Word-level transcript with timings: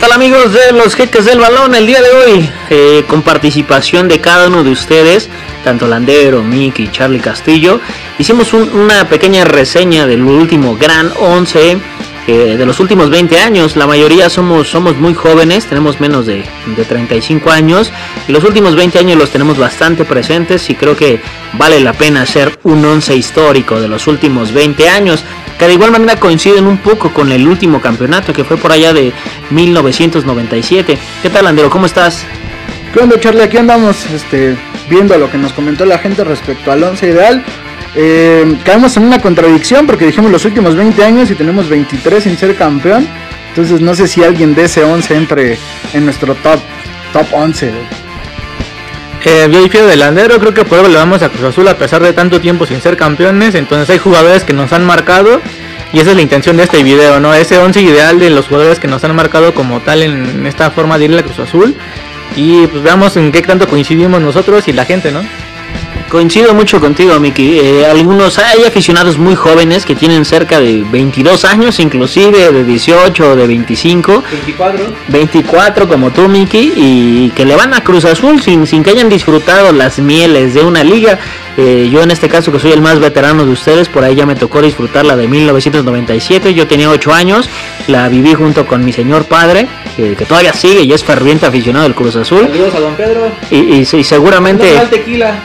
tal 0.00 0.12
amigos 0.12 0.54
de 0.54 0.72
los 0.72 0.94
jeques 0.94 1.26
del 1.26 1.38
balón? 1.38 1.74
El 1.74 1.86
día 1.86 2.00
de 2.00 2.10
hoy, 2.10 2.50
eh, 2.70 3.04
con 3.06 3.20
participación 3.20 4.08
de 4.08 4.18
cada 4.18 4.48
uno 4.48 4.64
de 4.64 4.70
ustedes, 4.70 5.28
tanto 5.62 5.86
Landero, 5.86 6.42
Miki, 6.42 6.88
Charlie 6.90 7.20
Castillo, 7.20 7.80
hicimos 8.18 8.54
una 8.54 9.08
pequeña 9.08 9.44
reseña 9.44 10.06
del 10.06 10.22
último 10.22 10.76
Gran 10.76 11.12
11 11.20 11.78
eh, 12.26 12.56
de 12.56 12.66
los 12.66 12.80
últimos 12.80 13.10
20 13.10 13.40
años. 13.40 13.76
La 13.76 13.86
mayoría 13.86 14.30
somos, 14.30 14.70
somos 14.70 14.96
muy 14.96 15.12
jóvenes, 15.12 15.66
tenemos 15.66 16.00
menos 16.00 16.24
de, 16.24 16.44
de 16.76 16.84
35 16.84 17.50
años 17.50 17.92
y 18.26 18.32
los 18.32 18.42
últimos 18.44 18.76
20 18.76 18.98
años 18.98 19.18
los 19.18 19.28
tenemos 19.28 19.58
bastante 19.58 20.06
presentes 20.06 20.70
y 20.70 20.76
creo 20.76 20.96
que 20.96 21.20
vale 21.52 21.78
la 21.80 21.92
pena 21.92 22.22
hacer 22.22 22.58
un 22.62 22.82
11 22.82 23.16
histórico 23.16 23.78
de 23.78 23.88
los 23.88 24.06
últimos 24.06 24.52
20 24.52 24.88
años 24.88 25.24
que 25.60 25.66
de 25.66 25.74
igual 25.74 25.90
manera 25.90 26.16
coinciden 26.16 26.66
un 26.66 26.78
poco 26.78 27.12
con 27.12 27.30
el 27.32 27.46
último 27.46 27.82
campeonato 27.82 28.32
que 28.32 28.44
fue 28.44 28.56
por 28.56 28.72
allá 28.72 28.94
de 28.94 29.12
1997. 29.50 30.98
¿Qué 31.22 31.28
tal, 31.28 31.46
Andero? 31.46 31.68
¿Cómo 31.68 31.84
estás? 31.84 32.24
¿Qué 32.94 33.00
onda, 33.00 33.20
Charlie? 33.20 33.42
Aquí 33.42 33.58
andamos 33.58 34.06
este, 34.06 34.56
viendo 34.88 35.18
lo 35.18 35.30
que 35.30 35.36
nos 35.36 35.52
comentó 35.52 35.84
la 35.84 35.98
gente 35.98 36.24
respecto 36.24 36.72
al 36.72 36.82
11 36.82 37.06
ideal. 37.06 37.44
Eh, 37.94 38.56
caemos 38.64 38.96
en 38.96 39.02
una 39.02 39.20
contradicción 39.20 39.86
porque 39.86 40.06
dijimos 40.06 40.30
los 40.30 40.46
últimos 40.46 40.74
20 40.76 41.04
años 41.04 41.30
y 41.30 41.34
tenemos 41.34 41.68
23 41.68 42.24
sin 42.24 42.38
ser 42.38 42.56
campeón. 42.56 43.06
Entonces 43.50 43.82
no 43.82 43.94
sé 43.94 44.08
si 44.08 44.24
alguien 44.24 44.54
de 44.54 44.64
ese 44.64 44.82
11 44.82 45.14
entre 45.14 45.58
en 45.92 46.06
nuestro 46.06 46.34
top, 46.36 46.58
top 47.12 47.26
11. 47.32 47.70
Eh, 49.24 49.48
yo 49.52 49.62
difiero 49.62 49.86
del 49.86 49.98
Landero, 49.98 50.38
creo 50.38 50.54
que 50.54 50.64
por 50.64 50.78
eso 50.78 50.88
le 50.88 50.96
vamos 50.96 51.22
a 51.22 51.28
Cruz 51.28 51.44
Azul 51.44 51.68
a 51.68 51.76
pesar 51.76 52.02
de 52.02 52.12
tanto 52.12 52.40
tiempo 52.40 52.66
sin 52.66 52.80
ser 52.80 52.96
campeones. 52.96 53.54
Entonces 53.54 53.90
hay 53.90 53.98
jugadores 53.98 54.44
que 54.44 54.52
nos 54.52 54.72
han 54.72 54.84
marcado 54.84 55.40
y 55.92 56.00
esa 56.00 56.10
es 56.10 56.16
la 56.16 56.22
intención 56.22 56.56
de 56.56 56.62
este 56.62 56.82
video, 56.82 57.20
¿no? 57.20 57.34
Ese 57.34 57.58
11 57.58 57.82
ideal 57.82 58.18
de 58.18 58.30
los 58.30 58.46
jugadores 58.46 58.78
que 58.78 58.88
nos 58.88 59.04
han 59.04 59.14
marcado 59.14 59.54
como 59.54 59.80
tal 59.80 60.02
en 60.02 60.46
esta 60.46 60.70
forma 60.70 60.98
de 60.98 61.06
ir 61.06 61.18
a 61.18 61.22
Cruz 61.22 61.38
Azul. 61.38 61.74
Y 62.36 62.66
pues 62.68 62.82
veamos 62.82 63.16
en 63.16 63.32
qué 63.32 63.42
tanto 63.42 63.68
coincidimos 63.68 64.20
nosotros 64.20 64.68
y 64.68 64.72
la 64.72 64.84
gente, 64.84 65.10
¿no? 65.10 65.20
Coincido 66.10 66.54
mucho 66.54 66.80
contigo, 66.80 67.20
Miki. 67.20 67.60
Eh, 67.60 67.86
algunos 67.86 68.36
hay 68.40 68.64
aficionados 68.64 69.16
muy 69.16 69.36
jóvenes 69.36 69.86
que 69.86 69.94
tienen 69.94 70.24
cerca 70.24 70.58
de 70.58 70.82
22 70.90 71.44
años, 71.44 71.78
inclusive 71.78 72.50
de 72.50 72.64
18 72.64 73.30
o 73.30 73.36
de 73.36 73.46
25. 73.46 74.24
24. 74.28 74.86
24 75.06 75.88
como 75.88 76.10
tú, 76.10 76.28
Miki, 76.28 76.72
y 76.74 77.30
que 77.36 77.44
le 77.44 77.54
van 77.54 77.74
a 77.74 77.84
Cruz 77.84 78.04
Azul 78.06 78.42
sin, 78.42 78.66
sin 78.66 78.82
que 78.82 78.90
hayan 78.90 79.08
disfrutado 79.08 79.70
las 79.70 80.00
mieles 80.00 80.52
de 80.52 80.64
una 80.64 80.82
liga. 80.82 81.16
Eh, 81.56 81.88
yo 81.92 82.02
en 82.02 82.10
este 82.10 82.28
caso 82.28 82.50
que 82.50 82.58
soy 82.58 82.72
el 82.72 82.80
más 82.80 82.98
veterano 82.98 83.46
de 83.46 83.52
ustedes, 83.52 83.88
por 83.88 84.02
ahí 84.02 84.16
ya 84.16 84.26
me 84.26 84.34
tocó 84.34 84.60
disfrutar 84.60 85.06
la 85.06 85.14
de 85.14 85.28
1997. 85.28 86.54
Yo 86.54 86.66
tenía 86.66 86.90
8 86.90 87.14
años, 87.14 87.48
la 87.86 88.08
viví 88.08 88.34
junto 88.34 88.66
con 88.66 88.84
mi 88.84 88.92
señor 88.92 89.26
padre, 89.26 89.68
que, 89.94 90.16
todavía 90.26 90.54
sigue 90.54 90.82
y 90.82 90.92
es 90.92 91.04
ferviente 91.04 91.46
aficionado 91.46 91.84
del 91.84 91.94
Cruz 91.94 92.16
Azul. 92.16 92.48
Saludos 92.48 92.74
a 92.74 92.80
don 92.80 92.94
Pedro. 92.96 93.30
Y, 93.48 93.58
y, 93.58 93.80
y 93.80 94.02
seguramente... 94.02 94.76
tequila 94.90 95.40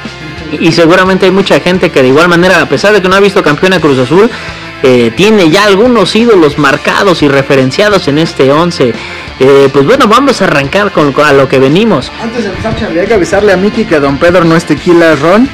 y 0.60 0.72
seguramente 0.72 1.26
hay 1.26 1.32
mucha 1.32 1.60
gente 1.60 1.92
que 1.92 2.02
de 2.02 2.10
igual 2.10 2.30
manera, 2.30 2.62
a 2.62 2.70
pesar 2.70 2.94
de 2.94 3.02
que 3.02 3.10
no 3.10 3.16
ha 3.16 3.20
visto 3.20 3.44
campeón 3.44 3.74
a 3.74 3.80
Cruz 3.80 4.00
Azul, 4.00 4.30
eh, 4.84 5.12
tiene 5.16 5.50
ya 5.50 5.64
algunos 5.66 6.16
ídolos 6.16 6.58
marcados 6.58 7.24
y 7.24 7.28
referenciados 7.28 8.08
en 8.08 8.20
este 8.20 8.52
11. 8.52 8.94
Eh, 9.40 9.70
pues 9.74 9.86
bueno, 9.86 10.08
vamos 10.08 10.42
a 10.42 10.46
arrancar 10.46 10.92
con, 10.92 11.14
a 11.24 11.34
lo 11.34 11.50
que 11.50 11.60
venimos. 11.60 12.12
Antes 12.22 12.44
de 12.44 12.50
empezar, 12.50 12.76
Charlie, 12.76 13.00
hay 13.00 13.08
que 13.08 13.14
avisarle 13.16 13.52
a 13.52 13.58
Miki 13.58 13.86
que 13.86 14.00
Don 14.00 14.18
Pedro 14.18 14.44
no 14.44 14.56
es 14.56 14.66
tequila, 14.66 15.16
ron 15.16 15.50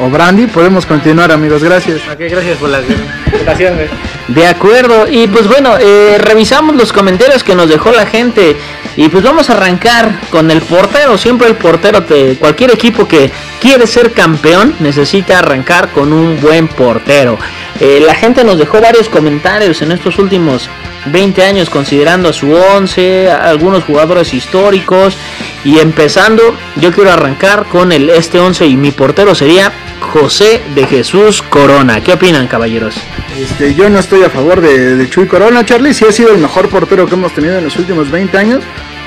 o 0.00 0.10
brandy. 0.10 0.46
Podemos 0.46 0.86
continuar, 0.86 1.32
amigos. 1.32 1.62
Gracias. 1.62 2.00
gracias 2.18 2.58
por. 2.58 2.70
De 4.28 4.46
acuerdo. 4.46 5.06
Y 5.10 5.26
pues 5.28 5.48
bueno, 5.48 5.76
eh, 5.80 6.18
revisamos 6.18 6.76
los 6.76 6.92
comentarios 6.92 7.42
que 7.42 7.54
nos 7.54 7.68
dejó 7.68 7.92
la 7.92 8.06
gente. 8.06 8.56
Y 8.96 9.08
pues 9.08 9.24
vamos 9.24 9.50
a 9.50 9.54
arrancar 9.54 10.20
con 10.30 10.50
el 10.50 10.60
portero. 10.60 11.18
Siempre 11.18 11.48
el 11.48 11.56
portero, 11.56 12.00
de 12.00 12.36
cualquier 12.38 12.70
equipo 12.70 13.08
que 13.08 13.30
quiere 13.60 13.86
ser 13.86 14.12
campeón 14.12 14.74
necesita 14.80 15.40
arrancar 15.40 15.90
con 15.90 16.12
un 16.12 16.40
buen 16.40 16.68
portero. 16.68 17.38
Eh, 17.80 18.02
la 18.04 18.14
gente 18.14 18.44
nos 18.44 18.58
dejó 18.58 18.80
varios 18.80 19.08
comentarios 19.08 19.82
en 19.82 19.92
estos 19.92 20.18
últimos 20.18 20.68
20 21.06 21.44
años 21.44 21.70
considerando 21.70 22.28
a 22.28 22.32
su 22.32 22.52
11, 22.52 23.30
algunos 23.30 23.84
jugadores 23.84 24.32
históricos. 24.32 25.16
Y 25.64 25.78
empezando, 25.78 26.54
yo 26.76 26.92
quiero 26.92 27.10
arrancar 27.10 27.64
con 27.64 27.90
el 27.90 28.10
este 28.10 28.38
11 28.38 28.66
y 28.66 28.76
mi 28.76 28.92
portero 28.92 29.34
sería 29.34 29.72
José 30.00 30.62
de 30.74 30.86
Jesús 30.86 31.42
Corona. 31.42 32.00
¿Qué 32.02 32.12
opinan, 32.12 32.46
caballeros? 32.46 32.94
Este, 33.38 33.74
yo 33.74 33.88
no 33.88 33.98
estoy 33.98 34.22
a 34.22 34.30
favor 34.30 34.60
de, 34.60 35.08
Chuy 35.10 35.26
Corona, 35.26 35.64
Charlie. 35.64 35.94
Sí 35.94 36.04
ha 36.04 36.12
sido 36.12 36.32
el 36.32 36.38
mejor 36.38 36.68
portero 36.68 37.06
que 37.06 37.14
hemos 37.14 37.32
tenido 37.32 37.58
en 37.58 37.64
los 37.64 37.76
últimos 37.76 38.10
20 38.10 38.36
años. 38.36 38.62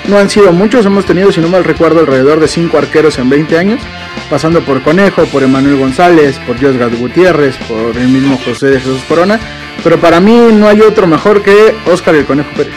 No 0.07 0.18
han 0.18 0.29
sido 0.29 0.53
muchos, 0.53 0.85
hemos 0.85 1.06
tenido, 1.06 1.34
si 1.34 1.41
no 1.41 1.50
mal 1.50 1.66
recuerdo, 1.66 2.00
alrededor 2.00 2.40
de 2.40 2.47
5 2.47 2.78
arqueros 2.78 3.19
en 3.19 3.29
20 3.29 3.57
años, 3.57 3.81
pasando 4.29 4.62
por 4.62 4.81
Conejo, 4.81 5.25
por 5.25 5.44
Emanuel 5.44 5.75
González, 5.75 6.40
por 6.47 6.57
Josgat 6.62 6.94
Gutiérrez, 6.97 7.57
por 7.68 7.97
el 7.97 8.07
mismo 8.07 8.38
José 8.38 8.67
de 8.67 8.79
Jesús 8.79 9.01
Corona. 9.09 9.38
Pero 9.84 10.00
para 10.00 10.22
mí 10.22 10.50
no 10.53 10.69
hay 10.69 10.79
otro 10.79 11.07
mejor 11.07 11.44
que 11.44 11.75
Oscar 11.85 12.16
el 12.16 12.25
Conejo 12.25 12.50
Pérez. 12.56 12.73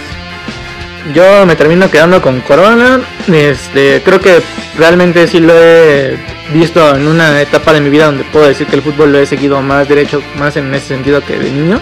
Yo 1.15 1.47
me 1.47 1.55
termino 1.55 1.89
quedando 1.89 2.21
con 2.21 2.41
Corona. 2.41 3.01
Este, 3.33 4.03
creo 4.05 4.21
que 4.21 4.43
realmente 4.77 5.29
sí 5.29 5.39
lo 5.39 5.55
he 5.55 6.19
visto 6.53 6.97
en 6.97 7.07
una 7.07 7.41
etapa 7.41 7.73
de 7.73 7.81
mi 7.81 7.91
vida 7.91 8.07
donde 8.07 8.25
puedo 8.25 8.49
decir 8.49 8.67
que 8.67 8.77
el 8.77 8.83
fútbol 8.83 9.13
lo 9.13 9.19
he 9.19 9.27
seguido 9.27 9.63
más 9.63 9.89
derecho, 9.89 10.21
más 10.37 10.57
en 10.57 10.75
ese 10.75 10.89
sentido 10.89 11.25
que 11.25 11.39
de 11.39 11.51
niño. 11.51 11.81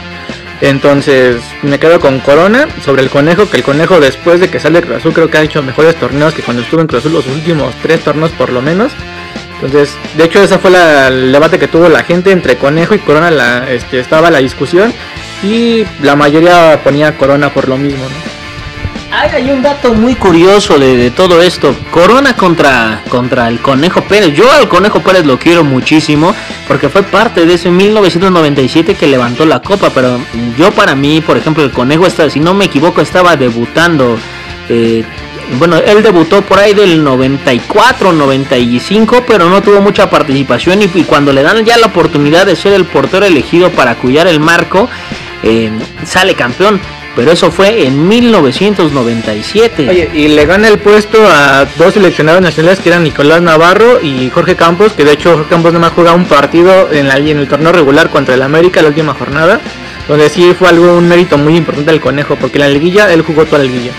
Entonces 0.60 1.40
me 1.62 1.78
quedo 1.78 2.00
con 2.00 2.18
Corona 2.20 2.66
sobre 2.84 3.02
el 3.02 3.10
Conejo, 3.10 3.48
que 3.48 3.58
el 3.58 3.62
Conejo 3.62 4.00
después 4.00 4.40
de 4.40 4.50
que 4.50 4.58
sale 4.58 4.82
Cruz 4.82 4.96
Azul 4.96 5.12
creo 5.12 5.30
que 5.30 5.38
ha 5.38 5.42
hecho 5.42 5.62
mejores 5.62 5.94
torneos 5.96 6.34
que 6.34 6.42
cuando 6.42 6.62
estuvo 6.62 6.80
en 6.80 6.88
Cruz 6.88 7.00
Azul 7.00 7.12
los 7.12 7.26
últimos 7.26 7.74
tres 7.82 8.02
torneos 8.02 8.32
por 8.32 8.50
lo 8.50 8.60
menos. 8.60 8.92
Entonces, 9.60 9.96
de 10.16 10.24
hecho 10.24 10.42
ese 10.42 10.58
fue 10.58 10.70
el 11.08 11.32
debate 11.32 11.58
que 11.58 11.68
tuvo 11.68 11.88
la 11.88 12.04
gente 12.04 12.30
entre 12.30 12.56
Conejo 12.56 12.94
y 12.94 12.98
Corona, 12.98 13.30
la, 13.30 13.70
este, 13.70 13.98
estaba 13.98 14.30
la 14.30 14.38
discusión 14.38 14.92
y 15.42 15.84
la 16.02 16.16
mayoría 16.16 16.80
ponía 16.82 17.16
Corona 17.16 17.52
por 17.52 17.68
lo 17.68 17.76
mismo. 17.76 18.04
Hay, 19.20 19.50
un 19.50 19.62
dato 19.62 19.94
muy 19.94 20.14
curioso 20.14 20.78
de, 20.78 21.10
todo 21.10 21.42
esto. 21.42 21.74
Corona 21.90 22.36
contra, 22.36 23.02
contra 23.08 23.48
el 23.48 23.58
Conejo 23.58 24.00
Pérez. 24.02 24.32
Yo 24.32 24.50
al 24.52 24.68
Conejo 24.68 25.00
Pérez 25.00 25.26
lo 25.26 25.40
quiero 25.40 25.64
muchísimo 25.64 26.32
porque 26.68 26.88
fue 26.88 27.02
parte 27.02 27.44
de 27.44 27.54
ese 27.54 27.68
1997 27.68 28.94
que 28.94 29.08
levantó 29.08 29.44
la 29.44 29.60
copa. 29.60 29.90
Pero 29.92 30.20
yo 30.56 30.70
para 30.70 30.94
mí, 30.94 31.20
por 31.20 31.36
ejemplo, 31.36 31.64
el 31.64 31.72
Conejo, 31.72 32.06
está, 32.06 32.30
si 32.30 32.38
no 32.38 32.54
me 32.54 32.66
equivoco, 32.66 33.00
estaba 33.00 33.36
debutando. 33.36 34.16
Eh, 34.68 35.04
bueno, 35.58 35.78
él 35.78 36.00
debutó 36.04 36.42
por 36.42 36.60
ahí 36.60 36.72
del 36.72 37.02
94, 37.02 38.12
95, 38.12 39.24
pero 39.26 39.50
no 39.50 39.62
tuvo 39.62 39.80
mucha 39.80 40.08
participación 40.08 40.80
y, 40.82 40.86
cuando 41.02 41.32
le 41.32 41.42
dan 41.42 41.64
ya 41.64 41.76
la 41.76 41.86
oportunidad 41.86 42.46
de 42.46 42.54
ser 42.54 42.72
el 42.72 42.84
portero 42.84 43.26
elegido 43.26 43.70
para 43.70 43.96
cuidar 43.96 44.28
el 44.28 44.38
marco, 44.38 44.88
eh, 45.42 45.72
sale 46.04 46.34
campeón 46.34 46.80
pero 47.18 47.32
eso 47.32 47.50
fue 47.50 47.84
en 47.84 48.06
1997. 48.06 49.88
Oye, 49.90 50.08
y 50.14 50.28
le 50.28 50.46
gana 50.46 50.68
el 50.68 50.78
puesto 50.78 51.18
a 51.26 51.66
dos 51.76 51.94
seleccionados 51.94 52.40
nacionales 52.40 52.78
que 52.78 52.90
eran 52.90 53.02
Nicolás 53.02 53.42
Navarro 53.42 54.00
y 54.00 54.30
Jorge 54.30 54.54
Campos, 54.54 54.92
que 54.92 55.04
de 55.04 55.14
hecho 55.14 55.32
Jorge 55.34 55.50
Campos 55.50 55.72
no 55.72 55.80
más 55.80 55.90
juega 55.90 56.12
un 56.12 56.26
partido 56.26 56.92
en, 56.92 57.08
la, 57.08 57.16
en 57.16 57.38
el 57.38 57.48
torneo 57.48 57.72
regular 57.72 58.08
contra 58.08 58.36
el 58.36 58.42
América 58.42 58.82
la 58.82 58.90
última 58.90 59.14
jornada, 59.14 59.60
donde 60.06 60.28
sí 60.28 60.54
fue 60.56 60.68
algo 60.68 60.96
un 60.96 61.08
mérito 61.08 61.36
muy 61.36 61.56
importante 61.56 61.90
del 61.90 62.00
conejo, 62.00 62.36
porque 62.36 62.58
en 62.58 62.62
la 62.62 62.68
liguilla 62.68 63.12
él 63.12 63.22
jugó 63.22 63.46
toda 63.46 63.58
la 63.58 63.64
liguilla. 63.64 63.90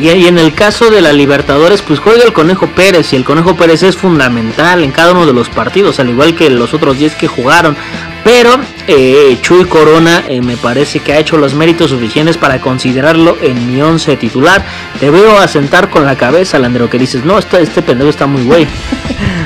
Y, 0.00 0.08
en 0.08 0.36
el 0.36 0.52
caso 0.52 0.90
de 0.90 1.00
la 1.00 1.12
Libertadores, 1.12 1.80
pues 1.80 2.00
juega 2.00 2.24
el 2.24 2.32
Conejo 2.32 2.66
Pérez 2.66 3.12
y 3.12 3.16
el 3.16 3.24
Conejo 3.24 3.54
Pérez 3.54 3.84
es 3.84 3.96
fundamental 3.96 4.82
en 4.82 4.90
cada 4.90 5.12
uno 5.12 5.26
de 5.26 5.32
los 5.32 5.48
partidos, 5.48 6.00
al 6.00 6.10
igual 6.10 6.34
que 6.34 6.50
los 6.50 6.74
otros 6.74 6.98
10 6.98 7.14
que 7.14 7.28
jugaron. 7.28 7.76
Pero 8.24 8.56
eh, 8.86 9.36
Chuy 9.40 9.64
Corona 9.64 10.24
eh, 10.28 10.40
me 10.40 10.56
parece 10.56 11.00
que 11.00 11.12
ha 11.12 11.18
hecho 11.18 11.36
los 11.36 11.54
méritos 11.54 11.90
suficientes 11.90 12.36
para 12.36 12.60
considerarlo 12.60 13.36
en 13.40 13.66
mi 13.66 13.80
11 13.80 14.16
titular. 14.16 14.64
Te 15.00 15.10
veo 15.10 15.38
asentar 15.38 15.90
con 15.90 16.04
la 16.04 16.16
cabeza, 16.16 16.58
Landero, 16.58 16.88
que 16.88 16.98
dices, 16.98 17.24
no, 17.24 17.38
este, 17.38 17.60
este 17.60 17.82
pendejo 17.82 18.10
está 18.10 18.26
muy 18.26 18.42
güey. 18.42 18.66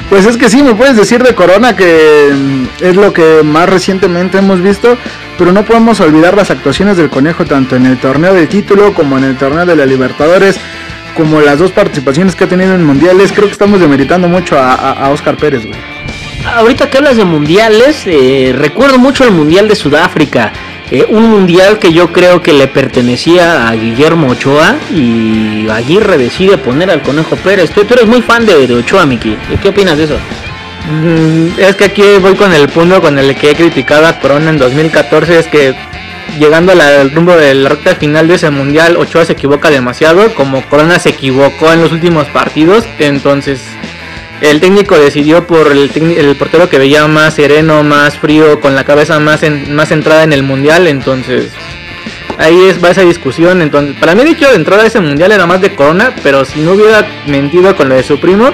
Pues 0.09 0.25
es 0.25 0.37
que 0.37 0.49
sí, 0.49 0.63
me 0.63 0.77
puedes 0.77 0.97
decir 0.97 1.21
de 1.25 1.35
Corona 1.35 1.75
que 1.75 2.31
mm, 2.33 2.85
es 2.85 2.95
lo 2.95 3.13
que 3.13 3.43
más 3.43 3.69
recientemente 3.69 4.39
hemos 4.39 4.63
visto, 4.63 4.97
pero 5.37 5.51
no 5.51 5.65
podemos 5.65 5.99
olvidar 5.99 6.37
las 6.37 6.53
actuaciones 6.53 6.97
del 6.97 7.11
Conejo 7.11 7.45
tanto 7.45 7.75
en 7.75 7.87
el 7.87 7.99
torneo 7.99 8.33
del 8.33 8.47
título 8.47 8.95
como 8.95 9.19
en 9.19 9.25
el 9.25 9.37
torneo 9.37 9.67
de 9.67 9.75
la 9.75 9.85
Libertadores, 9.85 10.61
como 11.17 11.41
las 11.41 11.59
dos 11.59 11.73
participaciones 11.73 12.37
que 12.37 12.45
ha 12.45 12.49
tenido 12.49 12.73
en 12.73 12.85
mundiales. 12.85 13.33
Creo 13.33 13.47
que 13.47 13.53
estamos 13.53 13.81
demeritando 13.81 14.29
mucho 14.29 14.57
a, 14.57 14.75
a 14.75 15.11
Oscar 15.11 15.37
Pérez, 15.37 15.67
güey 15.67 15.97
ahorita 16.55 16.91
que 16.91 16.99
hablas 16.99 17.17
de 17.17 17.25
mundiales, 17.25 18.03
eh, 18.07 18.55
recuerdo 18.57 18.99
mucho 18.99 19.25
el 19.25 19.33
Mundial 19.33 19.69
de 19.69 19.75
Sudáfrica. 19.75 20.53
Eh, 20.91 21.05
un 21.09 21.29
mundial 21.31 21.81
que 21.81 21.93
yo 21.93 22.13
creo 22.13 22.41
que 22.43 22.53
le 22.53 22.69
pertenecía 22.69 23.69
a 23.69 23.75
Guillermo 23.75 24.29
Ochoa 24.29 24.77
y 24.95 25.69
Aguirre 25.69 26.17
decide 26.17 26.59
poner 26.59 26.91
al 26.91 27.03
Conejo 27.03 27.35
Pérez. 27.37 27.71
Tú, 27.71 27.85
eres 27.91 28.07
muy 28.07 28.23
fan 28.23 28.47
de, 28.47 28.73
Ochoa, 28.73 29.05
Miki. 29.05 29.37
¿Qué 29.61 29.69
opinas 29.69 29.99
de 29.99 30.05
eso? 30.05 30.17
Mm, 30.89 31.59
es 31.61 31.75
que 31.75 31.87
aquí 31.87 32.03
voy 32.21 32.35
con 32.37 32.53
el 32.53 32.69
punto 32.69 33.01
con 33.01 33.19
el 33.19 33.35
que 33.35 33.51
he 33.51 33.55
criticado 33.57 34.07
a 34.07 34.21
Corona 34.21 34.51
en 34.51 34.59
2014, 34.59 35.41
es 35.41 35.49
que 35.49 35.75
llegando 36.39 36.73
al 36.73 37.11
rumbo 37.11 37.37
de 37.37 37.55
la 37.55 37.71
recta 37.71 37.97
final 37.97 38.29
de 38.29 38.35
ese 38.35 38.51
mundial, 38.51 38.97
Ochoa 38.97 39.25
se 39.25 39.33
equivoca 39.33 39.71
demasiado, 39.71 40.33
como 40.35 40.63
Corona 40.69 41.01
se 41.01 41.11
equivocó 41.11 41.73
en 41.73 41.83
los 41.83 41.91
últimos 41.91 42.27
partidos, 42.29 42.85
entonces 43.01 43.61
el 44.41 44.61
técnico 44.61 44.99
decidió 44.99 45.47
por 45.47 45.73
el, 45.73 45.91
el 45.95 46.37
portero 46.37 46.69
que 46.69 46.79
veía 46.79 47.07
más 47.07 47.35
sereno, 47.35 47.83
más 47.83 48.19
frío, 48.19 48.61
con 48.61 48.75
la 48.75 48.85
cabeza 48.85 49.19
más, 49.19 49.43
más 49.69 49.89
centrada 49.89 50.25
en 50.25 50.33
el 50.33 50.43
mundial, 50.43 50.87
entonces 50.87 51.51
ahí 52.39 52.65
es, 52.65 52.83
va 52.83 52.91
esa 52.91 53.03
discusión. 53.03 53.63
Entonces, 53.63 53.97
para 53.99 54.15
mí, 54.15 54.25
dicho 54.25 54.49
de 54.49 54.57
entrada 54.57 54.87
ese 54.87 55.01
mundial 55.01 55.33
era 55.33 55.47
más 55.47 55.61
de 55.61 55.75
Corona, 55.75 56.15
pero 56.23 56.45
si 56.45 56.61
no 56.61 56.73
hubiera 56.73 57.07
mentido 57.27 57.75
con 57.77 57.89
lo 57.89 57.95
de 57.95 58.03
su 58.03 58.19
primo, 58.21 58.51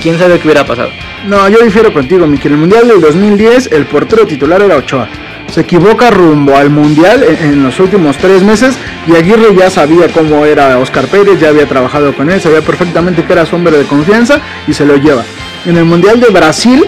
quién 0.00 0.18
sabe 0.18 0.38
qué 0.38 0.48
hubiera 0.48 0.66
pasado. 0.66 0.90
No, 1.26 1.48
yo 1.48 1.58
difiero 1.60 1.92
contigo, 1.92 2.26
Miki. 2.26 2.48
En 2.48 2.54
el 2.54 2.60
mundial 2.60 2.88
del 2.88 3.00
2010, 3.00 3.72
el 3.72 3.86
portero 3.86 4.26
titular 4.26 4.62
era 4.62 4.76
Ochoa. 4.76 5.08
Se 5.52 5.62
equivoca 5.62 6.10
rumbo 6.10 6.56
al 6.56 6.70
mundial 6.70 7.24
en, 7.24 7.64
los 7.64 7.80
últimos 7.80 8.16
tres 8.18 8.42
meses 8.42 8.76
y 9.06 9.16
Aguirre 9.16 9.54
ya 9.56 9.68
sabía 9.68 10.08
cómo 10.08 10.46
era 10.46 10.78
Oscar 10.78 11.06
Pérez, 11.06 11.40
ya 11.40 11.48
había 11.48 11.66
trabajado 11.66 12.14
con 12.14 12.30
él, 12.30 12.40
sabía 12.40 12.60
perfectamente 12.60 13.24
que 13.24 13.32
era 13.32 13.44
su 13.44 13.56
hombre 13.56 13.76
de 13.76 13.84
confianza 13.84 14.40
y 14.68 14.74
se 14.74 14.84
lo 14.84 14.96
lleva. 14.96 15.24
En 15.66 15.76
el 15.76 15.84
mundial 15.84 16.20
de 16.20 16.28
Brasil, 16.28 16.86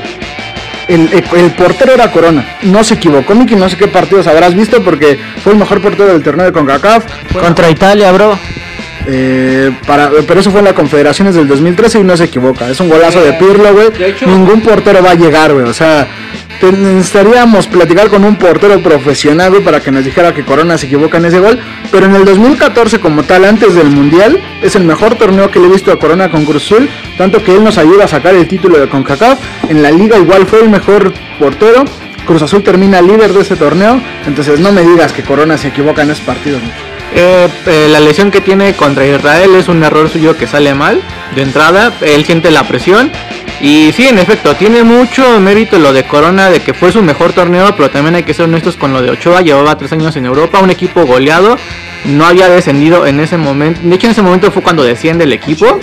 el, 0.88 1.50
portero 1.56 1.92
era 1.92 2.10
Corona. 2.10 2.56
No 2.62 2.84
se 2.84 2.94
equivocó, 2.94 3.34
Miki. 3.34 3.54
No 3.56 3.68
sé 3.68 3.76
qué 3.76 3.88
partidos 3.88 4.26
habrás 4.26 4.54
visto 4.54 4.82
porque 4.82 5.18
fue 5.42 5.52
el 5.52 5.58
mejor 5.58 5.80
portero 5.80 6.12
del 6.12 6.22
torneo 6.22 6.46
de 6.46 6.52
CONCACAF. 6.52 7.04
Contra 7.32 7.70
Italia, 7.70 8.12
bro. 8.12 8.38
Eh, 9.06 9.72
para, 9.84 10.10
pero 10.26 10.40
eso 10.40 10.50
fue 10.50 10.60
en 10.60 10.66
la 10.66 10.74
Confederaciones 10.74 11.34
del 11.34 11.48
2013 11.48 12.00
y 12.00 12.04
no 12.04 12.16
se 12.16 12.24
equivoca. 12.24 12.68
Es 12.68 12.78
un 12.80 12.88
golazo 12.88 13.20
de 13.20 13.32
Pirlo, 13.34 13.72
güey. 13.72 13.88
Ningún 14.26 14.60
portero 14.60 15.02
va 15.02 15.10
a 15.10 15.14
llegar, 15.14 15.52
güey. 15.52 15.66
O 15.66 15.74
sea, 15.74 16.06
necesitaríamos 16.60 17.66
platicar 17.66 18.08
con 18.08 18.24
un 18.24 18.36
portero 18.36 18.80
profesional, 18.82 19.52
para 19.64 19.80
que 19.80 19.90
nos 19.90 20.04
dijera 20.04 20.32
que 20.32 20.44
Corona 20.44 20.78
se 20.78 20.86
equivoca 20.86 21.18
en 21.18 21.24
ese 21.24 21.40
gol. 21.40 21.58
Pero 21.90 22.06
en 22.06 22.14
el 22.14 22.24
2014, 22.24 23.00
como 23.00 23.22
tal, 23.22 23.44
antes 23.44 23.74
del 23.74 23.88
Mundial, 23.88 24.38
es 24.62 24.76
el 24.76 24.84
mejor 24.84 25.14
torneo 25.16 25.50
que 25.50 25.58
le 25.58 25.66
he 25.66 25.70
visto 25.70 25.90
a 25.92 25.98
Corona 25.98 26.30
con 26.30 26.44
Cruz 26.44 26.64
Azul. 26.64 26.88
Tanto 27.18 27.42
que 27.42 27.54
él 27.56 27.64
nos 27.64 27.78
ayuda 27.78 28.04
a 28.04 28.08
sacar 28.08 28.34
el 28.34 28.46
título 28.46 28.78
de 28.78 28.88
CONCACAF. 28.88 29.38
En 29.68 29.82
la 29.82 29.90
liga 29.90 30.18
igual 30.18 30.46
fue 30.46 30.60
el 30.60 30.68
mejor 30.68 31.12
portero. 31.38 31.84
Cruz 32.26 32.42
Azul 32.42 32.62
termina 32.62 33.02
líder 33.02 33.32
de 33.32 33.40
ese 33.40 33.56
torneo. 33.56 34.00
Entonces 34.26 34.60
no 34.60 34.72
me 34.72 34.82
digas 34.82 35.12
que 35.12 35.22
Corona 35.22 35.58
se 35.58 35.68
equivoca 35.68 36.02
en 36.02 36.10
ese 36.10 36.22
partido. 36.22 36.58
Eh, 37.14 37.48
eh, 37.66 37.88
la 37.90 38.00
lesión 38.00 38.30
que 38.30 38.40
tiene 38.40 38.72
contra 38.74 39.06
Israel 39.06 39.54
es 39.54 39.68
un 39.68 39.82
error 39.82 40.08
suyo 40.08 40.36
que 40.36 40.46
sale 40.46 40.74
mal 40.74 41.02
de 41.34 41.42
entrada. 41.42 41.92
Él 42.00 42.24
siente 42.24 42.50
la 42.50 42.66
presión. 42.66 43.10
Y 43.62 43.92
sí, 43.92 44.08
en 44.08 44.18
efecto, 44.18 44.56
tiene 44.56 44.82
mucho 44.82 45.38
mérito 45.38 45.78
lo 45.78 45.92
de 45.92 46.02
Corona, 46.02 46.50
de 46.50 46.58
que 46.58 46.74
fue 46.74 46.90
su 46.90 47.00
mejor 47.00 47.32
torneo, 47.32 47.72
pero 47.76 47.90
también 47.90 48.16
hay 48.16 48.24
que 48.24 48.34
ser 48.34 48.46
honestos 48.46 48.76
con 48.76 48.92
lo 48.92 49.00
de 49.00 49.10
Ochoa. 49.10 49.40
Llevaba 49.40 49.78
tres 49.78 49.92
años 49.92 50.16
en 50.16 50.26
Europa, 50.26 50.58
un 50.58 50.70
equipo 50.70 51.06
goleado, 51.06 51.56
no 52.04 52.26
había 52.26 52.48
descendido 52.48 53.06
en 53.06 53.20
ese 53.20 53.36
momento. 53.36 53.80
De 53.84 53.94
hecho, 53.94 54.08
en 54.08 54.10
ese 54.10 54.22
momento 54.22 54.50
fue 54.50 54.62
cuando 54.62 54.82
desciende 54.82 55.22
el 55.22 55.32
equipo. 55.32 55.78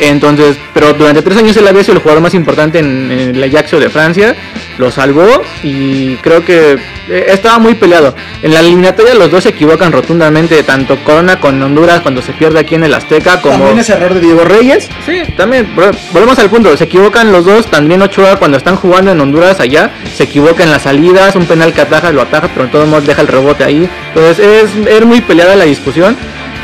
Entonces, 0.00 0.56
pero 0.72 0.94
durante 0.94 1.20
tres 1.20 1.36
años 1.36 1.56
él 1.58 1.68
había 1.68 1.82
sido 1.82 1.94
el 1.94 2.00
jugador 2.00 2.22
más 2.22 2.32
importante 2.32 2.78
en, 2.78 3.10
el 3.10 3.44
Ajaxio 3.44 3.78
de 3.78 3.90
Francia. 3.90 4.34
Lo 4.78 4.90
salvó 4.90 5.42
y 5.62 6.16
creo 6.16 6.42
que 6.42 6.78
eh, 7.08 7.26
estaba 7.28 7.58
muy 7.58 7.74
peleado. 7.74 8.14
En 8.42 8.54
la 8.54 8.60
eliminatoria 8.60 9.14
los 9.14 9.30
dos 9.30 9.42
se 9.42 9.50
equivocan 9.50 9.92
rotundamente, 9.92 10.62
tanto 10.62 10.96
Corona 11.04 11.38
con 11.38 11.62
Honduras 11.62 12.00
cuando 12.00 12.22
se 12.22 12.32
pierde 12.32 12.60
aquí 12.60 12.76
en 12.76 12.84
el 12.84 12.94
Azteca 12.94 13.42
como... 13.42 13.58
¿También 13.58 13.78
ese 13.78 13.92
error 13.92 14.14
de 14.14 14.20
Diego 14.20 14.44
Reyes? 14.44 14.88
Sí, 15.04 15.20
también. 15.36 15.68
Volvemos 16.12 16.38
al 16.38 16.48
punto, 16.48 16.74
se 16.78 16.84
equivocan 16.84 17.30
los 17.30 17.44
dos, 17.44 17.66
también 17.66 18.00
Ochoa 18.00 18.36
cuando 18.36 18.56
están 18.56 18.76
jugando 18.76 19.12
en 19.12 19.20
Honduras 19.20 19.60
allá, 19.60 19.90
se 20.14 20.24
equivoca 20.24 20.64
en 20.64 20.70
las 20.70 20.82
salidas, 20.82 21.36
un 21.36 21.44
penal 21.44 21.74
que 21.74 21.82
ataja, 21.82 22.10
lo 22.10 22.22
ataja, 22.22 22.48
pero 22.48 22.64
en 22.64 22.70
todos 22.70 22.88
modos 22.88 23.06
deja 23.06 23.20
el 23.20 23.28
rebote 23.28 23.64
ahí. 23.64 23.86
Entonces 24.08 24.38
es, 24.38 24.86
es 24.86 25.04
muy 25.04 25.20
peleada 25.20 25.56
la 25.56 25.64
discusión 25.64 26.16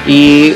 y 0.06 0.54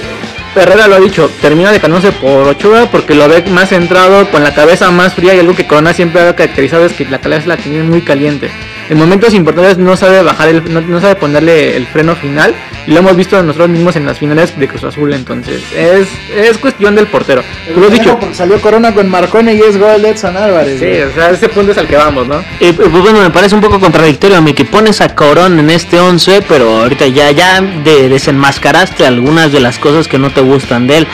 Herrera 0.55 0.89
lo 0.89 0.97
ha 0.97 1.01
dicho, 1.01 1.31
termina 1.41 1.71
dejándose 1.71 2.11
por 2.13 2.49
Ochoa 2.49 2.91
porque 2.91 3.15
lo 3.15 3.29
ve 3.29 3.45
más 3.51 3.69
centrado, 3.69 4.29
con 4.31 4.43
la 4.43 4.53
cabeza 4.53 4.91
más 4.91 5.15
fría 5.15 5.35
y 5.35 5.39
algo 5.39 5.55
que 5.55 5.67
Corona 5.67 5.93
siempre 5.95 6.23
ha 6.23 6.35
caracterizado 6.35 6.87
es 6.87 6.93
que 6.93 7.05
la 7.05 7.21
cabeza 7.21 7.47
la 7.47 7.57
tiene 7.57 7.83
muy 7.85 8.03
caliente 8.03 8.51
en 8.91 8.99
momentos 8.99 9.33
importantes 9.35 9.79
no 9.79 9.97
sabe 9.97 10.23
bajar 10.23 10.49
el, 10.49 10.91
no, 10.91 11.01
sabe 11.01 11.15
ponerle 11.15 11.77
el 11.77 11.87
freno 11.87 12.15
final 12.17 12.55
y 12.87 12.91
lo 12.91 12.99
hemos 12.99 13.17
visto 13.17 13.41
nosotros 13.43 13.71
mismos 13.71 13.97
en 13.97 14.05
las 14.05 14.19
finales 14.19 14.59
de 14.59 14.69
Cruz 14.69 14.85
Azul 14.85 15.15
entonces 15.15 15.63
es, 15.75 16.09
es 16.37 16.59
cuestión 16.59 16.95
del 16.97 17.07
portero. 17.07 17.43
Tú 17.73 17.81
lo 17.81 17.87
has 17.87 17.93
dicho 17.93 18.19
salió 18.33 18.61
Corona 18.61 18.93
con 18.93 19.09
Marcone 19.09 19.55
y 19.55 19.61
es 19.61 19.79
gol 19.79 20.03
de 20.03 20.11
Edson 20.11 20.37
Álvarez 20.37 20.81
sí 20.81 21.01
o 21.01 21.15
sea 21.15 21.31
ese 21.31 21.49
punto 21.49 21.73
es 21.73 21.79
al 21.79 21.87
que 21.87 21.97
vamos 21.97 22.27
no 22.27 22.43
y 22.59 22.73
pues 22.73 22.91
bueno 22.91 23.21
me 23.21 23.31
parece 23.31 23.55
un 23.55 23.61
poco 23.61 23.79
contradictorio 23.79 24.37
a 24.37 24.41
mí 24.41 24.53
que 24.53 24.65
pones 24.65 25.01
a 25.01 25.15
Corona 25.15 25.61
en 25.61 25.71
este 25.71 26.01
11 26.01 26.43
pero 26.49 26.83
ahorita 26.83 27.07
ya 27.07 27.31
ya 27.31 27.61
de, 27.61 28.09
desenmascaraste 28.09 29.07
algunas 29.07 29.53
de 29.53 29.61
las 29.61 29.79
cosas 29.79 30.09
que 30.09 30.19
no 30.19 30.31
te 30.31 30.41
gustan 30.41 30.87
de 30.87 30.99
él. 30.99 31.07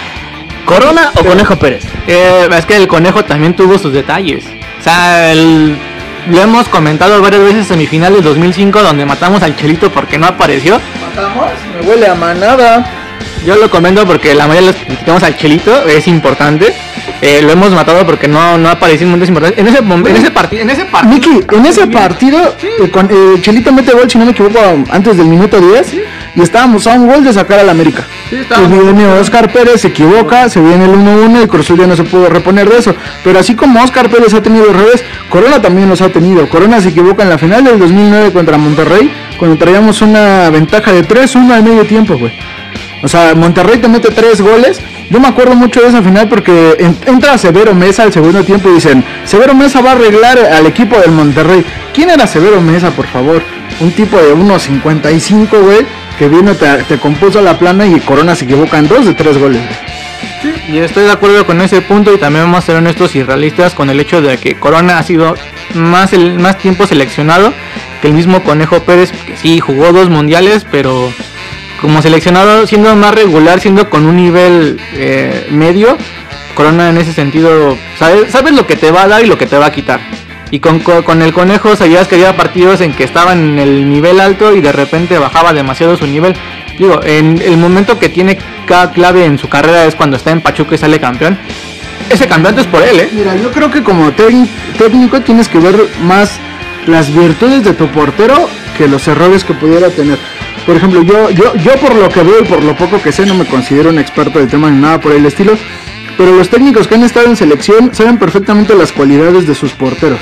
¿Corona 0.64 1.12
o 1.14 1.24
Conejo 1.24 1.56
Pérez? 1.56 1.84
Eh, 2.08 2.48
es 2.50 2.66
que 2.66 2.76
el 2.76 2.88
Conejo 2.88 3.24
también 3.24 3.54
tuvo 3.54 3.78
sus 3.78 3.92
detalles. 3.92 4.44
O 4.80 4.82
sea, 4.82 5.32
el, 5.32 5.76
lo 6.28 6.40
hemos 6.40 6.68
comentado 6.68 7.20
varias 7.22 7.42
veces 7.42 7.56
en 7.58 7.64
semifinales 7.64 8.22
2005 8.22 8.82
donde 8.82 9.04
matamos 9.04 9.42
al 9.42 9.56
Chelito 9.56 9.90
porque 9.90 10.18
no 10.18 10.26
apareció. 10.26 10.80
¿Matamos? 11.00 11.50
Me 11.74 11.88
huele 11.88 12.06
a 12.08 12.14
manada. 12.14 12.84
Yo 13.44 13.56
lo 13.56 13.70
comento 13.70 14.04
porque 14.06 14.34
la 14.34 14.46
mayoría 14.46 14.72
de 14.72 14.78
los 14.78 14.86
criticamos 14.86 15.22
al 15.22 15.36
Chelito, 15.36 15.86
es 15.86 16.08
importante. 16.08 16.74
Eh, 17.22 17.40
lo 17.42 17.52
hemos 17.52 17.70
matado 17.70 18.04
porque 18.04 18.28
no, 18.28 18.58
no 18.58 18.68
apareció 18.68 19.04
en 19.04 19.10
momentos 19.10 19.28
importantes. 19.28 19.58
En 19.58 19.68
ese, 19.68 19.78
en 19.78 20.16
ese 20.16 20.30
partido, 20.30 20.62
en 20.62 20.70
ese 20.70 20.84
partido. 20.84 21.14
Miki, 21.14 21.56
en 21.56 21.66
ese 21.66 21.86
partido, 21.86 22.56
eh, 22.62 22.90
eh, 22.90 23.40
Chelito 23.40 23.72
mete 23.72 23.92
gol, 23.92 24.10
si 24.10 24.18
no 24.18 24.24
me 24.24 24.32
equivoco, 24.32 24.58
antes 24.90 25.16
del 25.16 25.26
minuto 25.26 25.60
10. 25.60 25.94
Y 26.36 26.42
estábamos 26.42 26.86
a 26.86 26.92
un 26.92 27.06
gol 27.06 27.24
de 27.24 27.32
sacar 27.32 27.58
al 27.58 27.70
América. 27.70 28.04
Sí, 28.28 28.36
y 28.36 28.78
viene 28.84 29.06
Oscar 29.18 29.50
Pérez, 29.50 29.80
se 29.80 29.88
equivoca, 29.88 30.50
se 30.50 30.60
viene 30.60 30.84
el 30.84 30.92
1-1 30.92 31.44
y 31.44 31.46
Cruz 31.46 31.68
ya 31.68 31.86
no 31.86 31.96
se 31.96 32.04
pudo 32.04 32.28
reponer 32.28 32.68
de 32.68 32.78
eso. 32.78 32.94
Pero 33.24 33.38
así 33.38 33.54
como 33.54 33.82
Oscar 33.82 34.10
Pérez 34.10 34.34
ha 34.34 34.42
tenido 34.42 34.68
errores, 34.68 35.02
Corona 35.30 35.62
también 35.62 35.88
los 35.88 36.02
ha 36.02 36.10
tenido. 36.10 36.46
Corona 36.48 36.80
se 36.80 36.90
equivoca 36.90 37.22
en 37.22 37.30
la 37.30 37.38
final 37.38 37.64
del 37.64 37.78
2009 37.78 38.32
contra 38.32 38.58
Monterrey, 38.58 39.10
cuando 39.38 39.56
traíamos 39.56 40.02
una 40.02 40.50
ventaja 40.50 40.92
de 40.92 41.08
3-1 41.08 41.52
al 41.52 41.62
medio 41.62 41.86
tiempo, 41.86 42.18
güey. 42.18 42.32
O 43.02 43.08
sea, 43.08 43.34
Monterrey 43.34 43.78
te 43.78 43.88
mete 43.88 44.10
tres 44.10 44.40
goles. 44.40 44.80
Yo 45.10 45.20
me 45.20 45.28
acuerdo 45.28 45.54
mucho 45.54 45.80
de 45.80 45.88
esa 45.88 46.02
final 46.02 46.28
porque 46.28 46.76
entra 47.06 47.38
Severo 47.38 47.74
Mesa 47.74 48.02
al 48.02 48.12
segundo 48.12 48.42
tiempo 48.42 48.68
y 48.68 48.74
dicen, 48.74 49.04
Severo 49.24 49.54
Mesa 49.54 49.80
va 49.80 49.90
a 49.90 49.92
arreglar 49.92 50.38
al 50.38 50.66
equipo 50.66 50.98
del 50.98 51.12
Monterrey. 51.12 51.64
¿Quién 51.94 52.10
era 52.10 52.26
Severo 52.26 52.60
Mesa, 52.60 52.90
por 52.90 53.06
favor? 53.06 53.42
Un 53.80 53.92
tipo 53.92 54.16
de 54.16 54.34
1.55, 54.34 55.60
güey, 55.60 55.86
que 56.18 56.28
vino, 56.28 56.54
te, 56.54 56.84
te, 56.84 56.98
compuso 56.98 57.40
la 57.40 57.58
plana 57.58 57.86
y 57.86 58.00
Corona 58.00 58.34
se 58.34 58.44
equivoca 58.44 58.78
en 58.78 58.88
dos 58.88 59.06
de 59.06 59.14
tres 59.14 59.38
goles. 59.38 59.62
Sí, 60.42 60.52
y 60.68 60.78
estoy 60.78 61.04
de 61.04 61.12
acuerdo 61.12 61.46
con 61.46 61.60
ese 61.60 61.80
punto 61.80 62.12
y 62.12 62.18
también 62.18 62.44
vamos 62.44 62.58
a 62.58 62.66
ser 62.66 62.76
honestos 62.76 63.14
y 63.16 63.22
realistas 63.22 63.74
con 63.74 63.90
el 63.90 64.00
hecho 64.00 64.20
de 64.20 64.38
que 64.38 64.58
Corona 64.58 64.98
ha 64.98 65.02
sido 65.02 65.34
más, 65.74 66.12
el, 66.12 66.38
más 66.38 66.58
tiempo 66.58 66.86
seleccionado 66.86 67.52
que 68.00 68.08
el 68.08 68.14
mismo 68.14 68.42
Conejo 68.42 68.80
Pérez, 68.80 69.12
que 69.12 69.36
sí 69.36 69.60
jugó 69.60 69.92
dos 69.92 70.10
mundiales, 70.10 70.66
pero 70.70 71.12
como 71.80 72.02
seleccionado, 72.02 72.66
siendo 72.66 72.94
más 72.96 73.14
regular, 73.14 73.60
siendo 73.60 73.90
con 73.90 74.06
un 74.06 74.16
nivel 74.16 74.80
eh, 74.94 75.48
medio, 75.50 75.96
Corona 76.54 76.88
en 76.88 76.98
ese 76.98 77.12
sentido, 77.12 77.76
sabes, 77.98 78.32
sabes 78.32 78.54
lo 78.54 78.66
que 78.66 78.76
te 78.76 78.90
va 78.90 79.02
a 79.02 79.08
dar 79.08 79.24
y 79.24 79.26
lo 79.26 79.38
que 79.38 79.46
te 79.46 79.58
va 79.58 79.66
a 79.66 79.72
quitar. 79.72 80.00
Y 80.50 80.60
con, 80.60 80.80
con, 80.80 81.22
el 81.22 81.32
conejo 81.32 81.74
sabías 81.74 82.06
que 82.06 82.14
había 82.14 82.36
partidos 82.36 82.80
en 82.80 82.92
que 82.92 83.04
estaba 83.04 83.32
en 83.32 83.58
el 83.58 83.90
nivel 83.90 84.20
alto 84.20 84.54
y 84.54 84.60
de 84.60 84.72
repente 84.72 85.18
bajaba 85.18 85.52
demasiado 85.52 85.96
su 85.96 86.06
nivel. 86.06 86.34
Digo, 86.78 87.00
en 87.04 87.40
el 87.42 87.56
momento 87.56 87.98
que 87.98 88.08
tiene 88.08 88.38
cada 88.66 88.92
clave 88.92 89.24
en 89.24 89.38
su 89.38 89.48
carrera 89.48 89.86
es 89.86 89.94
cuando 89.94 90.16
está 90.16 90.30
en 90.30 90.40
Pachuca 90.40 90.74
y 90.74 90.78
sale 90.78 91.00
campeón. 91.00 91.38
Ese 92.08 92.28
campeonato 92.28 92.60
es 92.60 92.68
por 92.68 92.82
él, 92.82 93.00
¿eh? 93.00 93.08
Mira, 93.12 93.34
yo 93.36 93.50
creo 93.50 93.70
que 93.70 93.82
como 93.82 94.12
técnico 94.12 95.20
tienes 95.22 95.48
que 95.48 95.58
ver 95.58 95.74
más 96.02 96.38
las 96.86 97.12
virtudes 97.12 97.64
de 97.64 97.72
tu 97.72 97.88
portero 97.88 98.48
que 98.78 98.86
los 98.86 99.08
errores 99.08 99.42
que 99.42 99.54
pudiera 99.54 99.90
tener. 99.90 100.18
Por 100.64 100.76
ejemplo, 100.76 101.02
yo, 101.02 101.30
yo, 101.30 101.54
yo 101.56 101.72
por 101.80 101.94
lo 101.94 102.08
que 102.08 102.22
veo 102.22 102.40
y 102.42 102.44
por 102.44 102.62
lo 102.62 102.76
poco 102.76 103.00
que 103.02 103.10
sé, 103.10 103.26
no 103.26 103.34
me 103.34 103.46
considero 103.46 103.90
un 103.90 103.98
experto 103.98 104.38
del 104.38 104.48
tema 104.48 104.70
ni 104.70 104.80
nada 104.80 105.00
por 105.00 105.12
el 105.12 105.26
estilo. 105.26 105.56
Pero 106.16 106.36
los 106.36 106.48
técnicos 106.48 106.88
que 106.88 106.94
han 106.94 107.04
estado 107.04 107.26
en 107.26 107.36
selección 107.36 107.94
saben 107.94 108.18
perfectamente 108.18 108.74
las 108.74 108.92
cualidades 108.92 109.46
de 109.46 109.54
sus 109.54 109.72
porteros. 109.72 110.20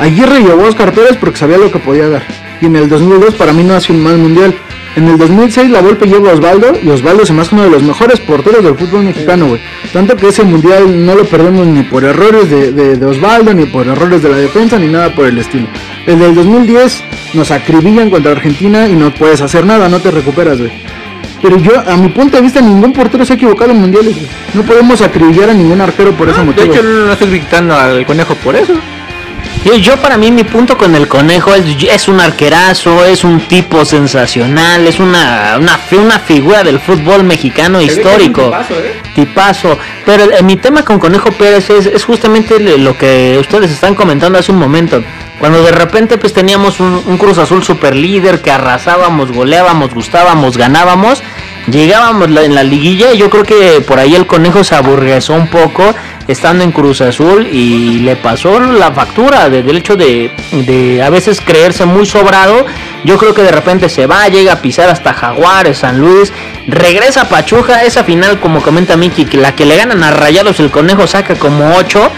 Aguirre 0.00 0.40
llevó 0.40 0.64
a 0.64 0.68
Oscar 0.68 0.92
Pérez 0.92 1.16
porque 1.18 1.38
sabía 1.38 1.58
lo 1.58 1.70
que 1.70 1.78
podía 1.78 2.08
dar. 2.08 2.22
Y 2.60 2.66
en 2.66 2.76
el 2.76 2.88
2002 2.88 3.34
para 3.34 3.52
mí 3.52 3.62
no 3.62 3.74
ha 3.74 3.80
sido 3.80 3.98
un 3.98 4.04
mal 4.04 4.18
mundial. 4.18 4.54
En 4.96 5.06
el 5.06 5.16
2006 5.16 5.70
la 5.70 5.80
Volpe 5.80 6.06
lleva 6.06 6.30
a 6.30 6.34
Osvaldo 6.34 6.72
y 6.82 6.88
Osvaldo 6.88 7.24
se 7.24 7.32
hace 7.32 7.54
uno 7.54 7.64
de 7.64 7.70
los 7.70 7.82
mejores 7.84 8.18
porteros 8.20 8.64
del 8.64 8.74
fútbol 8.74 9.04
mexicano, 9.04 9.46
güey. 9.46 9.60
Tanto 9.92 10.16
que 10.16 10.28
ese 10.28 10.42
mundial 10.42 11.06
no 11.06 11.14
lo 11.14 11.24
perdemos 11.24 11.66
ni 11.68 11.82
por 11.84 12.02
errores 12.02 12.50
de, 12.50 12.72
de, 12.72 13.06
Osvaldo, 13.06 13.54
ni 13.54 13.66
por 13.66 13.86
errores 13.86 14.22
de 14.22 14.28
la 14.28 14.38
defensa, 14.38 14.76
ni 14.76 14.88
nada 14.88 15.14
por 15.14 15.26
el 15.26 15.38
estilo. 15.38 15.68
El 16.06 16.18
del 16.18 16.34
2010 16.34 17.04
nos 17.34 17.50
acribillan 17.52 18.10
contra 18.10 18.32
Argentina 18.32 18.88
y 18.88 18.96
no 18.96 19.14
puedes 19.14 19.40
hacer 19.40 19.64
nada, 19.64 19.88
no 19.88 20.00
te 20.00 20.10
recuperas, 20.10 20.58
güey. 20.58 20.72
Pero 21.40 21.56
yo, 21.58 21.72
a 21.86 21.96
mi 21.96 22.08
punto 22.08 22.36
de 22.36 22.42
vista, 22.42 22.60
ningún 22.60 22.92
portero 22.92 23.24
se 23.24 23.32
ha 23.32 23.36
equivocado 23.36 23.70
en 23.70 23.80
mundiales. 23.80 24.16
No 24.54 24.62
podemos 24.62 25.00
acribillar 25.00 25.50
a 25.50 25.54
ningún 25.54 25.80
arquero 25.80 26.12
por 26.12 26.28
ese 26.28 26.42
motivo. 26.42 26.72
De 26.72 26.78
hecho, 26.78 26.82
no 26.82 27.12
estoy 27.12 27.30
gritando 27.30 27.74
al 27.74 28.04
conejo 28.04 28.34
por 28.36 28.56
eso. 28.56 28.74
Yo, 29.64 29.74
yo 29.74 29.96
para 29.96 30.16
mí 30.16 30.30
mi 30.30 30.44
punto 30.44 30.78
con 30.78 30.94
el 30.94 31.08
conejo 31.08 31.54
es, 31.54 31.64
es 31.82 32.08
un 32.08 32.20
arquerazo, 32.20 33.04
es 33.04 33.24
un 33.24 33.40
tipo 33.48 33.84
sensacional, 33.84 34.86
es 34.86 35.00
una, 35.00 35.56
una, 35.58 35.78
una 35.92 36.18
figura 36.18 36.62
del 36.62 36.80
fútbol 36.80 37.24
mexicano 37.24 37.80
histórico. 37.80 38.52
Tipazo. 39.14 39.78
Pero 40.06 40.30
eh, 40.30 40.42
mi 40.42 40.56
tema 40.56 40.84
con 40.84 40.98
Conejo 40.98 41.30
Pérez 41.32 41.70
es, 41.70 41.86
es 41.86 42.04
justamente 42.04 42.58
lo 42.78 42.96
que 42.96 43.36
ustedes 43.40 43.70
están 43.70 43.94
comentando 43.94 44.38
hace 44.38 44.52
un 44.52 44.58
momento. 44.58 45.02
Cuando 45.38 45.62
de 45.62 45.72
repente 45.72 46.18
pues 46.18 46.32
teníamos 46.32 46.80
un, 46.80 47.02
un 47.06 47.18
Cruz 47.18 47.38
Azul 47.38 47.62
super 47.62 47.94
líder 47.94 48.40
que 48.42 48.50
arrasábamos, 48.50 49.32
goleábamos, 49.32 49.92
gustábamos, 49.94 50.56
ganábamos. 50.56 51.22
Llegábamos 51.70 52.28
en 52.28 52.54
la 52.54 52.62
liguilla 52.62 53.12
y 53.12 53.18
yo 53.18 53.28
creo 53.28 53.44
que 53.44 53.82
por 53.82 53.98
ahí 53.98 54.14
el 54.14 54.26
conejo 54.26 54.64
se 54.64 54.74
aburguesó 54.74 55.34
un 55.34 55.48
poco 55.48 55.94
estando 56.28 56.62
en 56.62 56.70
Cruz 56.72 57.00
Azul 57.00 57.46
y 57.50 57.98
le 58.00 58.14
pasó 58.16 58.60
la 58.60 58.92
factura 58.92 59.48
de- 59.50 59.62
del 59.62 59.78
hecho 59.78 59.96
de, 59.96 60.30
de 60.52 61.02
a 61.02 61.10
veces 61.10 61.40
creerse 61.44 61.84
muy 61.86 62.06
sobrado. 62.06 62.64
Yo 63.04 63.16
creo 63.18 63.34
que 63.34 63.42
de 63.42 63.50
repente 63.50 63.88
se 63.88 64.06
va, 64.06 64.28
llega 64.28 64.52
a 64.52 64.60
pisar 64.60 64.88
hasta 64.90 65.12
Jaguares, 65.14 65.78
San 65.78 65.98
Luis, 65.98 66.32
regresa 66.66 67.22
a 67.22 67.28
Pachuja, 67.28 67.84
esa 67.84 68.04
final 68.04 68.38
como 68.40 68.60
comenta 68.62 68.96
Miki, 68.96 69.24
la 69.36 69.54
que 69.56 69.64
le 69.64 69.76
ganan 69.76 70.04
a 70.04 70.10
Rayados 70.10 70.60
el 70.60 70.70
conejo 70.70 71.06
saca 71.06 71.34
como 71.34 71.74
8 71.76 72.10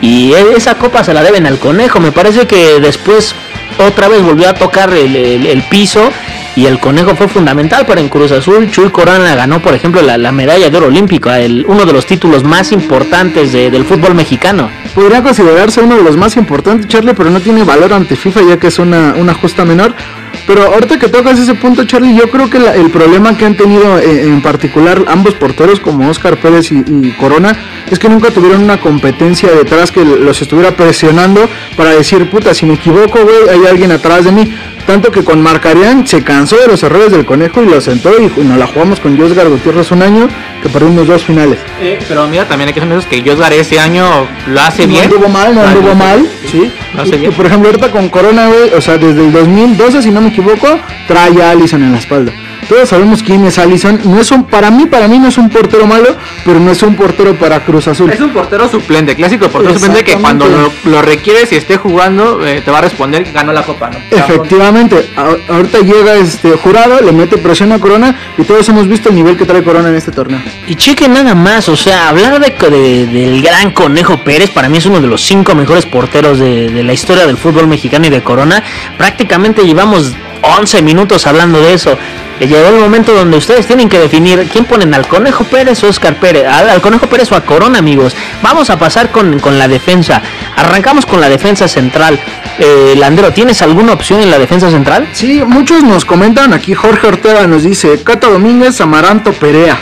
y 0.00 0.32
e- 0.32 0.56
esa 0.56 0.74
copa 0.76 1.04
se 1.04 1.12
la 1.12 1.22
deben 1.22 1.46
al 1.46 1.58
conejo. 1.58 2.00
Me 2.00 2.10
parece 2.12 2.46
que 2.46 2.80
después 2.80 3.34
otra 3.78 4.08
vez 4.08 4.22
volvió 4.22 4.48
a 4.48 4.54
tocar 4.54 4.92
el- 4.94 5.14
el 5.46 5.62
piso 5.64 6.10
y 6.56 6.66
el 6.66 6.78
conejo 6.80 7.14
fue 7.14 7.28
fundamental 7.28 7.86
para 7.86 8.00
en 8.00 8.08
Cruz 8.08 8.32
Azul. 8.32 8.70
Chuy 8.70 8.90
Corona 8.90 9.34
ganó, 9.34 9.60
por 9.60 9.74
ejemplo, 9.74 10.02
la, 10.02 10.18
la 10.18 10.32
medalla 10.32 10.68
de 10.70 10.76
oro 10.76 10.86
olímpica, 10.88 11.40
el, 11.40 11.64
uno 11.68 11.84
de 11.86 11.92
los 11.92 12.06
títulos 12.06 12.42
más 12.44 12.72
importantes 12.72 13.52
de- 13.52 13.70
del 13.70 13.84
fútbol 13.84 14.14
mexicano. 14.14 14.68
Podría 14.94 15.22
considerarse 15.22 15.80
uno 15.80 15.96
de 15.96 16.02
los 16.02 16.16
más 16.16 16.36
importantes, 16.36 16.88
Charlie, 16.88 17.14
pero 17.14 17.30
no 17.30 17.40
tiene 17.40 17.62
valor 17.64 17.92
ante 17.92 18.16
FIFA 18.16 18.40
ya 18.48 18.56
que 18.58 18.66
es 18.68 18.78
una, 18.78 19.14
una 19.16 19.34
justa 19.34 19.64
menor. 19.64 19.94
Pero 20.46 20.62
ahorita 20.62 20.98
que 20.98 21.08
tocas 21.08 21.38
ese 21.38 21.54
punto, 21.54 21.84
Charlie, 21.84 22.14
yo 22.16 22.30
creo 22.30 22.48
que 22.48 22.56
el 22.56 22.90
problema 22.90 23.36
que 23.36 23.44
han 23.44 23.54
tenido 23.56 23.98
eh, 23.98 24.22
en 24.24 24.40
particular 24.40 25.04
ambos 25.08 25.34
porteros 25.34 25.78
como 25.78 26.08
Oscar 26.08 26.38
Pérez 26.38 26.72
y, 26.72 26.76
y 26.76 27.14
Corona 27.18 27.54
es 27.90 27.98
que 27.98 28.08
nunca 28.08 28.30
tuvieron 28.30 28.62
una 28.62 28.80
competencia 28.80 29.50
detrás 29.50 29.92
que 29.92 30.04
los 30.04 30.40
estuviera 30.40 30.74
presionando 30.74 31.46
para 31.76 31.90
decir, 31.90 32.30
puta, 32.30 32.54
si 32.54 32.64
me 32.66 32.74
equivoco, 32.74 33.18
güey, 33.22 33.48
hay 33.50 33.66
alguien 33.66 33.92
atrás 33.92 34.24
de 34.24 34.32
mí. 34.32 34.54
Tanto 34.88 35.10
que 35.12 35.22
con 35.22 35.42
Marcarian 35.42 36.06
se 36.06 36.24
cansó 36.24 36.56
de 36.56 36.66
los 36.66 36.82
errores 36.82 37.12
del 37.12 37.26
conejo 37.26 37.62
y 37.62 37.66
lo 37.66 37.78
sentó 37.78 38.10
y 38.18 38.40
nos 38.42 38.56
la 38.56 38.66
jugamos 38.66 38.98
con 39.00 39.18
Josgar 39.18 39.46
Gutiérrez 39.50 39.90
un 39.92 40.02
año 40.02 40.28
que 40.62 40.70
perdimos 40.70 41.06
dos 41.06 41.22
finales. 41.24 41.58
Eh, 41.78 41.98
pero 42.08 42.26
mira, 42.26 42.48
también 42.48 42.68
hay 42.68 42.74
que 42.74 42.80
honestos 42.80 43.04
que 43.04 43.22
Josgar 43.22 43.52
ese 43.52 43.78
año 43.78 44.02
lo 44.46 44.60
hace 44.62 44.86
no 44.86 44.94
bien. 44.94 45.04
anduvo 45.04 45.28
mal, 45.28 45.54
no 45.54 45.60
anduvo 45.62 45.94
mal, 45.94 46.26
sí. 46.50 46.72
Lo 46.94 47.02
hace 47.02 47.16
Y- 47.16 47.18
bien. 47.18 47.30
y 47.32 47.34
por 47.34 47.44
ejemplo, 47.44 47.68
ahorita 47.68 47.90
con 47.90 48.08
Corona, 48.08 48.48
güey, 48.48 48.72
o 48.74 48.80
sea, 48.80 48.96
desde 48.96 49.20
el 49.26 49.30
2012, 49.30 50.00
si 50.00 50.10
no 50.10 50.22
me 50.22 50.28
equivoco, 50.30 50.66
trae 51.06 51.42
a 51.42 51.50
Allison 51.50 51.82
en 51.82 51.92
la 51.92 51.98
espalda. 51.98 52.32
Todos 52.68 52.88
sabemos 52.88 53.22
quién 53.22 53.44
es 53.46 53.58
Allison. 53.58 53.98
No 54.04 54.20
es 54.20 54.30
un, 54.30 54.44
para 54.44 54.70
mí, 54.70 54.86
para 54.86 55.08
mí 55.08 55.18
no 55.18 55.28
es 55.28 55.38
un 55.38 55.48
portero 55.48 55.86
malo, 55.86 56.14
pero 56.44 56.60
no 56.60 56.70
es 56.70 56.82
un 56.82 56.94
portero 56.96 57.34
para 57.36 57.60
Cruz 57.64 57.88
Azul. 57.88 58.10
Es 58.10 58.20
un 58.20 58.30
portero 58.30 58.68
suplente, 58.68 59.16
clásico 59.16 59.48
portero 59.48 59.74
suplente 59.74 60.04
que 60.04 60.16
cuando 60.20 60.46
lo, 60.84 60.90
lo 60.90 61.02
requieres 61.02 61.50
y 61.52 61.56
esté 61.56 61.76
jugando 61.78 62.46
eh, 62.46 62.60
te 62.62 62.70
va 62.70 62.78
a 62.78 62.82
responder 62.82 63.24
que 63.24 63.32
ganó 63.32 63.52
la 63.52 63.62
copa, 63.62 63.88
¿no? 63.90 63.98
Efectivamente, 64.24 65.08
a- 65.16 65.52
ahorita 65.54 65.78
llega 65.80 66.14
este 66.16 66.52
jurado, 66.52 67.00
le 67.00 67.12
mete 67.12 67.38
presión 67.38 67.72
a 67.72 67.78
Corona 67.78 68.14
y 68.36 68.42
todos 68.42 68.68
hemos 68.68 68.86
visto 68.86 69.08
el 69.08 69.14
nivel 69.14 69.36
que 69.36 69.46
trae 69.46 69.62
Corona 69.64 69.88
en 69.88 69.94
este 69.96 70.12
torneo. 70.12 70.40
Y 70.66 70.74
cheque 70.74 71.08
nada 71.08 71.34
más, 71.34 71.68
o 71.70 71.76
sea, 71.76 72.08
hablar 72.10 72.38
de, 72.38 72.50
de- 72.70 73.06
del 73.06 73.40
gran 73.42 73.70
Conejo 73.72 74.18
Pérez 74.24 74.50
para 74.50 74.68
mí 74.68 74.76
es 74.78 74.86
uno 74.86 75.00
de 75.00 75.06
los 75.06 75.22
cinco 75.22 75.54
mejores 75.54 75.86
porteros 75.86 76.38
de, 76.38 76.68
de 76.70 76.82
la 76.84 76.92
historia 76.92 77.26
del 77.26 77.38
fútbol 77.38 77.66
mexicano 77.66 78.06
y 78.06 78.10
de 78.10 78.22
Corona. 78.22 78.62
Prácticamente 78.98 79.62
llevamos 79.64 80.12
11 80.42 80.82
minutos 80.82 81.26
hablando 81.26 81.60
de 81.62 81.72
eso. 81.72 81.96
Le 82.40 82.46
llegó 82.46 82.68
el 82.68 82.80
momento 82.80 83.12
donde 83.12 83.36
ustedes 83.36 83.66
tienen 83.66 83.88
que 83.88 83.98
definir 83.98 84.48
quién 84.52 84.64
ponen 84.64 84.94
al 84.94 85.06
Conejo 85.08 85.44
Pérez 85.44 85.82
o 85.82 85.88
Oscar 85.88 86.14
Pérez, 86.16 86.46
al, 86.46 86.70
al 86.70 86.80
Conejo 86.80 87.08
Pérez 87.08 87.32
o 87.32 87.34
a 87.34 87.44
Corona, 87.44 87.80
amigos. 87.80 88.14
Vamos 88.42 88.70
a 88.70 88.78
pasar 88.78 89.10
con, 89.10 89.40
con 89.40 89.58
la 89.58 89.66
defensa. 89.66 90.22
Arrancamos 90.56 91.04
con 91.04 91.20
la 91.20 91.28
defensa 91.28 91.66
central. 91.66 92.18
Eh, 92.58 92.94
Landero, 92.96 93.32
¿tienes 93.32 93.60
alguna 93.62 93.92
opción 93.92 94.20
en 94.20 94.30
la 94.30 94.38
defensa 94.38 94.70
central? 94.70 95.08
Sí, 95.12 95.42
muchos 95.46 95.82
nos 95.82 96.04
comentan 96.04 96.52
aquí, 96.52 96.74
Jorge 96.74 97.08
Ortega 97.08 97.46
nos 97.46 97.62
dice, 97.62 98.02
Cata 98.02 98.28
Domínguez, 98.28 98.80
Amaranto 98.80 99.32
Perea. 99.32 99.78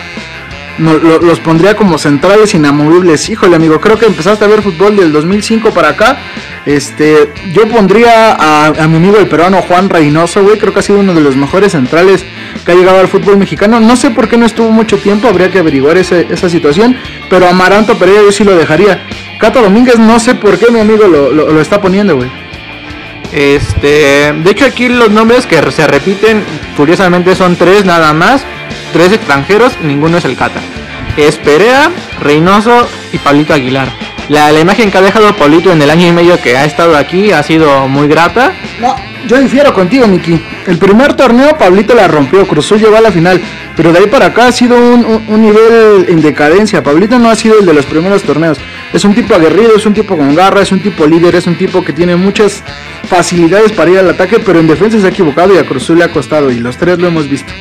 No, 0.78 0.92
lo- 0.95 1.18
los 1.21 1.40
pondría 1.40 1.75
como 1.75 1.97
centrales 1.99 2.54
inamovibles. 2.54 3.30
Híjole, 3.30 3.56
amigo, 3.56 3.80
creo 3.80 3.99
que 3.99 4.04
empezaste 4.06 4.45
a 4.45 4.49
ver 4.49 4.61
fútbol 4.62 4.97
del 4.97 5.11
2005 5.12 5.71
para 5.71 5.88
acá. 5.90 6.18
Este, 6.66 7.33
yo 7.52 7.66
pondría 7.68 8.33
a, 8.35 8.87
mi 8.88 8.97
amigo 8.97 9.16
el 9.18 9.26
peruano 9.28 9.62
Juan 9.62 9.88
Reynoso, 9.88 10.42
güey. 10.42 10.59
Creo 10.59 10.73
que 10.75 10.80
ha 10.80 10.83
sido 10.83 10.99
uno 10.99 11.14
de 11.14 11.21
los 11.23 11.35
mejores 11.37 11.73
centrales 11.73 12.25
que 12.64 12.73
ha 12.73 12.75
llegado 12.75 12.99
al 13.00 13.09
fútbol 13.09 13.38
mexicano. 13.38 13.80
No 13.80 13.97
sé 13.97 14.11
por 14.11 14.28
qué 14.28 14.37
no 14.37 14.45
estuvo 14.47 14.71
mucho 14.71 14.99
tiempo, 14.99 15.28
habría 15.28 15.50
que 15.50 15.61
averiguar 15.61 15.97
esa 15.97 16.49
situación. 16.50 16.97
Pero 17.30 17.49
Amaranto 17.49 17.97
Perea 17.97 18.21
yo 18.23 18.33
sí 18.33 18.45
lo 18.45 18.54
dejaría. 18.56 19.06
Cata 19.38 19.62
Domínguez, 19.62 19.99
no 19.99 20.18
sé 20.21 20.35
por 20.35 20.59
qué 20.59 20.71
mi 20.71 20.80
amigo 20.80 21.06
lo, 21.06 21.30
lo- 21.33 21.50
lo 21.52 21.61
está 21.61 21.80
poniendo, 21.80 22.16
güey. 22.16 22.28
Este, 23.33 24.33
de 24.33 24.50
hecho 24.50 24.64
aquí 24.64 24.88
los 24.88 25.11
nombres 25.11 25.47
que 25.47 25.61
se 25.73 25.87
repiten, 25.87 26.42
curiosamente 26.76 27.35
son 27.35 27.56
tres 27.56 27.85
nada 27.85 28.12
más, 28.12 28.45
tres 28.96 29.12
extranjeros, 29.12 29.74
ninguno 29.82 30.16
es 30.16 30.24
el 30.24 30.36
Cata. 30.36 30.60
Es 31.18 31.36
Perea, 31.36 31.90
Reynoso 32.22 32.88
y 33.12 33.18
Pablito 33.18 33.52
Aguilar. 33.52 33.88
La, 34.30 34.50
la 34.52 34.60
imagen 34.60 34.90
que 34.90 34.96
ha 34.96 35.02
dejado 35.02 35.36
Pablito 35.36 35.70
en 35.70 35.82
el 35.82 35.90
año 35.90 36.08
y 36.08 36.12
medio 36.12 36.40
que 36.40 36.56
ha 36.56 36.64
estado 36.64 36.96
aquí 36.96 37.30
ha 37.30 37.42
sido 37.42 37.88
muy 37.88 38.08
grata. 38.08 38.52
No, 38.80 38.96
yo 39.28 39.38
difiero 39.38 39.72
contigo, 39.74 40.06
Miki. 40.06 40.40
El 40.66 40.78
primer 40.78 41.12
torneo 41.14 41.56
Pablito 41.58 41.94
la 41.94 42.08
rompió, 42.08 42.46
Cruzul 42.48 42.80
llegó 42.80 42.96
a 42.96 43.00
la 43.02 43.12
final, 43.12 43.38
pero 43.76 43.92
de 43.92 43.98
ahí 43.98 44.06
para 44.06 44.26
acá 44.26 44.46
ha 44.48 44.52
sido 44.52 44.76
un, 44.78 45.04
un- 45.04 45.24
un 45.28 45.42
nivel 45.42 46.06
en 46.08 46.22
decadencia. 46.22 46.82
Pablito 46.82 47.18
no 47.18 47.30
ha 47.30 47.36
sido 47.36 47.58
el 47.60 47.66
de 47.66 47.74
los 47.74 47.84
primeros 47.84 48.22
torneos. 48.22 48.58
Es 48.94 49.04
un 49.04 49.14
tipo 49.14 49.34
aguerrido, 49.34 49.76
es 49.76 49.84
un 49.84 49.92
tipo 49.94 50.16
con 50.16 50.34
garra, 50.34 50.62
es 50.62 50.72
un 50.72 50.80
tipo 50.80 51.06
líder, 51.06 51.34
es 51.36 51.46
un 51.46 51.56
tipo 51.56 51.84
que 51.84 51.92
tiene 51.92 52.16
muchas 52.16 52.62
facilidades 53.08 53.72
para 53.72 53.90
ir 53.90 53.98
al 53.98 54.08
ataque, 54.10 54.38
pero 54.40 54.58
en 54.58 54.66
defensa 54.66 54.98
se 54.98 55.06
ha 55.06 55.10
equivocado 55.10 55.54
y 55.54 55.58
a 55.58 55.66
Cruzul 55.66 55.98
le 55.98 56.04
ha 56.04 56.10
costado 56.12 56.50
y 56.50 56.58
los 56.58 56.76
tres 56.78 56.98
lo 56.98 57.06
hemos 57.08 57.28
visto. 57.28 57.52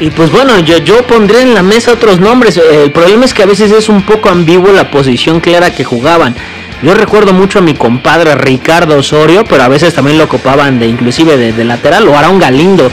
Y 0.00 0.10
pues 0.10 0.32
bueno, 0.32 0.58
yo, 0.60 0.78
yo 0.78 1.06
pondré 1.06 1.42
en 1.42 1.54
la 1.54 1.62
mesa 1.62 1.92
otros 1.92 2.18
nombres. 2.18 2.56
El 2.56 2.90
problema 2.90 3.24
es 3.24 3.34
que 3.34 3.42
a 3.42 3.46
veces 3.46 3.70
es 3.70 3.88
un 3.88 4.02
poco 4.02 4.28
ambiguo 4.28 4.72
la 4.72 4.90
posición 4.90 5.40
clara 5.40 5.74
que 5.74 5.84
jugaban. 5.84 6.34
Yo 6.82 6.94
recuerdo 6.94 7.32
mucho 7.32 7.60
a 7.60 7.62
mi 7.62 7.74
compadre 7.74 8.34
Ricardo 8.34 8.96
Osorio, 8.96 9.44
pero 9.44 9.62
a 9.62 9.68
veces 9.68 9.94
también 9.94 10.18
lo 10.18 10.24
ocupaban 10.24 10.80
de 10.80 10.88
inclusive 10.88 11.36
de, 11.36 11.52
de 11.52 11.64
lateral 11.64 12.08
o 12.08 12.16
Aaron 12.16 12.40
Galindo. 12.40 12.90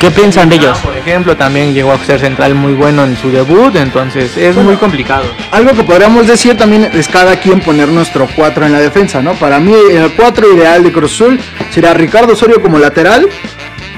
¿Qué 0.00 0.10
piensan 0.10 0.48
de 0.48 0.56
ellos? 0.56 0.76
Por 0.78 0.96
ejemplo, 0.96 1.36
también 1.36 1.72
llegó 1.72 1.92
a 1.92 1.98
ser 1.98 2.18
central 2.18 2.56
muy 2.56 2.74
bueno 2.74 3.04
en 3.04 3.16
su 3.16 3.30
debut, 3.30 3.76
entonces 3.76 4.36
es 4.36 4.56
muy 4.56 4.74
complicado. 4.74 5.24
Algo 5.52 5.74
que 5.74 5.84
podríamos 5.84 6.26
decir 6.26 6.56
también 6.56 6.90
es 6.92 7.06
cada 7.06 7.36
quien 7.36 7.60
poner 7.60 7.88
nuestro 7.88 8.28
4 8.34 8.66
en 8.66 8.72
la 8.72 8.80
defensa, 8.80 9.22
¿no? 9.22 9.34
Para 9.34 9.60
mí 9.60 9.72
el 9.92 10.10
4 10.12 10.56
ideal 10.56 10.82
de 10.82 10.90
Cruz 10.90 11.14
Azul 11.14 11.38
sería 11.70 11.94
Ricardo 11.94 12.32
Osorio 12.32 12.60
como 12.60 12.80
lateral, 12.80 13.28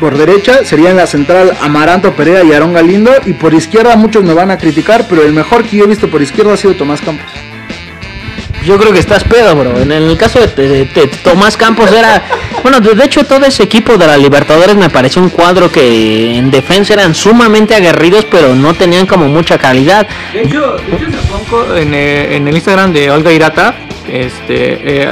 por 0.00 0.16
derecha 0.16 0.64
sería 0.64 0.90
en 0.90 0.96
la 0.96 1.06
central 1.06 1.52
Amaranto 1.60 2.12
Perea 2.14 2.42
y 2.42 2.52
Aarón 2.52 2.72
Galindo, 2.72 3.12
y 3.26 3.34
por 3.34 3.54
izquierda 3.54 3.94
muchos 3.96 4.24
me 4.24 4.34
van 4.34 4.50
a 4.50 4.58
criticar, 4.58 5.06
pero 5.08 5.22
el 5.22 5.32
mejor 5.32 5.62
que 5.64 5.76
yo 5.76 5.84
he 5.84 5.88
visto 5.88 6.08
por 6.10 6.22
izquierda 6.22 6.54
ha 6.54 6.56
sido 6.56 6.74
Tomás 6.74 7.00
Campos. 7.00 7.26
Yo 8.64 8.76
creo 8.78 8.92
que 8.92 8.98
estás 8.98 9.24
pedo, 9.24 9.56
bro. 9.56 9.78
En 9.80 9.90
el 9.90 10.16
caso 10.18 10.38
de, 10.38 10.46
de- 10.48 10.84
de 10.84 11.06
Tomás 11.24 11.56
Campos 11.56 11.90
era... 11.92 12.22
Bueno, 12.62 12.78
de 12.80 12.94
de 12.94 13.04
hecho 13.06 13.24
todo 13.24 13.46
ese 13.46 13.62
equipo 13.62 13.96
de 13.96 14.06
la 14.06 14.18
Libertadores 14.18 14.76
me 14.76 14.90
pareció 14.90 15.22
un 15.22 15.30
cuadro 15.30 15.72
que 15.72 16.36
en 16.36 16.50
defensa 16.50 16.92
eran 16.92 17.14
sumamente 17.14 17.74
aguerridos, 17.74 18.26
pero 18.30 18.54
no 18.54 18.74
tenían 18.74 19.06
como 19.06 19.28
mucha 19.28 19.56
calidad. 19.56 20.06
De 20.34 20.42
hecho, 20.42 20.76
de 20.76 20.96
hecho 20.96 21.06
hace 21.06 21.26
poco 21.32 21.74
en, 21.74 21.94
eh, 21.94 22.36
en 22.36 22.46
el 22.46 22.54
Instagram 22.54 22.92
de 22.92 23.10
Olga 23.10 23.32
Irata, 23.32 23.74
este, 24.06 25.04
eh, 25.04 25.10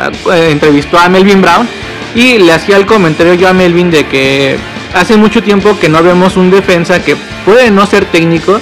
entrevistó 0.50 0.99
a 0.99 1.09
Melvin 1.09 1.40
Brown 1.40 1.66
y 2.14 2.37
le 2.37 2.52
hacía 2.52 2.76
el 2.76 2.85
comentario 2.85 3.33
yo 3.33 3.49
a 3.49 3.54
Melvin 3.54 3.90
de 3.90 4.04
que 4.04 4.59
hace 4.95 5.16
mucho 5.16 5.42
tiempo 5.42 5.78
que 5.78 5.88
no 5.88 6.02
vemos 6.02 6.37
un 6.37 6.50
defensa 6.50 7.02
que 7.02 7.16
puede 7.45 7.71
no 7.71 7.87
ser 7.87 8.04
técnico, 8.07 8.61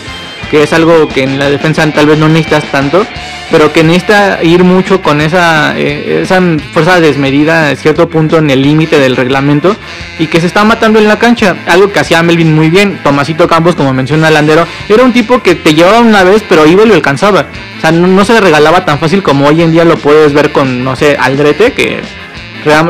que 0.50 0.62
es 0.62 0.72
algo 0.72 1.08
que 1.08 1.24
en 1.24 1.38
la 1.38 1.50
defensa 1.50 1.90
tal 1.92 2.06
vez 2.06 2.18
no 2.18 2.28
necesitas 2.28 2.64
tanto, 2.70 3.04
pero 3.50 3.72
que 3.72 3.82
necesita 3.82 4.42
ir 4.42 4.64
mucho 4.64 5.02
con 5.02 5.20
esa, 5.20 5.78
eh, 5.78 6.22
esa 6.22 6.40
fuerza 6.72 7.00
desmedida 7.00 7.70
a 7.70 7.76
cierto 7.76 8.08
punto 8.08 8.38
en 8.38 8.50
el 8.50 8.62
límite 8.62 8.98
del 8.98 9.16
reglamento 9.16 9.76
y 10.18 10.26
que 10.26 10.40
se 10.40 10.46
está 10.46 10.64
matando 10.64 10.98
en 10.98 11.08
la 11.08 11.18
cancha, 11.18 11.56
algo 11.66 11.92
que 11.92 12.00
hacía 12.00 12.22
Melvin 12.22 12.54
muy 12.54 12.70
bien. 12.70 13.00
Tomasito 13.02 13.48
Campos, 13.48 13.74
como 13.74 13.92
menciona 13.92 14.30
Landero, 14.30 14.66
era 14.88 15.04
un 15.04 15.12
tipo 15.12 15.42
que 15.42 15.54
te 15.54 15.74
llevaba 15.74 16.00
una 16.00 16.24
vez, 16.24 16.42
pero 16.48 16.66
iba 16.66 16.84
y 16.84 16.88
lo 16.88 16.94
alcanzaba. 16.94 17.46
O 17.78 17.80
sea, 17.80 17.92
no, 17.92 18.06
no 18.06 18.24
se 18.24 18.34
le 18.34 18.40
regalaba 18.40 18.84
tan 18.84 18.98
fácil 18.98 19.22
como 19.22 19.46
hoy 19.46 19.62
en 19.62 19.72
día 19.72 19.84
lo 19.84 19.96
puedes 19.96 20.32
ver 20.32 20.52
con, 20.52 20.84
no 20.84 20.96
sé, 20.96 21.16
Aldrete, 21.18 21.72
que 21.72 22.02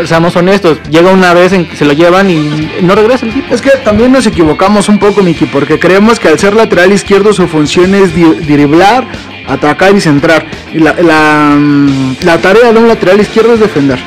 seamos 0.07 0.37
honestos, 0.37 0.79
llega 0.91 1.11
una 1.11 1.35
vez 1.35 1.53
en 1.53 1.69
se 1.77 1.85
lo 1.85 1.93
llevan 1.93 2.31
y 2.31 2.69
no 2.83 2.95
regresa 2.95 3.27
el 3.27 3.35
tipo. 3.35 3.55
Es 3.55 3.61
que 3.61 3.71
también 3.85 4.13
nos 4.13 4.27
equivocamos 4.27 4.89
un 4.89 4.99
poco, 4.99 5.23
Miki, 5.23 5.47
porque 5.47 5.79
creemos 5.79 6.19
que 6.19 6.29
al 6.29 6.39
ser 6.39 6.55
lateral 6.55 6.93
izquierdo 6.93 7.33
su 7.33 7.47
función 7.47 7.95
es 7.95 8.15
driblar, 8.15 9.07
atacar 9.47 9.95
y 9.95 10.01
centrar. 10.01 10.47
Y 10.73 10.79
mm, 10.79 12.17
la 12.23 12.39
tarea 12.39 12.73
de 12.73 12.79
un 12.79 12.89
lateral 12.89 13.21
izquierdo 13.21 13.55
es 13.55 13.61
defender. 13.61 13.99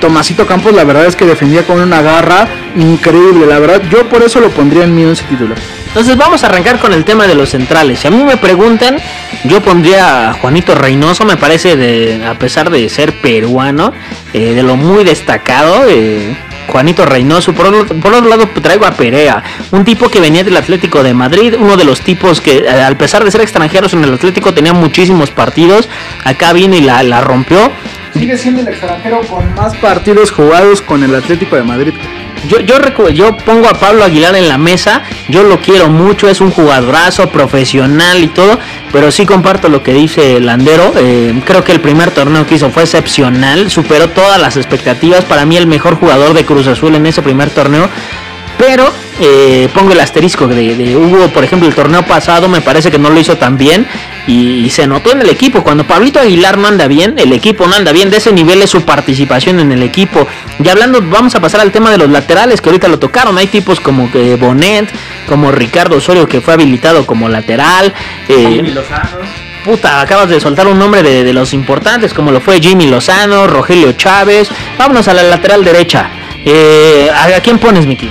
Tomasito 0.00 0.46
Campos 0.46 0.74
la 0.74 0.84
verdad 0.84 1.06
es 1.06 1.14
que 1.14 1.24
defendía 1.24 1.64
con 1.64 1.80
una 1.80 2.02
garra 2.02 2.48
increíble, 2.74 3.46
la 3.46 3.60
verdad 3.60 3.82
yo 3.88 4.08
por 4.08 4.22
eso 4.22 4.40
lo 4.40 4.50
pondría 4.50 4.84
en 4.84 4.94
mi 4.94 5.04
once 5.04 5.22
titular. 5.28 5.58
Entonces 5.92 6.16
vamos 6.16 6.42
a 6.42 6.46
arrancar 6.46 6.78
con 6.78 6.94
el 6.94 7.04
tema 7.04 7.26
de 7.26 7.34
los 7.34 7.50
centrales. 7.50 7.98
Si 7.98 8.08
a 8.08 8.10
mí 8.10 8.24
me 8.24 8.38
preguntan, 8.38 8.96
yo 9.44 9.60
pondría 9.60 10.30
a 10.30 10.32
Juanito 10.32 10.74
Reynoso, 10.74 11.26
me 11.26 11.36
parece, 11.36 11.76
de, 11.76 12.24
a 12.24 12.38
pesar 12.38 12.70
de 12.70 12.88
ser 12.88 13.20
peruano, 13.20 13.92
eh, 14.32 14.54
de 14.54 14.62
lo 14.62 14.76
muy 14.76 15.04
destacado. 15.04 15.84
Eh, 15.90 16.34
Juanito 16.68 17.04
Reynoso, 17.04 17.52
por, 17.52 17.66
otro 17.66 18.26
lado 18.26 18.48
traigo 18.62 18.86
a 18.86 18.92
Perea, 18.92 19.42
un 19.70 19.84
tipo 19.84 20.08
que 20.08 20.18
venía 20.18 20.42
del 20.42 20.56
Atlético 20.56 21.02
de 21.02 21.12
Madrid, 21.12 21.56
uno 21.58 21.76
de 21.76 21.84
los 21.84 22.00
tipos 22.00 22.40
que 22.40 22.60
eh, 22.60 22.70
al 22.70 22.96
pesar 22.96 23.22
de 23.22 23.30
ser 23.30 23.42
extranjeros 23.42 23.92
en 23.92 24.02
el 24.02 24.14
Atlético 24.14 24.54
tenía 24.54 24.72
muchísimos 24.72 25.30
partidos, 25.30 25.90
acá 26.24 26.54
viene 26.54 26.78
y 26.78 26.80
la 26.80 27.20
rompió. 27.20 27.70
Sigue 28.14 28.38
siendo 28.38 28.62
el 28.62 28.68
extranjero 28.68 29.20
con 29.28 29.54
más 29.54 29.76
partidos 29.76 30.30
jugados 30.30 30.80
con 30.80 31.02
el 31.02 31.14
Atlético 31.14 31.56
de 31.56 31.64
Madrid. 31.64 31.92
Yo, 32.48 32.58
yo, 32.60 33.08
yo 33.10 33.36
pongo 33.36 33.68
a 33.68 33.74
Pablo 33.74 34.04
Aguilar 34.04 34.34
en 34.34 34.48
la 34.48 34.58
mesa, 34.58 35.02
yo 35.28 35.44
lo 35.44 35.60
quiero 35.60 35.88
mucho, 35.88 36.28
es 36.28 36.40
un 36.40 36.50
jugadorazo 36.50 37.28
profesional 37.28 38.22
y 38.22 38.28
todo, 38.28 38.58
pero 38.92 39.12
sí 39.12 39.26
comparto 39.26 39.68
lo 39.68 39.82
que 39.82 39.92
dice 39.92 40.40
Landero, 40.40 40.92
eh, 40.96 41.40
creo 41.46 41.62
que 41.62 41.72
el 41.72 41.80
primer 41.80 42.10
torneo 42.10 42.44
que 42.46 42.56
hizo 42.56 42.70
fue 42.70 42.82
excepcional, 42.82 43.70
superó 43.70 44.08
todas 44.08 44.40
las 44.40 44.56
expectativas, 44.56 45.24
para 45.24 45.46
mí 45.46 45.56
el 45.56 45.68
mejor 45.68 45.96
jugador 45.96 46.34
de 46.34 46.44
Cruz 46.44 46.66
Azul 46.66 46.94
en 46.96 47.06
ese 47.06 47.22
primer 47.22 47.48
torneo, 47.50 47.88
pero 48.64 48.92
eh, 49.20 49.68
pongo 49.74 49.90
el 49.90 49.98
asterisco 49.98 50.46
de, 50.46 50.76
de, 50.76 50.96
Hugo, 50.96 51.26
por 51.30 51.42
ejemplo, 51.42 51.66
el 51.68 51.74
torneo 51.74 52.04
pasado 52.04 52.48
me 52.48 52.60
parece 52.60 52.92
que 52.92 52.98
no 52.98 53.10
lo 53.10 53.18
hizo 53.18 53.36
tan 53.36 53.58
bien 53.58 53.88
y, 54.28 54.70
se 54.70 54.86
notó 54.86 55.10
en 55.10 55.20
el 55.20 55.30
equipo. 55.30 55.64
Cuando 55.64 55.84
Pablito 55.84 56.20
Aguilar 56.20 56.58
no 56.58 56.68
anda 56.68 56.86
bien, 56.86 57.16
el 57.18 57.32
equipo 57.32 57.66
no 57.66 57.74
anda 57.74 57.90
bien. 57.90 58.08
De 58.08 58.18
ese 58.18 58.32
nivel 58.32 58.62
es 58.62 58.70
su 58.70 58.82
participación 58.82 59.58
en 59.58 59.72
el 59.72 59.82
equipo. 59.82 60.28
Y 60.62 60.68
hablando, 60.68 61.02
vamos 61.02 61.34
a 61.34 61.40
pasar 61.40 61.60
al 61.60 61.72
tema 61.72 61.90
de 61.90 61.98
los 61.98 62.08
laterales 62.08 62.60
que 62.60 62.68
ahorita 62.68 62.86
lo 62.86 63.00
tocaron. 63.00 63.36
Hay 63.36 63.48
tipos 63.48 63.80
como 63.80 64.12
que 64.12 64.36
Bonet, 64.36 64.88
como 65.28 65.50
Ricardo 65.50 65.96
Osorio 65.96 66.28
que 66.28 66.40
fue 66.40 66.54
habilitado 66.54 67.04
como 67.04 67.28
lateral. 67.28 67.92
Eh, 68.28 68.62
Lozano. 68.72 69.26
Puta, 69.64 70.00
acabas 70.00 70.28
de 70.28 70.38
soltar 70.38 70.68
un 70.68 70.78
nombre 70.78 71.02
de, 71.02 71.32
los 71.32 71.52
importantes, 71.52 72.14
como 72.14 72.30
lo 72.30 72.40
fue 72.40 72.60
Jimmy 72.60 72.86
Lozano, 72.86 73.48
Rogelio 73.48 73.90
Chávez. 73.92 74.48
Vámonos 74.78 75.08
a 75.08 75.14
la 75.14 75.24
lateral 75.24 75.64
derecha. 75.64 76.10
Eh, 76.44 77.10
¿a, 77.12 77.40
quién 77.40 77.58
pones, 77.58 77.86
Miki? 77.86 78.10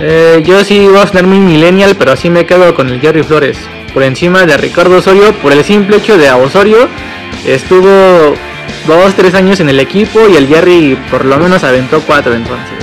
Eh, 0.00 0.42
yo 0.44 0.64
sí 0.64 0.86
voy 0.86 0.98
a 0.98 1.06
tener 1.06 1.26
mi 1.26 1.38
millennial, 1.38 1.94
pero 1.96 2.12
así 2.12 2.30
me 2.30 2.46
quedo 2.46 2.74
con 2.74 2.88
el 2.88 3.00
Jerry 3.00 3.22
Flores 3.22 3.58
por 3.94 4.02
encima 4.02 4.44
de 4.44 4.56
Ricardo 4.56 4.96
Osorio 4.96 5.32
por 5.34 5.52
el 5.52 5.64
simple 5.64 5.98
hecho 5.98 6.18
de 6.18 6.28
Osorio 6.32 6.88
estuvo 7.46 8.34
dos, 8.88 9.14
tres 9.14 9.34
años 9.34 9.60
en 9.60 9.68
el 9.68 9.78
equipo 9.78 10.28
y 10.28 10.34
el 10.34 10.48
Jerry 10.48 10.98
por 11.10 11.24
lo 11.24 11.38
menos 11.38 11.62
aventó 11.62 12.00
cuatro 12.00 12.34
entonces. 12.34 12.73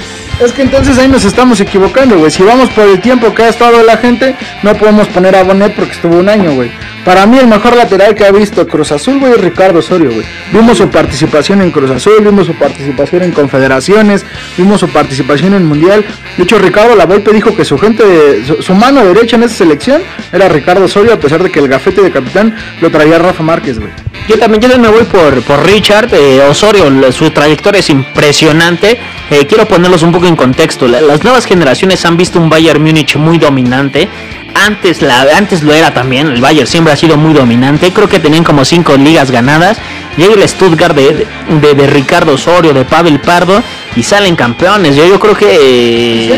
Es 0.41 0.53
que 0.53 0.63
entonces 0.63 0.97
ahí 0.97 1.07
nos 1.07 1.23
estamos 1.23 1.61
equivocando, 1.61 2.17
güey. 2.17 2.31
Si 2.31 2.41
vamos 2.41 2.71
por 2.71 2.85
el 2.85 2.99
tiempo 2.99 3.31
que 3.35 3.43
ha 3.43 3.49
estado 3.49 3.83
la 3.83 3.97
gente, 3.97 4.35
no 4.63 4.73
podemos 4.73 5.07
poner 5.09 5.35
a 5.35 5.43
Bonet 5.43 5.75
porque 5.75 5.91
estuvo 5.91 6.17
un 6.17 6.27
año, 6.29 6.55
güey. 6.55 6.71
Para 7.05 7.27
mí 7.27 7.37
el 7.37 7.45
mejor 7.45 7.75
lateral 7.75 8.15
que 8.15 8.25
ha 8.25 8.31
visto 8.31 8.67
Cruz 8.67 8.91
Azul, 8.91 9.19
güey, 9.19 9.33
es 9.33 9.41
Ricardo 9.41 9.79
Osorio, 9.79 10.09
güey. 10.11 10.25
Vimos 10.51 10.79
su 10.79 10.89
participación 10.89 11.61
en 11.61 11.69
Cruz 11.69 11.91
Azul, 11.91 12.23
vimos 12.23 12.47
su 12.47 12.55
participación 12.55 13.21
en 13.21 13.31
Confederaciones, 13.33 14.25
vimos 14.57 14.79
su 14.79 14.89
participación 14.89 15.53
en 15.53 15.63
Mundial. 15.63 16.03
De 16.37 16.43
hecho, 16.43 16.57
Ricardo 16.57 16.95
Lavolpe 16.95 17.31
dijo 17.33 17.55
que 17.55 17.63
su 17.63 17.77
gente, 17.77 18.43
su, 18.61 18.73
mano 18.73 19.05
derecha 19.05 19.35
en 19.35 19.43
esa 19.43 19.53
selección 19.53 20.01
era 20.33 20.49
Ricardo 20.49 20.85
Osorio, 20.85 21.13
a 21.13 21.19
pesar 21.19 21.43
de 21.43 21.51
que 21.51 21.59
el 21.59 21.67
gafete 21.67 22.01
de 22.01 22.11
capitán 22.11 22.55
lo 22.81 22.89
traía 22.89 23.19
Rafa 23.19 23.43
Márquez, 23.43 23.77
güey. 23.77 23.91
Yo 24.27 24.37
también, 24.37 24.61
yo 24.61 24.77
me 24.77 24.87
voy 24.87 25.03
por, 25.03 25.41
por 25.43 25.65
Richard 25.65 26.13
eh, 26.13 26.41
Osorio, 26.49 27.11
su 27.11 27.31
trayectoria 27.31 27.79
es 27.79 27.89
impresionante. 27.89 28.99
Eh, 29.29 29.45
quiero 29.47 29.65
ponerlos 29.67 30.03
un 30.03 30.11
poco 30.11 30.27
en 30.27 30.35
contexto. 30.35 30.87
Las 30.87 31.23
nuevas 31.23 31.45
generaciones 31.45 32.05
han 32.05 32.17
visto 32.17 32.39
un 32.39 32.49
Bayern 32.49 32.81
Múnich 32.81 33.15
muy 33.15 33.37
dominante 33.37 34.09
antes, 34.53 35.01
la, 35.01 35.21
antes 35.35 35.63
lo 35.63 35.73
era 35.73 35.93
también, 35.93 36.27
el 36.27 36.41
Bayern 36.41 36.67
siempre 36.67 36.93
ha 36.93 36.97
sido 36.97 37.17
muy 37.17 37.33
dominante, 37.33 37.91
creo 37.91 38.07
que 38.07 38.19
tenían 38.19 38.43
como 38.43 38.65
cinco 38.65 38.95
ligas 38.95 39.31
ganadas. 39.31 39.77
Llega 40.17 40.33
el 40.33 40.47
Stuttgart 40.47 40.95
de, 40.95 41.25
de, 41.61 41.87
Ricardo 41.87 42.33
Osorio, 42.33 42.73
de 42.73 42.83
Pavel 42.83 43.19
Pardo 43.21 43.63
y 43.95 44.03
salen 44.03 44.35
campeones. 44.35 44.95
Yo, 44.95 45.07
yo 45.07 45.19
creo 45.19 45.35
que... 45.35 46.37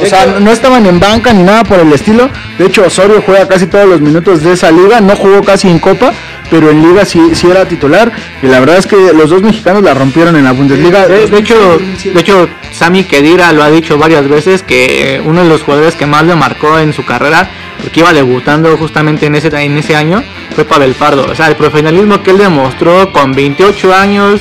O 0.00 0.06
sea, 0.06 0.26
no 0.38 0.52
estaban 0.52 0.86
en 0.86 1.00
banca 1.00 1.32
ni 1.32 1.42
nada 1.42 1.64
por 1.64 1.80
el 1.80 1.92
estilo. 1.92 2.30
De 2.56 2.66
hecho, 2.66 2.84
Osorio 2.86 3.20
juega 3.26 3.48
casi 3.48 3.66
todos 3.66 3.88
los 3.88 4.00
minutos 4.00 4.44
de 4.44 4.52
esa 4.52 4.70
liga. 4.70 5.00
No 5.00 5.16
jugó 5.16 5.42
casi 5.42 5.68
en 5.68 5.80
Copa, 5.80 6.12
pero 6.50 6.70
en 6.70 6.82
Liga 6.82 7.04
sí, 7.04 7.20
sí 7.34 7.48
era 7.48 7.66
titular. 7.66 8.12
Y 8.42 8.46
la 8.46 8.60
verdad 8.60 8.78
es 8.78 8.86
que 8.86 9.12
los 9.12 9.30
dos 9.30 9.42
mexicanos 9.42 9.82
la 9.82 9.94
rompieron 9.94 10.36
en 10.36 10.44
la 10.44 10.52
Bundesliga. 10.52 11.06
De, 11.06 11.38
hecho, 11.38 11.78
de 11.78 12.20
hecho, 12.20 12.48
Sami 12.72 13.04
Kedira 13.04 13.52
lo 13.52 13.62
ha 13.62 13.70
dicho 13.70 13.98
varias 13.98 14.28
veces 14.28 14.62
que 14.62 15.20
uno 15.24 15.42
de 15.42 15.48
los 15.48 15.62
jugadores 15.62 15.94
que 15.94 16.06
más 16.06 16.24
le 16.24 16.34
marcó 16.34 16.78
en 16.78 16.92
su 16.92 17.04
carrera, 17.04 17.50
porque 17.82 18.00
iba 18.00 18.12
debutando 18.12 18.76
justamente 18.76 19.26
en 19.26 19.34
ese, 19.34 19.48
en 19.48 19.76
ese 19.76 19.96
año, 19.96 20.22
fue 20.54 20.64
Pavel 20.64 20.94
Pardo. 20.94 21.26
O 21.30 21.34
sea, 21.34 21.48
el 21.48 21.56
profesionalismo 21.56 22.22
que 22.22 22.30
él 22.30 22.38
demostró 22.38 23.12
con 23.12 23.32
28 23.32 23.94
años 23.94 24.40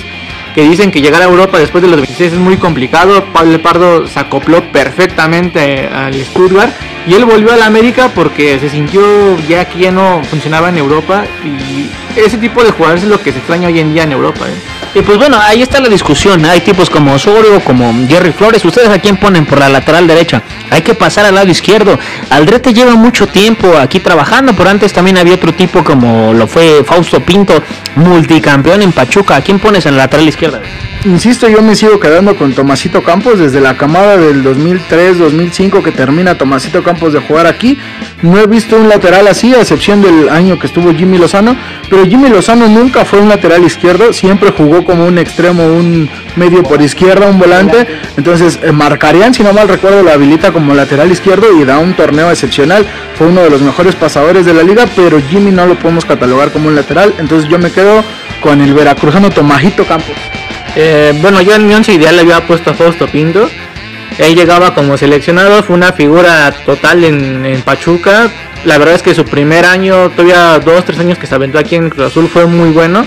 que 0.56 0.63
dicen 0.63 0.89
que 0.91 1.02
llegar 1.02 1.22
a 1.22 1.26
Europa 1.26 1.60
después 1.60 1.84
de 1.84 1.89
los 1.89 1.98
26 1.98 2.34
es 2.34 2.39
muy 2.39 2.58
complicado. 2.58 3.26
Pablo 3.32 3.62
Pardo 3.62 4.08
se 4.08 4.20
acopló 4.20 4.63
perfectamente 4.72 5.88
al 5.88 6.15
Stuttgart 6.15 6.74
y 7.08 7.13
él 7.13 7.26
volvió 7.26 7.54
a 7.54 7.58
la 7.58 7.65
América 7.65 8.12
porque 8.13 8.60
se 8.60 8.70
sintió 8.70 9.02
ya 9.48 9.65
que 9.65 9.80
ya 9.80 9.91
no 9.91 10.22
funcionaba 10.26 10.70
en 10.70 10.78
Europa 10.78 11.24
y 11.43 11.89
ese 12.20 12.38
tipo 12.38 12.63
de 12.63 12.72
jugadores 12.72 13.04
es 13.04 13.10
lo 13.10 13.22
que 13.22 13.32
se 13.32 13.38
extraña 13.38 13.70
hoy 13.70 13.80
en 13.80 13.93
día 13.93 14.04
en 14.04 14.12
Europa. 14.12 14.46
¿eh? 14.46 14.77
Y 14.95 15.02
pues 15.02 15.17
bueno, 15.17 15.38
ahí 15.39 15.62
está 15.62 15.80
la 15.80 15.89
discusión. 15.89 16.43
Hay 16.45 16.62
tipos 16.62 16.89
como 16.89 17.13
Osorio, 17.13 17.60
como 17.63 17.93
Jerry 18.08 18.32
Flores. 18.32 18.63
¿Ustedes 18.65 18.89
a 18.89 19.00
quién 19.00 19.17
ponen 19.17 19.45
por 19.45 19.60
la 19.60 19.69
lateral 19.69 20.08
derecha? 20.08 20.41
Hay 20.71 20.82
que 20.82 20.95
pasar 20.95 21.26
al 21.26 21.36
lado 21.36 21.50
izquierdo. 21.50 22.00
Aldrete 22.30 22.73
lleva 22.73 22.95
mucho 22.95 23.28
tiempo 23.28 23.78
aquí 23.78 24.00
trabajando, 24.00 24.54
pero 24.54 24.69
antes 24.69 24.93
también 24.93 25.17
había 25.17 25.36
otro 25.36 25.54
tipo 25.54 25.84
como 25.84 26.34
lo 26.34 26.47
fue 26.47 26.84
Fausto 26.84 27.19
Pinto, 27.19 27.62
multicampeón 27.95 28.82
en 28.82 28.91
Pachuca. 28.91 29.36
¿A 29.36 29.41
quién 29.41 29.60
pones 29.60 29.86
en 29.86 29.97
la 29.97 30.04
lateral 30.04 30.28
izquierda? 30.28 30.62
Insisto, 31.06 31.47
yo 31.47 31.62
me 31.62 31.76
sigo 31.76 32.00
quedando 32.00 32.36
con 32.36 32.54
Tomasito 32.54 33.04
Campos 33.04 33.39
desde 33.39 33.62
la 33.62 33.78
camada 33.78 34.17
del 34.17 34.43
2003-2005 34.43 35.84
que 35.84 35.91
termina 35.91 36.38
Tomasito 36.38 36.84
Campos 36.84 37.13
de 37.13 37.19
jugar 37.19 37.45
aquí. 37.45 37.78
No 38.23 38.39
he 38.39 38.47
visto 38.47 38.76
un 38.76 38.89
lateral 38.89 39.28
así, 39.28 39.54
a 39.54 39.62
excepción 39.62 40.02
del 40.02 40.28
año 40.30 40.58
que 40.60 40.67
estuvo 40.67 40.93
Jimmy 40.93 41.17
Lozano. 41.17 41.56
Pero 41.89 42.06
Jimmy 42.06 42.30
Lozano 42.30 42.67
nunca 42.67 43.06
fue 43.06 43.19
un 43.19 43.30
lateral 43.30 43.63
izquierdo, 43.63 44.12
siempre 44.12 44.52
jugó 44.52 44.84
como 44.88 45.06
un 45.06 45.19
extremo, 45.19 45.67
un 45.67 46.10
medio 46.36 46.63
por 46.63 46.82
izquierda, 46.82 47.28
un 47.28 47.38
volante. 47.38 47.86
Entonces, 48.17 48.58
eh, 48.63 48.71
marcarían, 48.71 49.36
si 49.36 49.43
no 49.43 49.54
mal 49.54 49.67
recuerdo, 49.67 50.02
lo 50.02 50.12
habilita 50.12 50.52
como 50.52 50.73
lateral 50.73 51.12
izquierdo 51.12 51.56
y 51.60 51.65
da 51.65 51.78
un 51.78 51.93
torneo 51.93 52.32
excepcional. 52.32 52.86
Fue 53.15 53.28
uno 53.28 53.41
de 53.43 53.52
los 53.52 53.62
mejores 53.62 53.93
pasadores 53.93 54.45
de 54.45 54.54
la 54.54 54.63
liga, 54.63 54.86
pero 54.95 55.21
Jimmy 55.30 55.52
no 55.52 55.67
lo 55.67 55.76
podemos 55.76 56.06
catalogar 56.06 56.52
como 56.52 56.69
un 56.69 56.76
lateral. 56.76 57.13
Entonces, 57.19 57.47
yo 57.47 57.60
me 57.60 57.71
quedo 57.71 58.04
con 58.41 58.62
el 58.62 58.73
veracruzano 58.73 59.30
Tomasito 59.30 59.86
Campos. 59.86 60.15
Eh, 60.76 61.13
bueno, 61.21 61.41
yo 61.41 61.56
en 61.56 61.67
mi 61.67 61.73
once 61.73 61.93
ideal 61.93 62.15
le 62.15 62.21
había 62.21 62.47
puesto 62.47 62.71
a 62.71 62.73
Fausto 62.73 63.08
Pinto. 63.08 63.50
Él 64.17 64.36
llegaba 64.36 64.73
como 64.73 64.97
seleccionado, 64.97 65.62
fue 65.62 65.76
una 65.76 65.91
figura 65.93 66.52
total 66.65 67.04
en, 67.04 67.62
Pachuca. 67.62 68.30
La 68.65 68.78
verdad 68.78 68.95
es 68.95 69.04
que 69.04 69.13
su 69.13 69.26
primer 69.26 69.65
año, 69.65 70.10
todavía 70.10 70.60
dos, 70.60 70.86
tres 70.86 71.00
años 71.00 71.17
que 71.19 71.28
se 71.28 71.36
aventó 71.36 71.60
aquí 71.60 71.76
en 71.76 71.89
Cruz 71.89 72.08
Azul 72.08 72.28
fue 72.28 72.45
muy 72.45 72.69
bueno. 72.69 73.06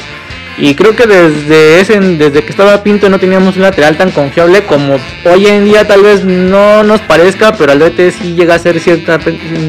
Y 0.59 0.75
creo 0.75 0.95
que 0.95 1.07
desde 1.07 1.81
ese, 1.81 1.99
desde 2.01 2.43
que 2.43 2.51
estaba 2.51 2.83
Pinto 2.83 3.09
no 3.09 3.19
teníamos 3.19 3.57
un 3.57 3.63
lateral 3.63 3.97
tan 3.97 4.11
confiable 4.11 4.65
como 4.65 4.99
hoy 5.25 5.47
en 5.47 5.65
día 5.65 5.87
tal 5.87 6.03
vez 6.03 6.25
no 6.25 6.83
nos 6.83 7.01
parezca, 7.01 7.53
pero 7.55 7.73
al 7.73 7.79
DT 7.79 8.11
sí 8.11 8.35
llega 8.35 8.57
a 8.57 8.59
ser 8.59 8.79
cierta, 8.81 9.19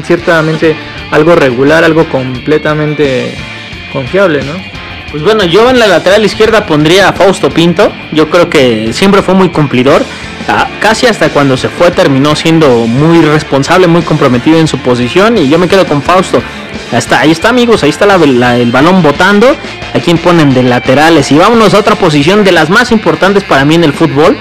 ciertamente 0.04 0.76
algo 1.10 1.34
regular, 1.34 1.84
algo 1.84 2.06
completamente 2.08 3.34
confiable, 3.92 4.42
¿no? 4.42 4.52
Pues 5.12 5.22
bueno, 5.22 5.44
yo 5.44 5.68
en 5.68 5.78
la 5.78 5.86
lateral 5.86 6.24
izquierda 6.24 6.64
pondría 6.64 7.10
a 7.10 7.12
Fausto 7.12 7.50
Pinto. 7.50 7.92
Yo 8.12 8.30
creo 8.30 8.48
que 8.48 8.94
siempre 8.94 9.20
fue 9.20 9.34
muy 9.34 9.50
cumplidor. 9.50 10.02
Ah, 10.48 10.66
casi 10.80 11.06
hasta 11.06 11.28
cuando 11.28 11.58
se 11.58 11.68
fue 11.68 11.90
terminó 11.90 12.34
siendo 12.34 12.86
muy 12.86 13.20
responsable, 13.20 13.86
muy 13.86 14.00
comprometido 14.00 14.58
en 14.58 14.66
su 14.66 14.78
posición. 14.78 15.36
Y 15.36 15.50
yo 15.50 15.58
me 15.58 15.68
quedo 15.68 15.86
con 15.86 16.00
Fausto. 16.00 16.42
Hasta 16.92 17.20
ahí 17.20 17.30
está 17.30 17.50
amigos, 17.50 17.82
ahí 17.82 17.90
está 17.90 18.06
el 18.14 18.72
balón 18.72 19.02
botando. 19.02 19.54
A 19.94 19.98
quien 20.00 20.18
ponen 20.18 20.54
de 20.54 20.62
laterales. 20.62 21.30
Y 21.32 21.36
vámonos 21.36 21.74
a 21.74 21.78
otra 21.78 21.96
posición 21.96 22.44
de 22.44 22.52
las 22.52 22.70
más 22.70 22.92
importantes 22.92 23.44
para 23.44 23.64
mí 23.64 23.74
en 23.74 23.84
el 23.84 23.92
fútbol. 23.92 24.36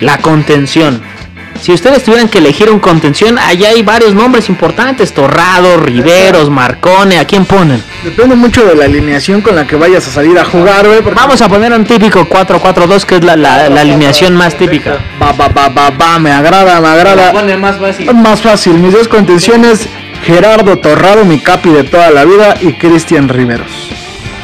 La 0.00 0.18
contención. 0.18 1.02
Si 1.60 1.72
ustedes 1.72 2.02
tuvieran 2.02 2.28
que 2.28 2.38
elegir 2.38 2.70
un 2.70 2.80
contención, 2.80 3.38
allá 3.38 3.68
hay 3.68 3.82
varios 3.82 4.14
nombres 4.14 4.48
importantes: 4.48 5.12
Torrado, 5.12 5.76
Riveros, 5.76 6.48
Marcone. 6.48 7.18
¿A 7.18 7.26
quién 7.26 7.44
ponen? 7.44 7.82
Depende 8.02 8.34
mucho 8.34 8.64
de 8.64 8.74
la 8.74 8.86
alineación 8.86 9.42
con 9.42 9.54
la 9.54 9.66
que 9.66 9.76
vayas 9.76 10.08
a 10.08 10.10
salir 10.10 10.38
a 10.38 10.44
jugar, 10.46 10.86
güey. 10.86 11.00
Vamos 11.14 11.42
a 11.42 11.48
poner 11.48 11.72
un 11.72 11.84
típico 11.84 12.26
4-4-2, 12.26 13.04
que 13.04 13.16
es 13.16 13.24
la, 13.24 13.36
la, 13.36 13.66
alineación 13.66 14.34
más 14.34 14.56
típica. 14.56 14.98
Va, 15.20 15.32
va, 15.32 15.48
va, 15.48 15.68
va, 15.68 15.90
va, 15.90 16.18
me 16.18 16.32
agrada, 16.32 16.80
me 16.80 16.88
agrada. 16.88 17.32
Pone 17.32 17.56
más 17.58 17.78
fácil. 17.78 18.14
Más 18.14 18.40
fácil. 18.40 18.74
Mis 18.78 18.94
dos 18.94 19.08
contenciones: 19.08 19.86
Gerardo 20.24 20.78
Torrado, 20.78 21.26
mi 21.26 21.40
capi 21.40 21.68
de 21.68 21.84
toda 21.84 22.10
la 22.10 22.24
vida, 22.24 22.54
y 22.62 22.72
Cristian 22.72 23.28
Riveros. 23.28 23.99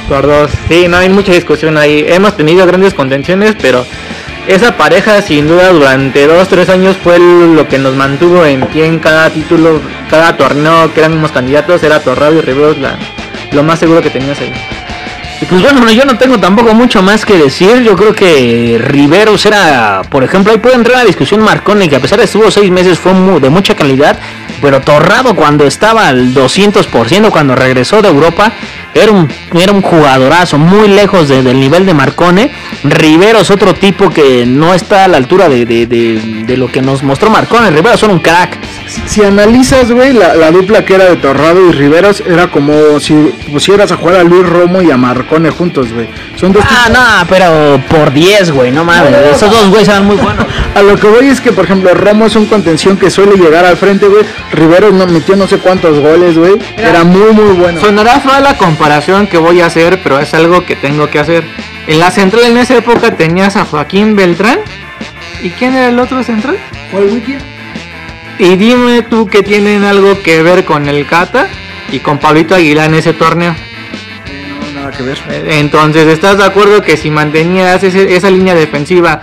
Por 0.09 0.27
dos. 0.27 0.51
Sí, 0.69 0.87
no 0.89 0.99
hay 0.99 1.09
mucha 1.09 1.33
discusión 1.33 1.77
ahí. 1.77 2.05
Hemos 2.09 2.37
tenido 2.37 2.67
grandes 2.67 2.95
contenciones, 2.95 3.57
pero 3.61 3.85
esa 4.47 4.77
pareja 4.77 5.21
sin 5.23 5.49
duda 5.49 5.71
durante 5.71 6.27
dos, 6.27 6.49
tres 6.49 6.69
años 6.69 6.97
fue 7.03 7.19
lo 7.19 7.67
que 7.67 7.79
nos 7.79 7.97
mantuvo 7.97 8.45
en 8.45 8.65
pie 8.67 8.87
en 8.87 9.01
cada 9.01 9.31
título, 9.31 9.81
cada 10.09 10.37
torneo 10.37 10.93
que 10.95 11.01
éramos 11.01 11.33
candidatos, 11.33 11.83
era 11.83 12.01
Torrado 12.01 12.39
y 12.39 12.43
Riveros 12.43 12.77
lo 13.53 13.63
más 13.63 13.79
seguro 13.79 14.03
que 14.03 14.11
tenías 14.11 14.39
ahí. 14.41 14.53
Pues 15.39 15.61
bueno, 15.61 15.91
yo 15.93 16.05
no 16.07 16.17
tengo 16.17 16.39
tampoco 16.39 16.75
mucho 16.75 17.03
más 17.03 17.27
que 17.27 17.37
decir. 17.37 17.83
Yo 17.83 17.95
creo 17.95 18.15
que 18.15 18.81
Riveros 18.83 19.45
era, 19.45 20.03
por 20.09 20.25
ejemplo, 20.25 20.51
ahí 20.51 20.59
puede 20.59 20.77
entrar 20.77 20.97
a 20.97 21.01
la 21.01 21.07
discusión 21.07 21.43
Marconi, 21.43 21.89
que 21.89 21.97
a 21.97 22.01
pesar 22.01 22.19
de 22.19 22.25
estuvo 22.25 22.51
seis 22.51 22.71
meses 22.71 22.99
fue 22.99 23.13
de 23.41 23.51
mucha 23.51 23.77
calidad, 23.77 24.19
pero 24.63 24.81
Torrado 24.81 25.37
cuando 25.37 25.67
estaba 25.67 26.09
al 26.09 26.35
200%, 26.35 27.31
cuando 27.31 27.55
regresó 27.55 28.01
de 28.01 28.09
Europa, 28.09 28.51
era 28.95 29.13
un, 29.13 29.29
era 29.55 29.73
un 29.73 29.83
jugadorazo, 29.83 30.57
muy 30.57 30.89
lejos 30.89 31.29
del 31.29 31.61
nivel 31.61 31.85
de 31.85 31.93
Marcone. 31.93 32.51
Riveros, 32.83 33.51
otro 33.51 33.75
tipo 33.75 34.09
que 34.09 34.47
no 34.47 34.73
está 34.73 35.05
a 35.05 35.09
la 35.09 35.19
altura 35.19 35.51
de, 35.51 36.55
lo 36.57 36.73
que 36.73 36.81
nos 36.81 37.03
mostró 37.03 37.29
Marcone. 37.29 37.71
Riveros 37.71 38.01
son 38.01 38.11
un 38.11 38.21
crack. 38.21 38.57
Si, 39.07 39.23
analizas, 39.23 39.91
güey, 39.91 40.13
la, 40.13 40.51
dupla 40.51 40.85
que 40.85 40.95
era 40.95 41.07
de 41.07 41.17
Torrado 41.17 41.69
y 41.69 41.73
Riveros, 41.73 42.23
era 42.27 42.49
como 42.49 43.01
si 43.01 43.15
pusieras 43.51 43.91
a 43.91 43.97
jugar 43.97 44.17
a 44.17 44.23
Luis 44.23 44.47
Romo 44.47 44.81
y 44.81 44.91
a 44.91 44.97
Marcone 44.97 45.51
juntos, 45.51 45.93
güey. 45.93 46.09
Son 46.37 46.53
dos 46.53 46.65
Ah, 46.69 46.89
no, 46.93 47.27
pero 47.29 47.81
por 47.89 48.13
10, 48.13 48.53
güey, 48.53 48.71
no 48.71 48.85
mames. 48.85 49.13
esos 49.35 49.51
dos 49.51 49.69
güeyes 49.69 49.89
eran 49.89 50.07
muy 50.07 50.17
buenos. 50.17 50.47
a 50.75 50.83
lo 50.83 50.97
que 50.97 51.09
voy 51.09 51.27
es 51.29 51.41
que, 51.41 51.53
por 51.53 51.65
ejemplo, 51.65 51.93
Romo 51.95 52.27
es 52.27 52.37
un 52.37 52.47
contención 52.47 52.97
que 52.97 53.11
suele 53.11 53.37
llegar 53.37 53.65
al 53.65 53.77
frente, 53.77 54.07
güey. 54.07 54.25
Riveros 54.53 54.93
no 54.93 55.07
metió 55.07 55.37
no 55.37 55.47
sé 55.47 55.59
cuántos 55.59 55.99
goles, 55.99 56.39
güey. 56.39 56.55
Era 56.77 57.05
muy, 57.05 57.33
muy 57.33 57.57
bueno. 57.57 57.81
Sonará 57.81 58.21
fue 58.21 58.41
la 58.41 58.57
comparación 58.57 59.27
que 59.27 59.39
voy 59.39 59.61
a 59.61 59.67
hacer, 59.67 60.01
pero 60.03 60.21
es 60.21 60.33
algo 60.35 60.65
que 60.65 60.77
tengo 60.77 61.09
que 61.09 61.19
hacer. 61.19 61.45
En 61.87 62.01
la 62.01 62.11
central 62.11 62.45
en 62.45 62.59
esa 62.59 62.77
época 62.77 63.17
tenías 63.17 63.57
a 63.57 63.65
Joaquín 63.65 64.17
Beltrán. 64.17 64.61
¿Y 65.43 65.51
quién 65.51 65.75
era 65.75 65.89
el 65.89 65.99
otro 65.99 66.23
central? 66.23 66.57
Fue 66.91 67.01
el 67.03 67.13
Wiki. 67.13 67.37
Y 68.39 68.57
dime 68.57 69.03
tú 69.03 69.27
que 69.27 69.43
tienen 69.43 69.85
algo 69.85 70.21
que 70.23 70.43
ver 70.43 70.65
con 70.65 70.89
el 70.89 71.07
Cata 71.07 71.49
y 71.91 72.01
con 72.01 72.19
Pablito 72.19 72.55
Aguilar 72.55 72.91
en 72.91 72.97
ese 72.97 73.13
torneo. 73.15 73.55
No, 74.75 74.81
nada 74.81 74.91
que 74.91 75.03
ver. 75.03 75.19
Entonces, 75.49 76.07
¿estás 76.07 76.39
de 76.39 76.45
acuerdo 76.45 76.83
que 76.83 76.97
si 76.97 77.11
mantenías 77.11 77.83
esa 77.83 78.31
línea 78.31 78.55
defensiva 78.55 79.23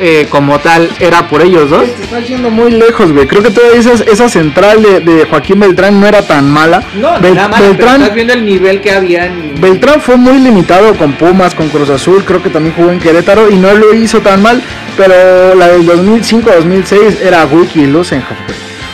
eh, 0.00 0.26
como 0.30 0.58
tal 0.58 0.90
era 0.98 1.28
por 1.28 1.42
ellos 1.42 1.68
dos. 1.68 1.84
Te 1.84 2.04
está 2.04 2.20
yendo 2.20 2.50
muy 2.50 2.70
lejos, 2.70 3.12
güey. 3.12 3.26
Creo 3.26 3.42
que 3.42 3.50
toda 3.50 3.68
esa, 3.74 3.92
esa 4.04 4.28
central 4.28 4.82
de, 4.82 5.26
Joaquín 5.28 5.60
Beltrán 5.60 6.00
no 6.00 6.06
era 6.06 6.22
tan 6.22 6.50
mala. 6.50 6.82
No, 6.94 7.20
Beltrán, 7.20 7.52
estás 7.52 8.14
viendo 8.14 8.32
el 8.32 8.44
nivel 8.44 8.80
que 8.80 8.92
había. 8.92 9.26
En... 9.26 9.60
Beltrán 9.60 10.00
fue 10.00 10.16
muy 10.16 10.38
limitado 10.38 10.94
con 10.94 11.12
Pumas, 11.12 11.54
con 11.54 11.68
Cruz 11.68 11.90
Azul, 11.90 12.24
creo 12.24 12.42
que 12.42 12.48
también 12.48 12.74
jugó 12.74 12.90
en 12.90 12.98
Querétaro 12.98 13.50
y 13.50 13.56
no 13.56 13.74
lo 13.74 13.94
hizo 13.94 14.20
tan 14.20 14.40
mal, 14.42 14.62
pero 14.96 15.54
la 15.54 15.68
del 15.68 15.86
2005-2006 15.86 17.20
era 17.22 17.44
Wiki 17.44 17.86
Lusenhoff, 17.86 18.38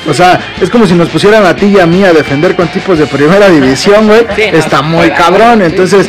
O 0.08 0.14
sea, 0.14 0.40
es 0.60 0.68
como 0.70 0.86
si 0.86 0.94
nos 0.94 1.08
pusieran 1.08 1.46
a 1.46 1.54
ti 1.54 1.66
y 1.66 1.78
a 1.78 1.86
mí 1.86 2.04
a 2.04 2.12
defender 2.12 2.56
con 2.56 2.68
tipos 2.68 2.98
de 2.98 3.06
primera 3.06 3.48
división, 3.48 4.06
güey. 4.06 4.26
Está 4.36 4.82
muy 4.82 5.10
cabrón. 5.10 5.62
Entonces, 5.62 6.08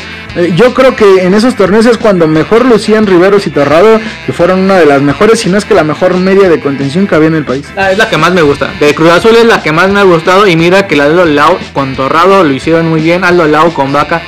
yo 0.56 0.74
creo 0.74 0.96
que 0.96 1.26
en 1.26 1.34
esos 1.34 1.56
torneos 1.56 1.86
es 1.86 1.98
cuando 1.98 2.28
mejor 2.28 2.66
lucían 2.66 3.08
Riveros 3.08 3.48
y 3.48 3.50
Torrado, 3.50 4.00
que 4.26 4.34
fueron 4.34 4.60
una 4.60 4.76
de 4.76 4.86
las 4.86 5.02
mejores, 5.02 5.40
si 5.40 5.50
no 5.50 5.58
es 5.58 5.66
que 5.66 5.74
la 5.74 5.84
mejor 5.84 6.16
media 6.18 6.50
de 6.50 6.60
contención 6.60 7.08
que 7.08 7.16
había 7.16 7.28
en 7.28 7.36
el 7.36 7.46
país. 7.46 7.66
Ah, 7.76 7.92
es 7.92 7.98
la 7.98 8.10
que 8.10 8.18
más 8.18 8.34
me 8.34 8.42
gusta. 8.42 8.72
De 8.80 8.94
Cruz 8.94 9.10
Azul 9.10 9.36
es 9.36 9.46
la 9.46 9.62
que 9.62 9.72
más 9.72 9.90
me 9.90 10.00
ha 10.00 10.04
gustado 10.04 10.48
y 10.48 10.56
mira 10.56 10.88
que 10.88 10.96
la 10.96 11.10
de 11.10 11.26
Lau 11.26 11.58
con 11.74 11.96
Torrado 11.96 12.44
lo 12.44 12.54
hicieron 12.54 12.88
muy 12.88 13.02
bien, 13.02 13.24
Aldo 13.24 13.48
Lau 13.48 13.74
con 13.74 13.92
Vaca 13.94 14.22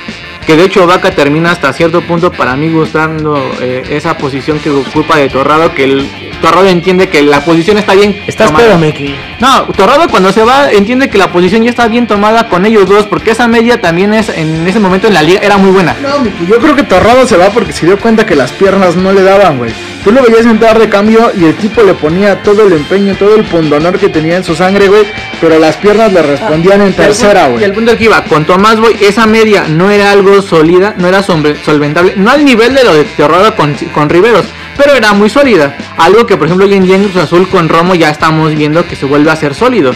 que 0.46 0.56
de 0.56 0.64
hecho 0.64 0.86
Vaca 0.86 1.12
termina 1.12 1.52
hasta 1.52 1.72
cierto 1.72 2.00
punto 2.00 2.32
para 2.32 2.56
mí 2.56 2.70
gustando 2.70 3.52
eh, 3.60 3.84
esa 3.90 4.16
posición 4.16 4.58
que 4.58 4.70
ocupa 4.70 5.16
de 5.16 5.28
Torrado, 5.28 5.74
que 5.74 5.84
el 5.84 6.29
Torrado 6.40 6.68
entiende 6.68 7.08
que 7.08 7.22
la 7.22 7.44
posición 7.44 7.78
está 7.78 7.94
bien. 7.94 8.20
Estás 8.26 8.52
pedo, 8.52 8.78
Miki. 8.78 9.14
No, 9.40 9.64
Torrado 9.76 10.08
cuando 10.08 10.32
se 10.32 10.42
va 10.42 10.70
entiende 10.70 11.08
que 11.08 11.18
la 11.18 11.32
posición 11.32 11.62
ya 11.62 11.70
está 11.70 11.88
bien 11.88 12.06
tomada 12.06 12.48
con 12.48 12.66
ellos 12.66 12.88
dos, 12.88 13.06
porque 13.06 13.32
esa 13.32 13.48
media 13.48 13.80
también 13.80 14.14
es 14.14 14.28
en 14.28 14.66
ese 14.66 14.80
momento 14.80 15.06
en 15.06 15.14
la 15.14 15.22
liga 15.22 15.40
era 15.42 15.56
muy 15.56 15.70
buena. 15.70 15.96
No, 16.02 16.20
Miki, 16.20 16.46
yo 16.46 16.58
creo 16.58 16.74
que 16.76 16.82
Torrado 16.82 17.26
se 17.26 17.36
va 17.36 17.50
porque 17.50 17.72
se 17.72 17.86
dio 17.86 17.98
cuenta 17.98 18.26
que 18.26 18.34
las 18.34 18.52
piernas 18.52 18.96
no 18.96 19.12
le 19.12 19.22
daban, 19.22 19.58
güey. 19.58 19.72
Tú 20.04 20.12
lo 20.12 20.22
veías 20.22 20.46
entrar 20.46 20.78
de 20.78 20.88
cambio 20.88 21.30
y 21.36 21.44
el 21.44 21.54
tipo 21.56 21.82
le 21.82 21.92
ponía 21.92 22.42
todo 22.42 22.66
el 22.66 22.72
empeño, 22.72 23.14
todo 23.16 23.34
el 23.34 23.44
pundonor 23.44 23.98
que 23.98 24.08
tenía 24.08 24.38
en 24.38 24.44
su 24.44 24.54
sangre, 24.54 24.88
güey, 24.88 25.02
pero 25.40 25.58
las 25.58 25.76
piernas 25.76 26.12
le 26.12 26.22
respondían 26.22 26.80
en 26.80 26.94
tercera, 26.94 27.48
güey. 27.48 27.60
Y 27.60 27.64
el 27.64 27.72
punto 27.72 27.96
que 27.96 28.04
iba, 28.04 28.24
con 28.24 28.46
Tomás, 28.46 28.80
güey, 28.80 28.96
esa 29.04 29.26
media 29.26 29.64
no 29.68 29.90
era 29.90 30.10
algo 30.10 30.40
sólida, 30.40 30.94
no 30.96 31.06
era 31.06 31.22
solventable, 31.22 32.14
no 32.16 32.30
al 32.30 32.44
nivel 32.44 32.74
de 32.74 32.84
lo 32.84 32.94
de 32.94 33.04
Torrado 33.04 33.54
con, 33.56 33.74
con 33.92 34.08
Riveros, 34.08 34.46
pero 34.76 34.94
era 34.94 35.12
muy 35.12 35.28
sólida. 35.28 35.76
Algo 35.96 36.26
que, 36.26 36.36
por 36.36 36.46
ejemplo, 36.46 36.66
hoy 36.66 36.74
en 36.74 36.84
día 36.84 36.96
en 36.96 37.10
Azul 37.18 37.48
con 37.48 37.68
Romo 37.68 37.94
ya 37.94 38.10
estamos 38.10 38.54
viendo 38.54 38.86
que 38.86 38.96
se 38.96 39.06
vuelve 39.06 39.30
a 39.30 39.36
ser 39.36 39.54
sólido. 39.54 39.94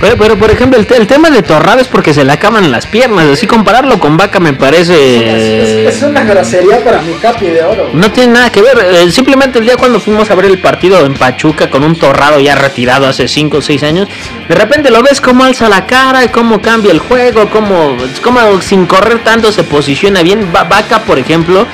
Pero, 0.00 0.16
pero 0.18 0.36
por 0.36 0.50
ejemplo, 0.50 0.78
el, 0.78 1.06
tema 1.06 1.30
de 1.30 1.42
Torrado 1.42 1.80
es 1.80 1.88
porque 1.88 2.12
se 2.12 2.22
le 2.22 2.32
acaban 2.32 2.70
las 2.70 2.86
piernas. 2.86 3.26
Así 3.26 3.46
compararlo 3.46 3.98
con 3.98 4.16
Vaca 4.16 4.38
me 4.40 4.52
parece. 4.52 5.88
Es, 5.88 6.02
una 6.02 6.22
grosería 6.24 6.84
para 6.84 7.00
mi 7.00 7.14
capi 7.14 7.46
de 7.46 7.62
oro. 7.62 7.88
No 7.94 8.10
tiene 8.12 8.34
nada 8.34 8.50
que 8.50 8.60
ver. 8.60 8.78
Eh, 8.78 9.10
simplemente 9.10 9.58
el 9.58 9.64
día 9.64 9.76
cuando 9.76 9.98
fuimos 9.98 10.30
a 10.30 10.34
ver 10.34 10.46
el 10.46 10.58
partido 10.58 11.04
en 11.06 11.14
Pachuca 11.14 11.70
con 11.70 11.82
un 11.82 11.96
Torrado 11.96 12.38
ya 12.40 12.54
retirado 12.54 13.06
hace 13.06 13.26
5 13.26 13.56
o 13.56 13.62
6 13.62 13.82
años, 13.84 14.08
de 14.48 14.54
repente 14.54 14.90
lo 14.90 15.02
ves 15.02 15.20
cómo 15.20 15.44
alza 15.44 15.68
la 15.68 15.86
cara 15.86 16.24
y 16.24 16.28
cómo 16.28 16.60
cambia 16.60 16.92
el 16.92 16.98
juego, 16.98 17.48
cómo, 17.48 17.96
cómo 18.22 18.60
sin 18.60 18.84
correr 18.86 19.24
tanto 19.24 19.50
se 19.50 19.64
posiciona 19.64 20.22
bien. 20.22 20.52
Vaca, 20.52 21.00
por 21.00 21.18
ejemplo, 21.18 21.66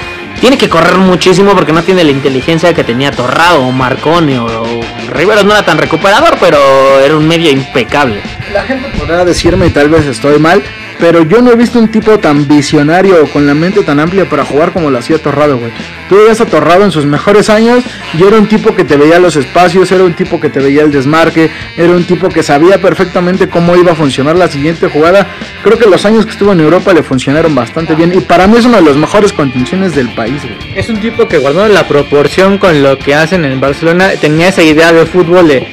tiene 0.43 0.59
que 0.59 0.69
correr 0.69 0.97
muchísimo 0.99 1.53
porque 1.55 1.73
no 1.73 1.85
tiene 1.85 2.03
la 2.03 2.11
inteligencia 2.11 2.75
que 2.75 2.83
tenía 2.83 3.13
Torrado 3.13 3.63
o 3.63 3.71
Marconi 3.71 4.35
o, 4.35 4.81
Riveros 5.13 5.45
no 5.45 5.53
era 5.53 5.63
tan 5.63 5.79
recuperador, 5.79 6.37
pero 6.41 6.59
era 6.99 7.17
un 7.17 7.29
medio 7.29 7.49
impecable. 7.49 8.21
La 8.53 8.65
gente 8.65 8.89
podrá 8.99 9.25
decirme 9.25 9.67
y 9.67 9.71
tal 9.71 9.89
vez 9.89 10.05
estoy 10.05 10.41
mal, 10.41 10.61
pero 11.03 11.25
yo 11.25 11.43
no 11.43 11.51
he 11.51 11.57
visto 11.57 11.81
un 11.81 11.89
tipo 11.89 12.21
tan 12.21 12.47
visionario 12.47 13.25
o 13.25 13.27
con 13.27 13.45
la 13.45 13.55
mente 13.55 13.83
tan 13.83 13.99
amplia 13.99 14.31
para 14.31 14.45
jugar 14.45 14.73
como 14.73 14.89
lo 14.89 14.99
hacía 14.99 15.19
Torrado, 15.19 15.59
güey. 15.59 15.73
Tú 16.09 16.15
veías 16.15 16.41
a 16.41 16.47
Torrado 16.47 16.85
en 16.85 16.93
sus 16.93 17.07
mejores 17.07 17.51
años 17.51 17.83
y 18.17 18.23
era 18.23 18.39
un 18.39 18.47
tipo 18.47 18.77
que 18.77 18.85
te 18.85 18.97
veía 18.97 19.19
los 19.19 19.35
espacios, 19.35 19.91
era 19.91 20.05
un 20.05 20.15
tipo 20.15 20.41
que 20.41 20.49
te 20.49 20.61
veía 20.61 20.83
el 20.83 20.93
desmarque, 20.93 21.51
era 21.77 21.91
un 21.91 22.05
tipo 22.05 22.29
que 22.29 22.45
sabía 22.45 22.81
perfectamente 22.81 23.49
cómo 23.49 23.75
iba 23.75 23.91
a 23.91 23.95
funcionar 23.97 24.37
la 24.37 24.47
siguiente 24.47 24.87
jugada. 24.87 25.27
Creo 25.65 25.77
que 25.77 25.91
los 25.91 26.05
años 26.05 26.25
que 26.25 26.31
estuvo 26.31 26.53
en 26.53 26.61
Europa 26.61 26.93
le 26.93 27.03
funcionaron 27.03 27.53
bastante 27.53 27.97
bien 27.97 28.13
y 28.15 28.21
para 28.21 28.47
mí 28.47 28.59
es 28.59 28.65
una 28.65 28.77
de 28.77 28.85
las 28.85 28.97
mejores 28.97 29.33
contenciones 29.33 29.97
del 29.97 30.09
país, 30.15 30.41
güey. 30.41 30.57
Es 30.77 30.89
un 30.89 31.01
tipo 31.01 31.27
que 31.27 31.39
guardando 31.39 31.75
la 31.75 31.89
proporción 31.89 32.59
con 32.59 32.81
lo 32.81 32.97
que 32.97 33.17
hacen 33.17 33.45
en 33.45 33.59
Barcelona, 33.59 34.11
tenía 34.21 34.51
esa 34.51 34.63
idea 34.63 34.93
de 34.93 35.05
fútbol 35.05 35.49
de 35.49 35.67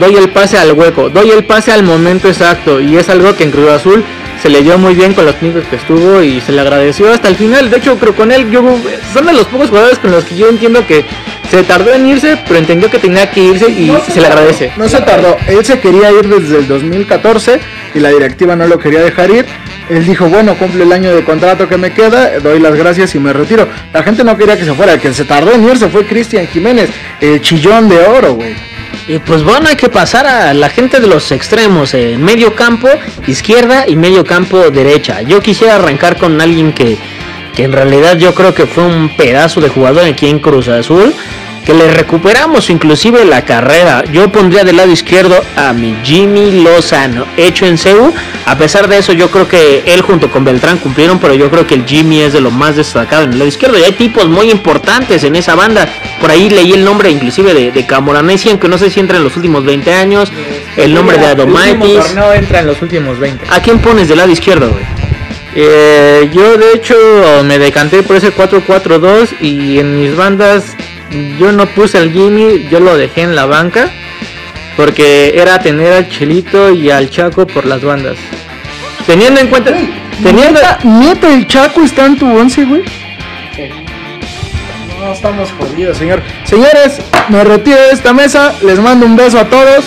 doy 0.00 0.16
el 0.16 0.30
pase 0.30 0.56
al 0.56 0.72
hueco, 0.72 1.10
doy 1.10 1.30
el 1.30 1.44
pase 1.44 1.72
al 1.72 1.82
momento 1.82 2.28
exacto 2.28 2.80
y 2.80 2.96
es 2.96 3.10
algo 3.10 3.34
que 3.36 3.44
en 3.44 3.50
Cruz 3.50 3.68
Azul 3.68 4.02
se 4.42 4.48
le 4.48 4.60
dio 4.60 4.76
muy 4.76 4.94
bien 4.94 5.14
con 5.14 5.24
los 5.24 5.40
minutos 5.40 5.68
que 5.68 5.76
estuvo 5.76 6.20
y 6.20 6.40
se 6.40 6.50
le 6.50 6.60
agradeció 6.60 7.12
hasta 7.12 7.28
el 7.28 7.36
final. 7.36 7.70
De 7.70 7.76
hecho, 7.76 7.96
creo 7.96 8.12
con 8.14 8.32
él, 8.32 8.50
yo 8.50 8.60
son 9.14 9.26
de 9.26 9.32
los 9.32 9.46
pocos 9.46 9.68
jugadores 9.68 10.00
con 10.00 10.10
los 10.10 10.24
que 10.24 10.36
yo 10.36 10.48
entiendo 10.48 10.84
que 10.84 11.04
se 11.48 11.62
tardó 11.62 11.94
en 11.94 12.08
irse, 12.08 12.36
pero 12.48 12.58
entendió 12.58 12.90
que 12.90 12.98
tenía 12.98 13.30
que 13.30 13.40
irse 13.40 13.70
y 13.70 13.92
se, 14.10 14.20
le 14.20 14.26
agradece. 14.26 14.72
No 14.76 14.88
se 14.88 15.00
tardó, 15.02 15.36
él 15.46 15.64
se 15.64 15.78
quería 15.78 16.10
ir 16.10 16.26
desde 16.28 16.58
el 16.58 16.66
2014 16.66 17.60
y 17.94 18.00
la 18.00 18.08
directiva 18.08 18.56
no 18.56 18.66
lo 18.66 18.80
quería 18.80 19.00
dejar 19.00 19.30
ir. 19.30 19.46
Él 19.88 20.04
dijo, 20.04 20.28
bueno, 20.28 20.56
cumple 20.56 20.82
el 20.82 20.92
año 20.92 21.14
de 21.14 21.22
contrato 21.22 21.68
que 21.68 21.76
me 21.76 21.92
queda, 21.92 22.40
doy 22.40 22.58
las 22.58 22.74
gracias 22.74 23.14
y 23.14 23.20
me 23.20 23.32
retiro. 23.32 23.68
La 23.92 24.02
gente 24.02 24.24
no 24.24 24.36
quería 24.36 24.56
que 24.56 24.64
se 24.64 24.74
fuera, 24.74 24.94
el 24.94 25.00
que 25.00 25.14
se 25.14 25.24
tardó 25.24 25.52
en 25.52 25.68
irse 25.68 25.88
fue 25.88 26.04
Cristian 26.04 26.48
Jiménez, 26.48 26.90
el 27.20 27.40
chillón 27.42 27.88
de 27.88 27.98
oro, 27.98 28.34
güey. 28.34 28.71
Y 29.08 29.18
pues 29.18 29.42
bueno, 29.42 29.68
hay 29.68 29.76
que 29.76 29.88
pasar 29.88 30.26
a 30.26 30.54
la 30.54 30.68
gente 30.68 31.00
de 31.00 31.06
los 31.06 31.32
extremos, 31.32 31.94
en 31.94 32.22
medio 32.22 32.54
campo 32.54 32.88
izquierda 33.26 33.84
y 33.88 33.96
medio 33.96 34.24
campo 34.24 34.70
derecha. 34.70 35.22
Yo 35.22 35.40
quisiera 35.40 35.76
arrancar 35.76 36.16
con 36.18 36.40
alguien 36.40 36.72
que, 36.72 36.98
que 37.54 37.64
en 37.64 37.72
realidad 37.72 38.16
yo 38.16 38.34
creo 38.34 38.54
que 38.54 38.66
fue 38.66 38.84
un 38.84 39.14
pedazo 39.16 39.60
de 39.60 39.68
jugador 39.68 40.04
aquí 40.04 40.28
en 40.28 40.38
Cruz 40.38 40.68
Azul 40.68 41.14
que 41.64 41.74
le 41.74 41.92
recuperamos 41.92 42.70
inclusive 42.70 43.24
la 43.24 43.44
carrera. 43.44 44.04
Yo 44.12 44.30
pondría 44.30 44.64
del 44.64 44.76
lado 44.76 44.90
izquierdo 44.90 45.40
a 45.56 45.72
mi 45.72 45.96
Jimmy 46.02 46.62
Lozano, 46.62 47.24
hecho 47.36 47.66
en 47.66 47.78
CEU. 47.78 48.12
A 48.46 48.58
pesar 48.58 48.88
de 48.88 48.98
eso, 48.98 49.12
yo 49.12 49.30
creo 49.30 49.48
que 49.48 49.84
él 49.86 50.02
junto 50.02 50.30
con 50.30 50.44
Beltrán 50.44 50.78
cumplieron, 50.78 51.18
pero 51.18 51.34
yo 51.34 51.50
creo 51.50 51.66
que 51.66 51.74
el 51.74 51.86
Jimmy 51.86 52.20
es 52.20 52.32
de 52.32 52.40
lo 52.40 52.50
más 52.50 52.76
destacado 52.76 53.24
en 53.24 53.32
el 53.32 53.38
lado 53.38 53.48
izquierdo. 53.48 53.78
Y 53.78 53.84
hay 53.84 53.92
tipos 53.92 54.28
muy 54.28 54.50
importantes 54.50 55.22
en 55.24 55.36
esa 55.36 55.54
banda. 55.54 55.88
Por 56.20 56.30
ahí 56.30 56.50
leí 56.50 56.72
el 56.72 56.84
nombre 56.84 57.10
inclusive 57.10 57.54
de, 57.54 57.70
de 57.70 57.86
Camoranesi, 57.86 58.50
aunque 58.50 58.68
no 58.68 58.78
sé 58.78 58.90
si 58.90 59.00
entra 59.00 59.16
en 59.18 59.24
los 59.24 59.36
últimos 59.36 59.64
20 59.64 59.94
años. 59.94 60.32
El 60.76 60.94
nombre 60.94 61.18
de 61.18 61.26
Adomaitis. 61.26 62.14
No 62.14 62.32
entra 62.32 62.60
en 62.60 62.66
los 62.66 62.82
últimos 62.82 63.18
20. 63.18 63.46
¿A 63.50 63.60
quién 63.62 63.78
pones 63.78 64.08
del 64.08 64.18
lado 64.18 64.30
izquierdo, 64.30 64.70
güey? 64.70 64.84
Eh, 65.54 66.30
yo 66.32 66.56
de 66.56 66.72
hecho 66.72 66.96
me 67.44 67.58
decanté 67.58 68.02
por 68.02 68.16
ese 68.16 68.34
4-4-2 68.34 69.40
y 69.40 69.78
en 69.78 70.00
mis 70.00 70.16
bandas 70.16 70.74
yo 71.38 71.52
no 71.52 71.66
puse 71.66 71.98
al 71.98 72.12
Jimmy, 72.12 72.66
yo 72.70 72.80
lo 72.80 72.96
dejé 72.96 73.22
en 73.22 73.34
la 73.34 73.46
banca. 73.46 73.90
Porque 74.76 75.34
era 75.36 75.58
tener 75.58 75.92
al 75.92 76.08
Chelito 76.08 76.72
y 76.72 76.90
al 76.90 77.10
Chaco 77.10 77.46
por 77.46 77.66
las 77.66 77.82
bandas. 77.82 78.16
Teniendo 79.06 79.40
en 79.40 79.48
cuenta. 79.48 79.72
Teniendo. 80.22 80.60
¿Neta, 80.60 80.78
neta 80.82 81.34
el 81.34 81.46
Chaco 81.46 81.82
está 81.82 82.06
en 82.06 82.18
tu 82.18 82.26
once, 82.26 82.64
güey? 82.64 82.82
No, 84.98 85.12
estamos 85.12 85.50
jodidos, 85.58 85.98
señor. 85.98 86.22
Señores, 86.44 87.00
me 87.28 87.44
retiro 87.44 87.76
de 87.76 87.90
esta 87.90 88.12
mesa. 88.12 88.54
Les 88.62 88.78
mando 88.78 89.04
un 89.04 89.16
beso 89.16 89.38
a 89.38 89.44
todos. 89.44 89.84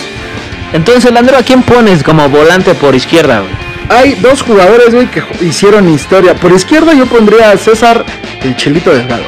Entonces, 0.72 1.10
Landero, 1.12 1.38
¿a 1.38 1.42
quién 1.42 1.62
pones 1.62 2.02
como 2.02 2.28
volante 2.28 2.74
por 2.74 2.94
izquierda, 2.94 3.40
güey? 3.40 3.52
Hay 3.88 4.14
dos 4.16 4.42
jugadores, 4.42 4.92
güey, 4.94 5.06
que 5.06 5.22
hicieron 5.40 5.88
historia. 5.88 6.34
Por 6.34 6.52
izquierda 6.52 6.92
yo 6.92 7.06
pondría 7.06 7.50
a 7.52 7.56
César 7.56 8.04
el 8.42 8.56
Chelito 8.56 8.92
Delgado. 8.92 9.24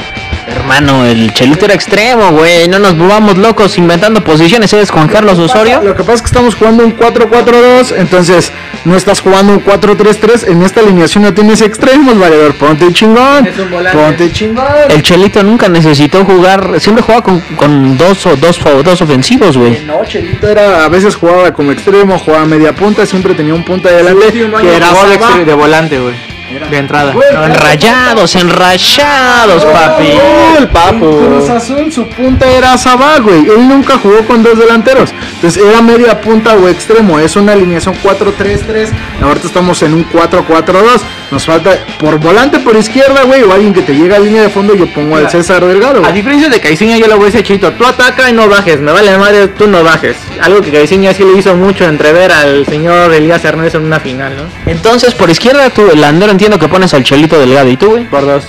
Hermano, 0.71 1.07
el 1.07 1.33
Chelito 1.33 1.65
era 1.65 1.73
extremo, 1.73 2.31
güey. 2.33 2.69
No 2.69 2.79
nos 2.79 2.97
volvamos 2.97 3.39
locos 3.39 3.79
inventando 3.79 4.23
posiciones. 4.23 4.71
¿Eres 4.75 4.91
Juan 4.91 5.09
Carlos 5.09 5.39
Osorio? 5.39 5.81
Lo 5.83 5.95
que 5.97 6.03
pasa 6.03 6.17
es 6.17 6.21
que 6.23 6.27
estamos 6.27 6.55
jugando 6.55 6.85
un 6.85 6.95
4-4-2, 6.95 7.95
entonces 7.97 8.53
no 8.85 8.95
estás 8.95 9.21
jugando 9.23 9.55
un 9.55 9.65
4-3-3. 9.65 10.49
En 10.49 10.63
esta 10.63 10.81
alineación 10.81 11.25
no 11.25 11.33
tienes 11.33 11.63
extremos, 11.63 12.19
valedor. 12.19 12.55
Ponte 12.57 12.93
chingón. 12.93 13.47
Es 13.47 13.59
un 13.59 13.71
volante. 13.71 13.99
Ponte 13.99 14.31
chingón. 14.33 14.67
El 14.91 15.03
Chelito 15.03 15.43
nunca 15.43 15.71
necesitó 15.71 16.23
jugar. 16.27 16.79
Siempre 16.81 17.03
jugaba 17.03 17.23
con, 17.25 17.41
con 17.57 17.97
dos 17.97 18.27
o 18.27 18.37
dos, 18.37 18.61
dos 18.85 19.01
ofensivos, 19.01 19.57
güey. 19.57 19.81
No, 19.87 20.05
Chelito 20.05 20.49
era, 20.49 20.85
a 20.85 20.89
veces 20.91 21.17
jugaba 21.17 21.51
como 21.55 21.73
extremo, 21.73 22.19
jugaba 22.19 22.45
media 22.45 22.75
punta, 22.75 23.07
siempre 23.07 23.33
tenía 23.35 23.55
un 23.55 23.65
punta 23.65 23.89
adelante 23.89 24.27
que 24.33 24.77
era 24.77 24.89
jugó 24.89 25.09
de, 25.09 25.15
Saba. 25.19 25.31
extre- 25.33 25.45
de 25.47 25.55
volante, 25.55 25.99
güey. 25.99 26.38
De 26.71 26.79
entrada. 26.79 27.13
No, 27.13 27.45
enrayados, 27.45 28.35
enrayados, 28.35 29.65
papi. 29.67 30.13
El 30.59 30.69
papu. 30.69 31.27
Cruz 31.27 31.51
Azul, 31.51 31.93
su 31.93 32.07
punta 32.09 32.51
era 32.51 32.79
Sabá, 32.79 33.19
güey. 33.19 33.41
Él 33.41 33.69
nunca 33.69 33.99
jugó 33.99 34.27
con 34.27 34.43
dos 34.43 34.59
delanteros. 34.59 35.13
Entonces 35.35 35.63
era 35.63 35.83
media 35.83 36.21
punta 36.21 36.55
o 36.55 36.69
extremo. 36.69 37.19
Es 37.19 37.37
una 37.37 37.53
alineación 37.53 37.95
4-3-3. 38.03 38.89
Ahorita 39.23 39.47
estamos 39.47 39.83
en 39.83 39.95
un 39.95 40.09
4-4-2. 40.11 41.01
Nos 41.31 41.45
falta 41.45 41.79
por 41.99 42.19
volante 42.19 42.59
por 42.61 42.77
izquierda, 42.77 43.25
güey. 43.25 43.43
O 43.43 43.53
alguien 43.53 43.75
que 43.75 43.83
te 43.83 43.95
llega 43.95 44.17
a 44.17 44.19
línea 44.19 44.43
de 44.43 44.49
fondo. 44.49 44.75
Yo 44.75 44.87
pongo 44.87 45.17
al 45.17 45.29
César 45.31 45.65
Delgado. 45.65 45.99
A 45.99 46.01
güey. 46.01 46.13
diferencia 46.13 46.49
de 46.49 46.61
Caiciña, 46.61 46.97
yo 46.97 47.07
le 47.07 47.15
voy 47.15 47.25
a 47.25 47.27
decir 47.27 47.43
Chito, 47.43 47.73
tú 47.73 47.85
ataca 47.85 48.31
y 48.31 48.33
no 48.33 48.49
bajes, 48.49 48.81
me 48.81 48.93
vale 48.93 49.17
madre, 49.19 49.49
tú 49.49 49.67
no 49.67 49.83
bajes. 49.85 50.17
Algo 50.41 50.61
que 50.61 50.71
Caiciña 50.71 51.13
sí 51.13 51.25
le 51.25 51.39
hizo 51.39 51.55
mucho 51.55 51.85
entrever 51.85 52.33
al 52.33 52.65
señor 52.67 53.13
Elías 53.13 53.45
Hernández 53.45 53.75
en 53.75 53.83
una 53.83 54.01
final, 54.01 54.35
¿no? 54.37 54.71
Entonces, 54.71 55.15
por 55.15 55.29
izquierda, 55.31 55.71
tú, 55.71 55.91
Landero, 55.95 56.33
entiendo 56.33 56.59
que 56.59 56.69
pones 56.69 56.95
al 56.95 57.05
Chelito 57.05 57.39
Delgado. 57.39 57.69
¿Y 57.69 57.77
tú, 57.77 57.91
güey? 57.91 58.05
Por 58.05 58.25
dos. 58.25 58.45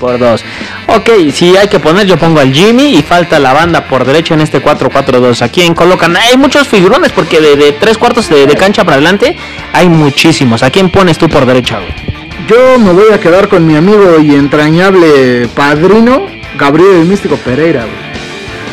Por 0.00 0.18
dos. 0.18 0.44
Ok, 0.88 1.10
si 1.32 1.56
hay 1.56 1.68
que 1.68 1.78
poner, 1.78 2.06
yo 2.06 2.16
pongo 2.16 2.40
al 2.40 2.52
Jimmy 2.52 2.96
y 2.96 3.02
falta 3.02 3.38
la 3.38 3.52
banda 3.52 3.84
por 3.86 4.04
derecho 4.04 4.34
en 4.34 4.40
este 4.40 4.62
4-4-2. 4.62 5.42
¿A 5.42 5.48
quién 5.48 5.74
colocan? 5.74 6.16
Hay 6.16 6.36
muchos 6.36 6.66
figurones 6.68 7.12
porque 7.12 7.40
de, 7.40 7.56
de 7.56 7.72
tres 7.72 7.96
cuartos 7.96 8.28
de, 8.28 8.46
de 8.46 8.56
cancha 8.56 8.84
para 8.84 8.96
adelante 8.96 9.36
hay 9.72 9.88
muchísimos. 9.88 10.62
¿A 10.62 10.70
quién 10.70 10.90
pones 10.90 11.16
tú 11.16 11.28
por 11.28 11.46
derecha, 11.46 11.78
güey? 11.78 11.92
Yo 12.48 12.78
me 12.78 12.92
voy 12.92 13.10
a 13.12 13.20
quedar 13.20 13.48
con 13.48 13.66
mi 13.66 13.76
amigo 13.76 14.18
y 14.20 14.34
entrañable 14.34 15.48
padrino, 15.54 16.26
Gabriel 16.58 16.96
el 17.00 17.06
Místico 17.06 17.36
Pereira, 17.36 17.84
güey. 17.84 18.04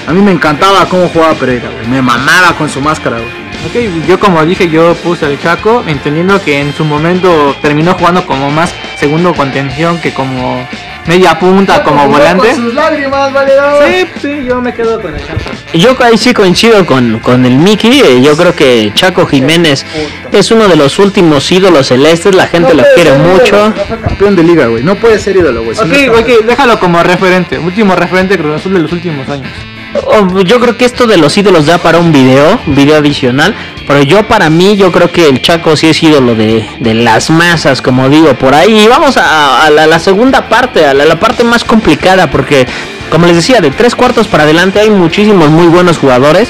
A 0.07 0.13
mí 0.13 0.21
me 0.21 0.31
encantaba 0.31 0.87
cómo 0.89 1.07
jugaba 1.07 1.33
Pereira, 1.35 1.69
güey. 1.69 1.87
Me 1.87 2.01
mamaba 2.01 2.55
con 2.57 2.69
su 2.69 2.81
máscara, 2.81 3.17
güey. 3.17 3.40
Ok, 3.67 4.07
yo 4.07 4.19
como 4.19 4.43
dije, 4.45 4.69
yo 4.69 4.93
puse 4.95 5.25
al 5.25 5.39
Chaco, 5.39 5.83
entendiendo 5.87 6.41
que 6.41 6.59
en 6.59 6.73
su 6.73 6.83
momento 6.83 7.55
terminó 7.61 7.93
jugando 7.93 8.25
como 8.25 8.49
más 8.49 8.73
segundo 8.99 9.33
contención 9.33 9.99
que 10.01 10.11
como 10.13 10.67
media 11.07 11.37
punta, 11.39 11.83
como 11.83 12.07
volante. 12.07 12.55
sus 12.55 12.73
lágrimas, 12.73 13.31
valedor. 13.31 13.83
Sí, 13.87 14.05
sí, 14.21 14.43
yo 14.47 14.59
me 14.61 14.73
quedo 14.73 14.99
con 15.01 15.13
el 15.13 15.19
Chaco. 15.25 15.39
Yo 15.73 15.95
ahí 16.03 16.17
sí 16.17 16.33
coincido 16.33 16.85
con, 16.85 17.19
con 17.19 17.45
el 17.45 17.53
Mickey. 17.55 18.01
eh, 18.01 18.21
Yo 18.21 18.35
creo 18.35 18.53
que 18.55 18.91
Chaco 18.95 19.25
Jiménez 19.27 19.85
es 20.31 20.51
uno 20.51 20.67
de 20.67 20.75
los 20.75 20.97
últimos 20.99 21.49
ídolos 21.51 21.87
celestes. 21.87 22.33
La 22.35 22.47
gente 22.47 22.73
lo 22.73 22.83
quiere 22.95 23.11
ídolo, 23.11 23.23
mucho. 23.23 23.69
no 23.89 24.01
campeón 24.01 24.35
de 24.35 24.43
liga, 24.43 24.65
güey. 24.67 24.83
No 24.83 24.95
puede 24.95 25.17
ser 25.19 25.37
ídolo, 25.37 25.63
güey. 25.63 25.75
si 25.75 25.85
no 25.85 25.87
Ok, 25.93 25.97
está- 25.99 26.19
ok, 26.19 26.45
déjalo 26.45 26.79
como 26.79 27.01
referente, 27.03 27.57
último 27.59 27.95
referente 27.95 28.37
Cruz 28.37 28.55
Azul 28.55 28.73
de 28.73 28.79
los 28.79 28.91
últimos 28.91 29.29
años. 29.29 29.47
Oh, 29.93 30.39
Yo 30.41 30.59
creo 30.59 30.77
que 30.77 30.85
esto 30.85 31.07
de 31.07 31.17
los 31.17 31.37
ídolos 31.37 31.65
da 31.65 31.77
para 31.77 31.99
un 31.99 32.11
video, 32.11 32.59
un 32.65 32.75
video 32.75 32.97
adicional. 32.97 33.53
Pero 33.87 34.01
yo 34.03 34.27
para 34.27 34.49
mí, 34.49 34.77
yo 34.77 34.91
creo 34.91 35.11
que 35.11 35.27
el 35.27 35.41
Chaco 35.41 35.75
sí 35.75 35.87
es 35.87 36.01
ídolo 36.01 36.35
de, 36.35 36.67
de 36.79 36.93
las 36.93 37.29
masas, 37.29 37.81
como 37.81 38.09
digo, 38.09 38.33
por 38.35 38.55
ahí. 38.55 38.87
Vamos 38.87 39.17
a, 39.17 39.69
la 39.69 39.99
segunda 39.99 40.47
parte, 40.47 40.85
a 40.85 40.93
la, 40.93 41.05
la 41.05 41.19
parte 41.19 41.43
más 41.43 41.63
complicada, 41.63 42.29
porque 42.29 42.67
como 43.09 43.25
les 43.25 43.35
decía, 43.35 43.59
de 43.59 43.71
tres 43.71 43.93
cuartos 43.93 44.27
para 44.27 44.43
adelante 44.43 44.79
hay 44.79 44.89
muchísimos 44.89 45.49
muy 45.49 45.67
buenos 45.67 45.97
jugadores. 45.97 46.49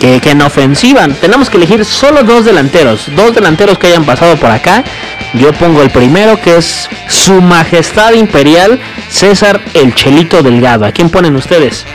Que, 0.00 0.20
que 0.20 0.32
en 0.32 0.42
ofensiva 0.42 1.06
tenemos 1.20 1.48
que 1.48 1.56
elegir 1.56 1.84
solo 1.84 2.24
dos 2.24 2.44
delanteros, 2.44 3.06
dos 3.16 3.32
delanteros 3.32 3.78
que 3.78 3.86
hayan 3.86 4.04
pasado 4.04 4.36
por 4.36 4.50
acá. 4.50 4.84
Yo 5.32 5.52
pongo 5.54 5.80
el 5.82 5.88
primero 5.88 6.38
que 6.42 6.56
es 6.56 6.90
Su 7.08 7.40
Majestad 7.40 8.12
Imperial 8.12 8.78
César 9.08 9.62
el 9.72 9.94
Chelito 9.94 10.42
Delgado. 10.42 10.84
¿A 10.84 10.92
quién 10.92 11.08
ponen 11.08 11.36
ustedes? 11.36 11.86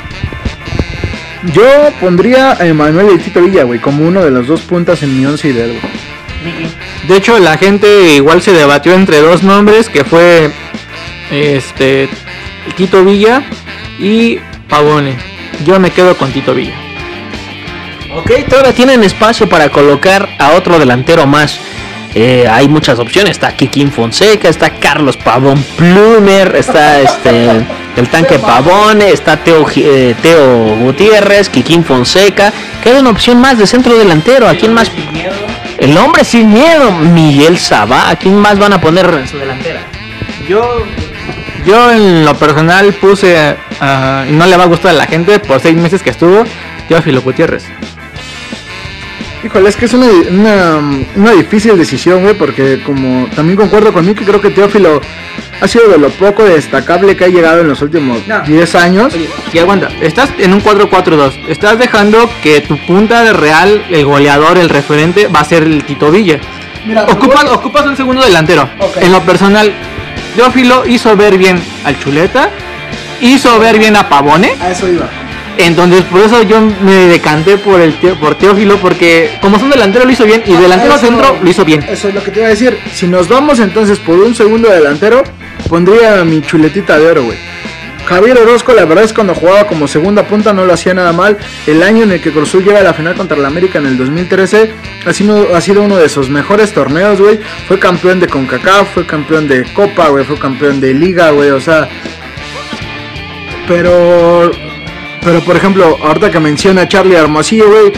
Yo 1.53 1.63
pondría 2.01 2.51
a 2.51 2.65
Emanuel 2.65 3.15
y 3.15 3.17
Tito 3.19 3.41
Villa, 3.41 3.63
güey, 3.63 3.79
como 3.79 4.05
uno 4.05 4.23
de 4.23 4.31
los 4.31 4.47
dos 4.47 4.61
puntas 4.61 5.03
en 5.03 5.17
mi 5.17 5.25
once 5.25 5.47
ideal, 5.47 5.69
güey. 5.69 5.93
De 7.07 7.17
hecho, 7.17 7.39
la 7.39 7.57
gente 7.57 8.13
igual 8.13 8.41
se 8.41 8.51
debatió 8.51 8.93
entre 8.93 9.19
dos 9.21 9.43
nombres, 9.43 9.89
que 9.89 10.03
fue 10.03 10.51
este 11.31 12.09
Tito 12.75 13.03
Villa 13.03 13.43
y 13.99 14.39
Pavone. 14.67 15.15
Yo 15.65 15.79
me 15.79 15.91
quedo 15.91 16.15
con 16.17 16.31
Tito 16.31 16.53
Villa. 16.53 16.75
Ok, 18.15 18.31
todavía 18.49 18.73
tienen 18.73 19.03
espacio 19.03 19.47
para 19.47 19.69
colocar 19.69 20.27
a 20.39 20.51
otro 20.51 20.79
delantero 20.79 21.25
más. 21.25 21.59
Eh, 22.15 22.47
hay 22.49 22.67
muchas 22.67 22.99
opciones. 22.99 23.31
Está 23.31 23.55
Kikín 23.55 23.91
Fonseca, 23.91 24.49
está 24.49 24.71
Carlos 24.71 25.15
Pavón 25.17 25.63
Plumer, 25.77 26.55
está 26.55 26.99
este 27.01 27.65
el 27.95 28.07
tanque 28.09 28.39
Pavón, 28.39 29.01
está 29.01 29.37
Teo, 29.37 29.65
eh, 29.75 30.15
Teo 30.21 30.75
Gutiérrez, 30.77 31.49
Kikín 31.49 31.83
Fonseca. 31.83 32.53
Queda 32.83 32.99
una 32.99 33.09
opción 33.09 33.39
más 33.39 33.57
de 33.57 33.67
centro 33.67 33.97
delantero. 33.97 34.47
¿A 34.47 34.55
quién 34.55 34.73
más? 34.73 34.91
El 35.77 35.97
hombre 35.97 36.23
sin 36.23 36.51
miedo, 36.51 36.91
Miguel 36.91 37.57
Sabá. 37.57 38.09
¿A 38.09 38.15
quién 38.15 38.35
más 38.35 38.57
van 38.57 38.73
a 38.73 38.81
poner 38.81 39.05
en 39.05 39.27
su 39.27 39.37
delantera? 39.37 39.81
Yo, 40.47 40.85
yo 41.65 41.91
en 41.91 42.25
lo 42.25 42.35
personal 42.35 42.93
puse, 42.93 43.55
no 43.79 44.45
le 44.45 44.57
va 44.57 44.63
a 44.63 44.67
gustar 44.67 44.91
a 44.91 44.95
la 44.95 45.05
gente 45.05 45.39
por 45.39 45.59
seis 45.59 45.75
meses 45.75 46.01
que 46.01 46.09
estuvo, 46.09 46.43
Teófilo 46.87 47.21
Gutiérrez. 47.21 47.65
Híjole, 49.43 49.69
es 49.69 49.77
que 49.77 49.85
es 49.85 49.93
una, 49.93 50.07
una, 50.31 50.79
una 51.15 51.31
difícil 51.31 51.77
decisión, 51.77 52.23
güey, 52.23 52.33
porque 52.37 52.81
como 52.83 53.27
también 53.35 53.55
concuerdo 53.57 53.93
con 53.93 54.05
mí 54.05 54.13
que 54.13 54.25
creo 54.25 54.41
que 54.41 54.49
Teófilo 54.49 54.99
ha 55.61 55.67
sido 55.67 55.87
de 55.87 55.97
lo 55.97 56.09
poco 56.09 56.43
destacable 56.43 57.15
que 57.15 57.23
ha 57.25 57.27
llegado 57.29 57.61
en 57.61 57.69
los 57.69 57.81
últimos 57.81 58.25
No. 58.27 58.41
10 58.41 58.75
años. 58.75 59.13
Y 59.53 59.59
aguanta, 59.59 59.89
estás 60.01 60.29
en 60.39 60.53
un 60.53 60.61
4-4-2. 60.61 61.47
Estás 61.47 61.79
dejando 61.79 62.29
que 62.43 62.59
tu 62.61 62.77
punta 62.85 63.23
de 63.23 63.31
real, 63.33 63.85
el 63.89 64.05
goleador, 64.05 64.57
el 64.57 64.67
referente, 64.69 65.27
va 65.27 65.39
a 65.39 65.45
ser 65.45 65.63
el 65.63 65.83
Tito 65.85 66.11
Villa. 66.11 66.39
Mira, 66.85 67.03
Ocupas, 67.03 67.45
ocupas 67.45 67.85
un 67.85 67.95
segundo 67.95 68.21
delantero. 68.23 68.69
En 68.99 69.11
lo 69.11 69.21
personal, 69.21 69.71
Teófilo 70.35 70.85
hizo 70.85 71.15
ver 71.15 71.37
bien 71.37 71.61
al 71.85 71.97
Chuleta, 71.99 72.49
hizo 73.21 73.57
ver 73.59 73.79
bien 73.79 73.95
a 73.95 74.09
Pavone. 74.09 74.53
a 74.61 74.71
eso 74.71 74.87
iba. 74.89 75.09
Entonces, 75.59 76.03
por 76.03 76.21
eso 76.21 76.41
yo 76.43 76.61
me 76.61 77.07
decanté 77.07 77.57
por 77.57 77.81
el 77.81 77.99
Teo- 77.99 78.17
por 78.19 78.35
Teófilo, 78.35 78.77
porque 78.77 79.29
como 79.41 79.59
son 79.59 79.69
delantero 79.69 80.05
lo 80.05 80.11
hizo 80.11 80.23
bien 80.25 80.41
y 80.45 80.53
delantero 80.53 80.95
Eso- 80.95 81.05
centro 81.05 81.37
lo 81.41 81.49
hizo 81.49 81.65
bien. 81.65 81.83
Eso 81.89 82.07
es 82.07 82.15
lo 82.15 82.23
que 82.23 82.31
te 82.31 82.39
iba 82.39 82.47
a 82.47 82.51
decir. 82.51 82.77
Si 82.93 83.07
nos 83.07 83.27
vamos 83.27 83.59
entonces 83.59 83.99
por 83.99 84.15
un 84.19 84.33
segundo 84.33 84.69
delantero, 84.69 85.21
pondría 85.67 86.23
mi 86.23 86.41
chuletita 86.41 86.97
de 86.97 87.07
oro, 87.07 87.23
güey. 87.25 87.37
Javier 88.05 88.39
Orozco, 88.39 88.73
la 88.73 88.85
verdad 88.85 89.03
es 89.03 89.13
cuando 89.13 89.35
jugaba 89.35 89.67
como 89.67 89.87
segunda 89.87 90.23
punta 90.25 90.51
no 90.53 90.65
lo 90.65 90.73
hacía 90.73 90.93
nada 90.95 91.11
mal. 91.13 91.37
El 91.67 91.83
año 91.83 92.03
en 92.03 92.11
el 92.13 92.21
que 92.21 92.31
Cruzul 92.31 92.63
llega 92.63 92.79
a 92.79 92.83
la 92.83 92.93
final 92.93 93.13
contra 93.15 93.37
el 93.37 93.45
América 93.45 93.77
en 93.77 93.85
el 93.85 93.97
2013 93.97 94.71
ha 95.05 95.13
sido, 95.13 95.55
ha 95.55 95.61
sido 95.61 95.83
uno 95.83 95.97
de 95.97 96.09
sus 96.09 96.29
mejores 96.29 96.73
torneos, 96.73 97.19
güey. 97.21 97.39
Fue 97.67 97.77
campeón 97.77 98.19
de 98.19 98.27
CONCACAF, 98.27 98.93
fue 98.95 99.05
campeón 99.05 99.47
de 99.47 99.63
Copa, 99.73 100.07
güey, 100.07 100.23
fue 100.25 100.39
campeón 100.39 100.79
de 100.79 100.93
Liga, 100.95 101.31
güey, 101.31 101.51
o 101.51 101.59
sea. 101.59 101.87
Pero, 103.67 104.49
pero 105.21 105.41
por 105.41 105.55
ejemplo, 105.55 105.97
ahorita 106.01 106.31
que 106.31 106.39
menciona 106.39 106.87
Charlie 106.87 107.15
Hermosillo, 107.15 107.69
güey. 107.69 107.91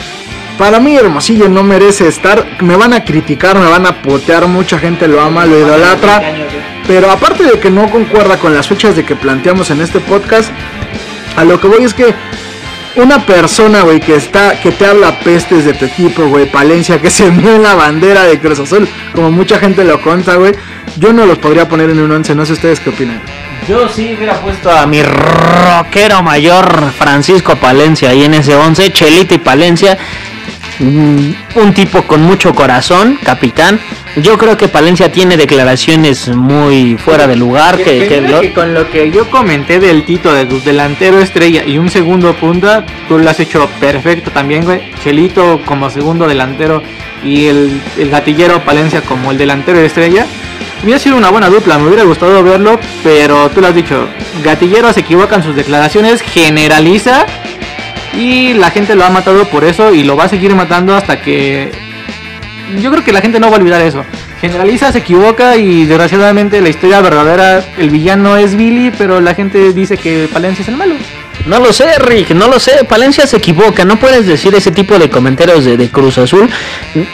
Para 0.57 0.79
mí 0.79 0.95
Hermosillo 0.95 1.49
no 1.49 1.63
merece 1.63 2.07
estar. 2.07 2.61
Me 2.61 2.75
van 2.75 2.93
a 2.93 3.03
criticar, 3.03 3.57
me 3.57 3.67
van 3.67 3.85
a 3.85 4.01
potear, 4.01 4.47
mucha 4.47 4.77
gente 4.77 5.07
lo 5.07 5.21
ama, 5.21 5.45
lo 5.45 5.57
idolatra. 5.57 6.21
Pero 6.87 7.09
aparte 7.09 7.43
de 7.45 7.59
que 7.59 7.71
no 7.71 7.89
concuerda 7.89 8.37
con 8.37 8.53
las 8.53 8.67
fechas 8.67 8.95
de 8.95 9.03
que 9.03 9.15
planteamos 9.15 9.71
en 9.71 9.81
este 9.81 9.99
podcast, 9.99 10.51
a 11.35 11.43
lo 11.43 11.59
que 11.59 11.67
voy 11.67 11.83
es 11.83 11.93
que 11.93 12.13
una 12.95 13.25
persona, 13.25 13.81
güey, 13.81 13.99
que 13.99 14.15
está, 14.15 14.59
que 14.59 14.71
te 14.71 14.85
habla 14.85 15.19
pestes 15.19 15.65
de 15.65 15.73
tu 15.73 15.85
equipo, 15.85 16.27
güey, 16.27 16.45
Palencia, 16.51 17.01
que 17.01 17.09
se 17.09 17.29
vio 17.31 17.55
en 17.55 17.63
la 17.63 17.75
bandera 17.75 18.23
de 18.23 18.39
Cruz 18.39 18.59
Azul, 18.59 18.87
como 19.13 19.31
mucha 19.31 19.59
gente 19.59 19.83
lo 19.83 20.01
conta, 20.01 20.35
güey, 20.35 20.53
yo 20.97 21.13
no 21.13 21.25
los 21.25 21.37
podría 21.37 21.67
poner 21.67 21.89
en 21.89 21.99
un 21.99 22.11
once, 22.11 22.33
no 22.35 22.45
sé 22.45 22.53
ustedes 22.53 22.79
qué 22.79 22.89
opinan. 22.89 23.21
Yo 23.67 23.87
sí 23.87 24.13
hubiera 24.17 24.35
puesto 24.41 24.71
a 24.71 24.85
mi 24.87 25.01
rockero 25.03 26.23
mayor 26.23 26.91
Francisco 26.97 27.55
Palencia 27.55 28.09
ahí 28.09 28.23
en 28.23 28.33
ese 28.33 28.55
11, 28.55 28.91
Chelito 28.91 29.35
y 29.35 29.37
Palencia. 29.37 29.97
mm, 30.79 31.31
Un 31.55 31.73
tipo 31.73 32.01
con 32.03 32.21
mucho 32.23 32.53
corazón, 32.55 33.19
capitán. 33.23 33.79
Yo 34.17 34.37
creo 34.37 34.57
que 34.57 34.67
Palencia 34.67 35.11
tiene 35.11 35.37
declaraciones 35.37 36.27
muy 36.29 36.97
fuera 36.97 37.27
de 37.27 37.35
lugar. 37.35 37.77
Que, 37.77 38.07
que, 38.07 38.19
lo- 38.21 38.41
que 38.41 38.51
con 38.51 38.73
lo 38.73 38.89
que 38.89 39.09
yo 39.11 39.29
comenté 39.29 39.79
del 39.79 40.03
Tito, 40.05 40.33
de 40.33 40.45
tu 40.45 40.59
delantero 40.61 41.19
estrella 41.19 41.63
y 41.65 41.77
un 41.77 41.89
segundo 41.89 42.33
punta, 42.33 42.85
tú 43.07 43.19
lo 43.19 43.29
has 43.29 43.39
hecho 43.39 43.69
perfecto 43.79 44.31
también, 44.31 44.65
güey. 44.65 44.91
Chelito 45.03 45.61
como 45.65 45.89
segundo 45.89 46.27
delantero 46.27 46.81
y 47.23 47.45
el, 47.45 47.79
el 47.97 48.09
gatillero 48.09 48.59
Palencia 48.65 49.01
como 49.01 49.31
el 49.31 49.37
delantero 49.37 49.79
estrella. 49.79 50.25
Hubiera 50.83 50.99
sido 50.99 51.15
una 51.15 51.29
buena 51.29 51.47
dupla, 51.47 51.77
me 51.77 51.87
hubiera 51.87 52.03
gustado 52.03 52.43
verlo, 52.43 52.79
pero 53.03 53.49
tú 53.49 53.61
lo 53.61 53.67
has 53.67 53.75
dicho. 53.75 54.07
Gatillero 54.43 54.91
se 54.91 55.01
equivoca 55.01 55.35
en 55.35 55.43
sus 55.43 55.55
declaraciones, 55.55 56.21
generaliza 56.21 57.27
y 58.13 58.53
la 58.53 58.71
gente 58.71 58.95
lo 58.95 59.05
ha 59.05 59.09
matado 59.11 59.45
por 59.45 59.63
eso 59.63 59.93
y 59.93 60.03
lo 60.03 60.15
va 60.15 60.23
a 60.23 60.29
seguir 60.29 60.55
matando 60.55 60.95
hasta 60.95 61.21
que 61.21 61.71
yo 62.81 62.91
creo 62.91 63.03
que 63.03 63.11
la 63.11 63.21
gente 63.21 63.39
no 63.39 63.49
va 63.49 63.57
a 63.57 63.59
olvidar 63.59 63.81
eso. 63.81 64.03
Generaliza, 64.39 64.91
se 64.91 64.99
equivoca 64.99 65.55
y 65.55 65.85
desgraciadamente 65.85 66.61
la 66.61 66.69
historia 66.69 66.99
verdadera, 67.01 67.63
el 67.77 67.91
villano 67.91 68.37
es 68.37 68.55
Billy, 68.55 68.91
pero 68.97 69.21
la 69.21 69.35
gente 69.35 69.73
dice 69.73 69.97
que 69.97 70.27
Palencia 70.33 70.63
es 70.63 70.69
el 70.69 70.77
malo. 70.77 70.95
No 71.45 71.59
lo 71.59 71.73
sé, 71.73 71.97
Rick, 71.99 72.31
no 72.31 72.47
lo 72.47 72.59
sé. 72.59 72.83
Palencia 72.83 73.25
se 73.27 73.37
equivoca. 73.37 73.83
No 73.85 73.99
puedes 73.99 74.25
decir 74.27 74.53
ese 74.55 74.71
tipo 74.71 74.99
de 74.99 75.09
comentarios 75.09 75.65
de, 75.65 75.77
de 75.77 75.89
Cruz 75.89 76.17
Azul. 76.17 76.49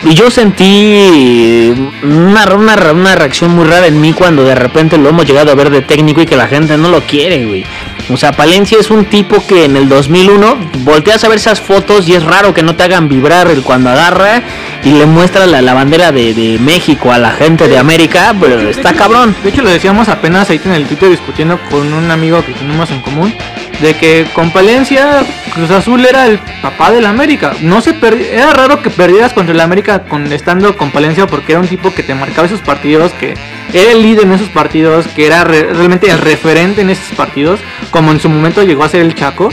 Y 0.04 0.13
yo 0.13 0.30
sentí 0.30 1.74
una, 2.04 2.46
una, 2.56 2.92
una 2.92 3.16
reacción 3.16 3.56
muy 3.56 3.66
rara 3.66 3.88
en 3.88 4.00
mí 4.02 4.13
cuando 4.13 4.44
de 4.44 4.56
repente 4.56 4.98
lo 4.98 5.10
hemos 5.10 5.26
llegado 5.26 5.52
a 5.52 5.56
ver 5.56 5.70
de 5.70 5.82
técnico 5.82 6.22
y 6.22 6.26
que 6.26 6.36
la 6.36 6.48
gente 6.48 6.78
no 6.78 6.90
lo 6.90 7.02
quiere, 7.02 7.46
güey. 7.46 7.66
O 8.10 8.16
sea, 8.18 8.32
Palencia 8.32 8.78
es 8.80 8.90
un 8.90 9.06
tipo 9.06 9.46
que 9.46 9.66
en 9.66 9.76
el 9.76 9.90
2001 9.90 10.58
volteas 10.80 11.24
a 11.24 11.28
ver 11.30 11.38
esas 11.38 11.60
fotos 11.60 12.08
y 12.08 12.13
es 12.13 12.24
raro 12.24 12.54
que 12.54 12.63
no 12.63 12.76
te 12.76 12.84
hagan 12.84 13.10
vibrar 13.10 13.48
el 13.50 13.63
cuando 13.63 13.90
agarra 13.90 14.42
y 14.84 14.92
le 14.92 15.06
muestra 15.06 15.46
la, 15.46 15.62
la 15.62 15.74
bandera 15.74 16.12
de, 16.12 16.34
de 16.34 16.58
México 16.60 17.12
a 17.12 17.18
la 17.18 17.32
gente 17.32 17.68
de 17.68 17.78
América, 17.78 18.34
pero 18.40 18.60
está 18.62 18.94
cabrón. 18.94 19.36
De 19.44 19.50
hecho, 19.50 19.62
lo 19.62 19.70
decíamos 19.70 20.08
apenas 20.08 20.50
ahí 20.50 20.62
en 20.63 20.72
el 20.72 20.86
Twitter 20.86 21.10
discutiendo 21.10 21.60
con 21.70 21.92
un 21.94 22.10
amigo 22.10 22.44
que 22.46 22.54
tenemos 22.54 22.90
en 22.92 23.02
común. 23.02 23.34
De 23.82 23.94
que 23.96 24.26
con 24.34 24.50
Palencia 24.52 25.24
Cruz 25.54 25.70
Azul 25.70 26.04
era 26.04 26.26
el 26.26 26.40
papá 26.63 26.92
del 26.92 27.06
América. 27.06 27.54
No 27.62 27.80
se 27.82 27.96
era 28.34 28.52
raro 28.54 28.82
que 28.82 28.90
perdieras 28.90 29.34
contra 29.34 29.54
el 29.54 29.60
América 29.60 30.04
estando 30.32 30.76
con 30.76 30.90
Palencia 30.90 31.28
porque 31.28 31.52
era 31.52 31.62
un 31.62 31.68
tipo 31.68 31.94
que 31.94 32.02
te 32.02 32.16
marcaba 32.16 32.48
esos 32.48 32.62
partidos, 32.62 33.12
que 33.13 33.36
era 33.74 33.92
el 33.92 34.02
líder 34.02 34.24
en 34.26 34.32
esos 34.34 34.50
partidos, 34.50 35.06
que 35.08 35.28
era 35.28 35.44
re- 35.44 35.74
realmente 35.74 36.10
el 36.10 36.18
referente 36.20 36.82
en 36.82 36.90
esos 36.90 37.16
partidos, 37.16 37.60
como 37.92 38.12
en 38.12 38.20
su 38.20 38.30
momento 38.30 38.63
llegó 38.63 38.84
a 38.84 38.90
ser 38.90 39.02
el 39.02 39.13
Chaco, 39.13 39.50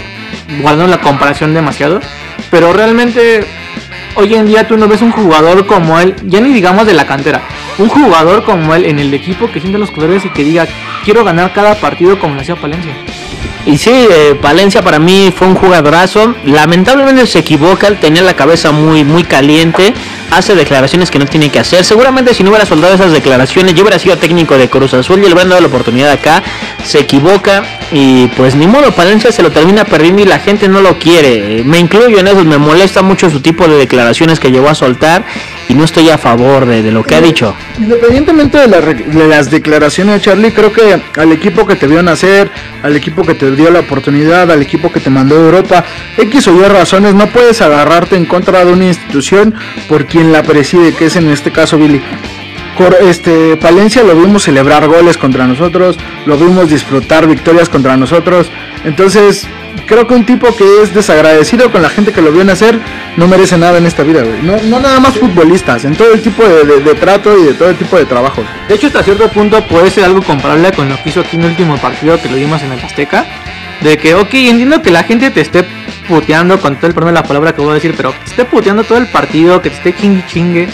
guardando 0.62 0.86
la 0.90 1.02
comparación 1.02 1.52
demasiado. 1.52 2.00
Pero 2.50 2.72
realmente 2.72 3.44
hoy 4.14 4.34
en 4.34 4.46
día 4.46 4.66
tú 4.66 4.78
no 4.78 4.88
ves 4.88 5.02
un 5.02 5.10
jugador 5.12 5.66
como 5.66 6.00
él, 6.00 6.14
ya 6.24 6.40
ni 6.40 6.50
digamos 6.50 6.86
de 6.86 6.94
la 6.94 7.06
cantera, 7.06 7.42
un 7.76 7.88
jugador 7.88 8.44
como 8.44 8.74
él 8.74 8.86
en 8.86 8.98
el 9.00 9.12
equipo 9.12 9.50
que 9.52 9.60
sienta 9.60 9.78
los 9.78 9.90
colores 9.90 10.24
y 10.24 10.30
que 10.30 10.44
diga 10.44 10.66
quiero 11.04 11.24
ganar 11.24 11.52
cada 11.52 11.74
partido 11.74 12.18
como 12.18 12.34
lo 12.36 12.40
hacía 12.40 12.56
Palencia. 12.56 12.94
Y 13.66 13.78
sí, 13.78 13.90
eh, 13.90 14.38
Palencia 14.40 14.82
para 14.82 14.98
mí 14.98 15.32
fue 15.36 15.46
un 15.46 15.54
jugadorazo. 15.54 16.34
Lamentablemente 16.44 17.26
se 17.26 17.38
equivoca, 17.38 17.86
él 17.86 17.98
tenía 17.98 18.22
la 18.22 18.34
cabeza 18.34 18.72
muy, 18.72 19.04
muy 19.04 19.24
caliente. 19.24 19.94
Hace 20.30 20.54
declaraciones 20.54 21.10
que 21.10 21.18
no 21.18 21.26
tiene 21.26 21.50
que 21.50 21.60
hacer. 21.60 21.84
Seguramente 21.84 22.34
si 22.34 22.42
no 22.42 22.50
hubiera 22.50 22.66
soldado 22.66 22.94
esas 22.94 23.12
declaraciones, 23.12 23.74
yo 23.74 23.82
hubiera 23.82 23.98
sido 23.98 24.18
técnico 24.18 24.58
de 24.58 24.68
Cruz 24.68 24.92
Azul 24.92 25.18
y 25.18 25.22
le 25.22 25.28
hubieran 25.28 25.48
dado 25.48 25.62
la 25.62 25.68
oportunidad 25.68 26.10
acá. 26.10 26.42
Se 26.84 26.98
equivoca 26.98 27.62
y 27.90 28.26
pues 28.28 28.54
ni 28.54 28.66
modo, 28.66 28.92
Palencia 28.92 29.32
se 29.32 29.42
lo 29.42 29.50
termina 29.50 29.84
perdiendo 29.84 30.20
y 30.20 30.26
la 30.26 30.40
gente 30.40 30.68
no 30.68 30.82
lo 30.82 30.98
quiere. 30.98 31.62
Me 31.64 31.78
incluyo 31.78 32.18
en 32.18 32.26
eso, 32.26 32.44
me 32.44 32.58
molesta 32.58 33.00
mucho 33.00 33.30
su 33.30 33.40
tipo 33.40 33.66
de 33.66 33.76
declaraciones 33.76 34.40
que 34.40 34.50
llegó 34.50 34.68
a 34.68 34.74
soltar 34.74 35.24
y 35.68 35.74
no 35.74 35.84
estoy 35.84 36.10
a 36.10 36.18
favor 36.18 36.66
de, 36.66 36.82
de 36.82 36.92
lo 36.92 37.02
que 37.02 37.14
ha 37.14 37.20
dicho. 37.20 37.54
Independientemente 37.78 38.58
de, 38.58 38.68
la 38.68 38.80
de 38.80 39.28
las 39.28 39.50
declaraciones, 39.50 40.22
Charlie, 40.22 40.52
creo 40.52 40.72
que 40.72 41.00
al 41.20 41.32
equipo 41.32 41.66
que 41.66 41.76
te 41.76 41.86
vio 41.86 42.02
nacer, 42.02 42.50
al 42.82 42.94
equipo 42.96 43.22
que 43.22 43.34
te 43.34 43.50
dio 43.52 43.70
la 43.70 43.80
oportunidad, 43.80 44.50
al 44.50 44.62
equipo 44.62 44.92
que 44.92 45.00
te 45.00 45.10
mandó 45.10 45.36
a 45.36 45.40
Europa, 45.40 45.84
X 46.18 46.48
o 46.48 46.54
Y 46.54 46.64
razones, 46.68 47.14
no 47.14 47.26
puedes 47.28 47.60
agarrarte 47.62 48.16
en 48.16 48.26
contra 48.26 48.64
de 48.64 48.72
una 48.72 48.86
institución 48.86 49.54
por 49.88 50.06
quien 50.06 50.32
la 50.32 50.42
preside, 50.42 50.92
que 50.94 51.06
es 51.06 51.16
en 51.16 51.28
este 51.30 51.50
caso 51.50 51.78
Billy. 51.78 52.00
Cor- 52.76 52.96
Este, 53.02 53.56
Palencia 53.56 54.02
lo 54.02 54.16
vimos 54.16 54.42
celebrar 54.42 54.88
goles 54.88 55.16
contra 55.16 55.46
nosotros, 55.46 55.96
lo 56.26 56.36
vimos 56.36 56.68
disfrutar 56.68 57.26
victorias 57.28 57.68
contra 57.68 57.96
nosotros. 57.96 58.50
Entonces, 58.84 59.46
creo 59.86 60.06
que 60.06 60.14
un 60.14 60.24
tipo 60.24 60.54
que 60.54 60.64
es 60.82 60.94
desagradecido 60.94 61.70
con 61.70 61.82
la 61.82 61.88
gente 61.88 62.12
que 62.12 62.22
lo 62.22 62.32
vio 62.32 62.44
nacer 62.44 62.78
no 63.16 63.28
merece 63.28 63.56
nada 63.58 63.78
en 63.78 63.86
esta 63.86 64.02
vida, 64.02 64.22
güey. 64.22 64.42
No, 64.42 64.56
no 64.64 64.80
nada 64.80 65.00
más 65.00 65.18
futbolistas, 65.18 65.84
en 65.84 65.94
todo 65.94 66.12
el 66.12 66.20
tipo 66.20 66.42
de, 66.42 66.94
trato 66.94 67.38
y 67.38 67.44
de 67.44 67.54
todo 67.54 67.70
el 67.70 67.76
tipo 67.76 67.96
de 67.96 68.04
trabajos. 68.04 68.44
De 68.68 68.74
hecho, 68.74 68.86
hasta 68.88 69.02
cierto 69.02 69.28
punto 69.28 69.64
puede 69.66 69.90
ser 69.90 70.04
algo 70.04 70.22
comparable 70.22 70.72
con 70.72 70.88
lo 70.88 71.02
que 71.02 71.10
hizo 71.10 71.20
aquí 71.20 71.36
en 71.36 71.42
el 71.42 71.50
último 71.50 71.76
partido 71.78 72.20
que 72.20 72.28
lo 72.28 72.36
vimos 72.36 72.62
en 72.62 72.72
el 72.72 72.80
Azteca. 72.80 73.26
De 73.80 73.98
que, 73.98 74.14
ok, 74.14 74.32
entiendo 74.34 74.80
que 74.82 74.90
la 74.90 75.02
gente 75.02 75.30
te 75.30 75.40
esté 75.40 75.66
puteando 76.08 76.60
con 76.60 76.76
todo 76.76 76.86
el 76.86 76.94
problema 76.94 77.18
de 77.18 77.22
la 77.22 77.28
palabra 77.28 77.54
que 77.54 77.60
voy 77.60 77.72
a 77.72 77.74
decir, 77.74 77.94
pero 77.96 78.12
te 78.12 78.30
esté 78.30 78.44
puteando 78.44 78.84
todo 78.84 78.98
el 78.98 79.06
partido, 79.08 79.60
que 79.60 79.70
te 79.70 79.76
esté 79.76 79.94
chingue 79.94 80.24
chingue. 80.26 80.68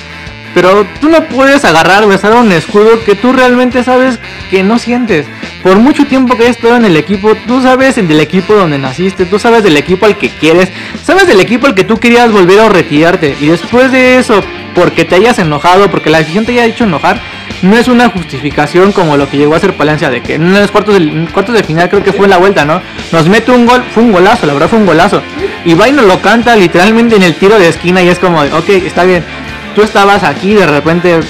Pero 0.54 0.86
tú 1.00 1.08
no 1.08 1.24
puedes 1.24 1.64
agarrar, 1.64 2.06
besar 2.06 2.32
un 2.34 2.50
escudo 2.52 3.02
que 3.04 3.14
tú 3.14 3.32
realmente 3.32 3.84
sabes 3.84 4.18
que 4.50 4.62
no 4.62 4.78
sientes. 4.78 5.26
Por 5.62 5.78
mucho 5.78 6.06
tiempo 6.06 6.36
que 6.36 6.44
hayas 6.44 6.56
estado 6.56 6.76
en 6.76 6.84
el 6.84 6.96
equipo, 6.96 7.34
tú 7.46 7.62
sabes 7.62 7.96
del 7.96 8.20
equipo 8.20 8.54
donde 8.54 8.78
naciste, 8.78 9.26
tú 9.26 9.38
sabes 9.38 9.62
del 9.62 9.76
equipo 9.76 10.06
al 10.06 10.16
que 10.16 10.28
quieres, 10.28 10.70
sabes 11.02 11.26
del 11.26 11.40
equipo 11.40 11.66
al 11.66 11.74
que 11.74 11.84
tú 11.84 11.98
querías 11.98 12.32
volver 12.32 12.60
a 12.60 12.68
retirarte. 12.68 13.36
Y 13.40 13.46
después 13.46 13.92
de 13.92 14.18
eso, 14.18 14.42
porque 14.74 15.04
te 15.04 15.16
hayas 15.16 15.38
enojado, 15.38 15.90
porque 15.90 16.10
la 16.10 16.18
decisión 16.18 16.44
te 16.44 16.52
haya 16.52 16.64
hecho 16.64 16.84
enojar, 16.84 17.20
no 17.62 17.76
es 17.76 17.88
una 17.88 18.08
justificación 18.08 18.92
como 18.92 19.16
lo 19.16 19.28
que 19.28 19.36
llegó 19.36 19.54
a 19.54 19.58
hacer 19.58 19.76
Palencia 19.76 20.10
de 20.10 20.22
que 20.22 20.34
en 20.34 20.52
los 20.52 20.70
cuartos 20.70 20.94
de, 20.94 21.26
cuartos 21.32 21.54
de 21.54 21.62
final 21.62 21.88
creo 21.90 22.02
que 22.02 22.12
fue 22.12 22.26
la 22.26 22.38
vuelta, 22.38 22.64
¿no? 22.64 22.80
Nos 23.12 23.28
mete 23.28 23.50
un 23.50 23.66
gol, 23.66 23.82
fue 23.92 24.02
un 24.02 24.12
golazo, 24.12 24.46
la 24.46 24.54
verdad 24.54 24.68
fue 24.68 24.78
un 24.78 24.86
golazo. 24.86 25.22
Y 25.64 25.74
va 25.74 25.88
y 25.88 25.92
nos 25.92 26.06
lo 26.06 26.20
canta 26.20 26.56
literalmente 26.56 27.16
en 27.16 27.22
el 27.22 27.34
tiro 27.34 27.58
de 27.58 27.68
esquina 27.68 28.02
y 28.02 28.08
es 28.08 28.18
como, 28.18 28.40
ok, 28.40 28.68
está 28.68 29.04
bien, 29.04 29.24
tú 29.80 29.84
estabas 29.84 30.24
aquí, 30.24 30.52
de 30.52 30.66
repente 30.66 31.20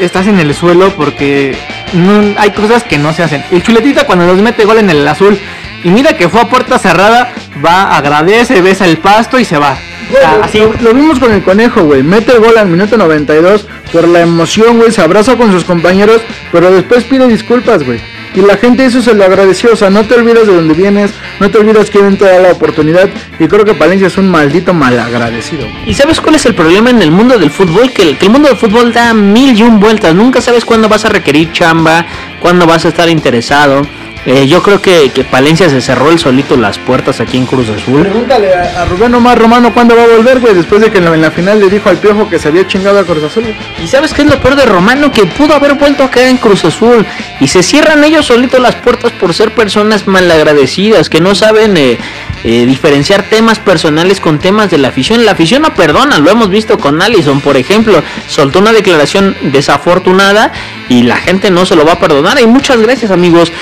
estás 0.00 0.26
en 0.28 0.40
el 0.40 0.54
suelo 0.54 0.88
porque 0.96 1.54
no, 1.92 2.34
hay 2.38 2.52
cosas 2.52 2.82
que 2.82 2.96
no 2.96 3.12
se 3.12 3.22
hacen. 3.22 3.44
El 3.50 3.62
chuletita 3.62 4.06
cuando 4.06 4.24
nos 4.24 4.40
mete 4.40 4.64
gol 4.64 4.78
en 4.78 4.88
el 4.88 5.06
azul 5.06 5.38
y 5.84 5.90
mira 5.90 6.16
que 6.16 6.30
fue 6.30 6.40
a 6.40 6.48
puerta 6.48 6.78
cerrada, 6.78 7.30
va, 7.62 7.94
agradece, 7.98 8.62
besa 8.62 8.86
el 8.86 8.96
pasto 8.96 9.38
y 9.38 9.44
se 9.44 9.58
va. 9.58 9.76
Sea, 10.10 10.40
así, 10.42 10.58
Lo, 10.58 10.72
lo 10.80 10.94
vimos 10.94 11.18
con 11.18 11.32
el 11.32 11.42
conejo, 11.42 11.82
güey. 11.82 12.02
Mete 12.02 12.32
el 12.32 12.40
gol 12.40 12.56
al 12.56 12.68
minuto 12.68 12.96
92 12.96 13.66
por 13.92 14.08
la 14.08 14.22
emoción, 14.22 14.78
güey. 14.78 14.90
Se 14.90 15.02
abraza 15.02 15.36
con 15.36 15.52
sus 15.52 15.64
compañeros, 15.64 16.22
pero 16.50 16.70
después 16.70 17.04
pide 17.04 17.28
disculpas, 17.28 17.84
güey. 17.84 18.00
Y 18.34 18.40
la 18.40 18.56
gente 18.56 18.84
eso 18.84 19.02
se 19.02 19.14
lo 19.14 19.24
agradeció. 19.24 19.72
O 19.72 19.76
sea, 19.76 19.90
no 19.90 20.04
te 20.04 20.14
olvidas 20.14 20.46
de 20.46 20.54
dónde 20.54 20.74
vienes, 20.74 21.10
no 21.40 21.50
te 21.50 21.58
olvidas 21.58 21.90
quién 21.90 22.16
te 22.16 22.24
da 22.24 22.38
la 22.38 22.52
oportunidad. 22.52 23.08
Y 23.38 23.46
creo 23.48 23.64
que 23.64 23.74
Palencia 23.74 24.06
es 24.06 24.16
un 24.18 24.30
maldito 24.30 24.74
malagradecido. 24.74 25.66
¿Y 25.86 25.94
sabes 25.94 26.20
cuál 26.20 26.36
es 26.36 26.46
el 26.46 26.54
problema 26.54 26.90
en 26.90 27.02
el 27.02 27.10
mundo 27.10 27.38
del 27.38 27.50
fútbol? 27.50 27.90
Que 27.90 28.02
el, 28.02 28.18
que 28.18 28.26
el 28.26 28.32
mundo 28.32 28.48
del 28.48 28.56
fútbol 28.56 28.92
da 28.92 29.14
mil 29.14 29.58
y 29.58 29.62
un 29.62 29.80
vueltas. 29.80 30.14
Nunca 30.14 30.40
sabes 30.40 30.64
cuándo 30.64 30.88
vas 30.88 31.04
a 31.04 31.08
requerir 31.08 31.52
chamba, 31.52 32.06
cuándo 32.40 32.66
vas 32.66 32.84
a 32.84 32.88
estar 32.88 33.08
interesado. 33.08 33.82
Eh, 34.26 34.46
yo 34.46 34.62
creo 34.62 34.82
que, 34.82 35.10
que 35.10 35.24
Palencia 35.24 35.70
se 35.70 35.80
cerró 35.80 36.10
el 36.10 36.18
solito 36.18 36.56
las 36.56 36.78
puertas 36.78 37.20
aquí 37.20 37.38
en 37.38 37.46
Cruz 37.46 37.68
Azul. 37.70 38.02
Pregúntale 38.02 38.52
a, 38.52 38.82
a 38.82 38.84
Rubén 38.84 39.14
Omar 39.14 39.38
Romano 39.38 39.72
cuándo 39.72 39.96
va 39.96 40.02
a 40.02 40.06
volver, 40.06 40.40
güey. 40.40 40.54
Después 40.54 40.82
de 40.82 40.90
que 40.90 40.98
en 40.98 41.06
la, 41.06 41.14
en 41.14 41.22
la 41.22 41.30
final 41.30 41.60
le 41.60 41.70
dijo 41.70 41.88
al 41.88 41.96
piojo 41.96 42.28
que 42.28 42.38
se 42.38 42.48
había 42.48 42.66
chingado 42.66 42.98
a 42.98 43.04
Cruz 43.04 43.22
Azul. 43.22 43.44
güey. 43.44 43.56
¿Y 43.82 43.86
sabes 43.88 44.12
qué 44.12 44.22
es 44.22 44.28
lo 44.28 44.38
peor 44.40 44.56
de 44.56 44.66
Romano? 44.66 45.10
Que 45.12 45.24
pudo 45.24 45.54
haber 45.54 45.74
vuelto 45.74 46.02
a 46.02 46.10
caer 46.10 46.28
en 46.28 46.36
Cruz 46.36 46.64
Azul. 46.64 47.06
Y 47.40 47.48
se 47.48 47.62
cierran 47.62 48.04
ellos 48.04 48.26
solitos 48.26 48.60
las 48.60 48.74
puertas 48.74 49.12
por 49.12 49.32
ser 49.32 49.54
personas 49.54 50.06
malagradecidas, 50.06 51.08
que 51.08 51.20
no 51.20 51.34
saben 51.34 51.76
eh, 51.78 51.96
eh, 52.44 52.66
diferenciar 52.66 53.22
temas 53.22 53.58
personales 53.60 54.20
con 54.20 54.38
temas 54.40 54.70
de 54.70 54.76
la 54.78 54.88
afición. 54.88 55.24
La 55.24 55.32
afición 55.32 55.62
no 55.62 55.74
perdona, 55.74 56.18
lo 56.18 56.30
hemos 56.30 56.50
visto 56.50 56.78
con 56.78 57.00
Allison, 57.00 57.40
por 57.40 57.56
ejemplo. 57.56 58.02
Soltó 58.28 58.58
una 58.58 58.72
declaración 58.72 59.36
desafortunada 59.40 60.52
y 60.90 61.04
la 61.04 61.16
gente 61.16 61.50
no 61.50 61.64
se 61.64 61.76
lo 61.76 61.86
va 61.86 61.92
a 61.92 61.98
perdonar. 61.98 62.38
Y 62.42 62.46
muchas 62.46 62.78
gracias 62.82 63.10
amigos. 63.10 63.52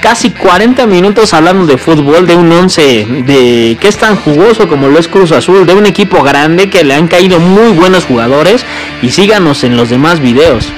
Casi 0.00 0.30
40 0.30 0.86
minutos 0.86 1.34
hablando 1.34 1.66
de 1.66 1.76
fútbol, 1.76 2.26
de 2.26 2.36
un 2.36 2.50
11 2.50 3.06
de 3.26 3.76
que 3.78 3.88
es 3.88 3.98
tan 3.98 4.16
jugoso 4.16 4.66
como 4.68 4.88
lo 4.88 4.98
es 4.98 5.08
Cruz 5.08 5.30
Azul, 5.32 5.66
de 5.66 5.74
un 5.74 5.84
equipo 5.84 6.22
grande 6.22 6.70
que 6.70 6.84
le 6.84 6.94
han 6.94 7.06
caído 7.06 7.38
muy 7.38 7.72
buenos 7.72 8.04
jugadores 8.04 8.64
y 9.02 9.10
síganos 9.10 9.62
en 9.62 9.76
los 9.76 9.90
demás 9.90 10.20
videos. 10.20 10.72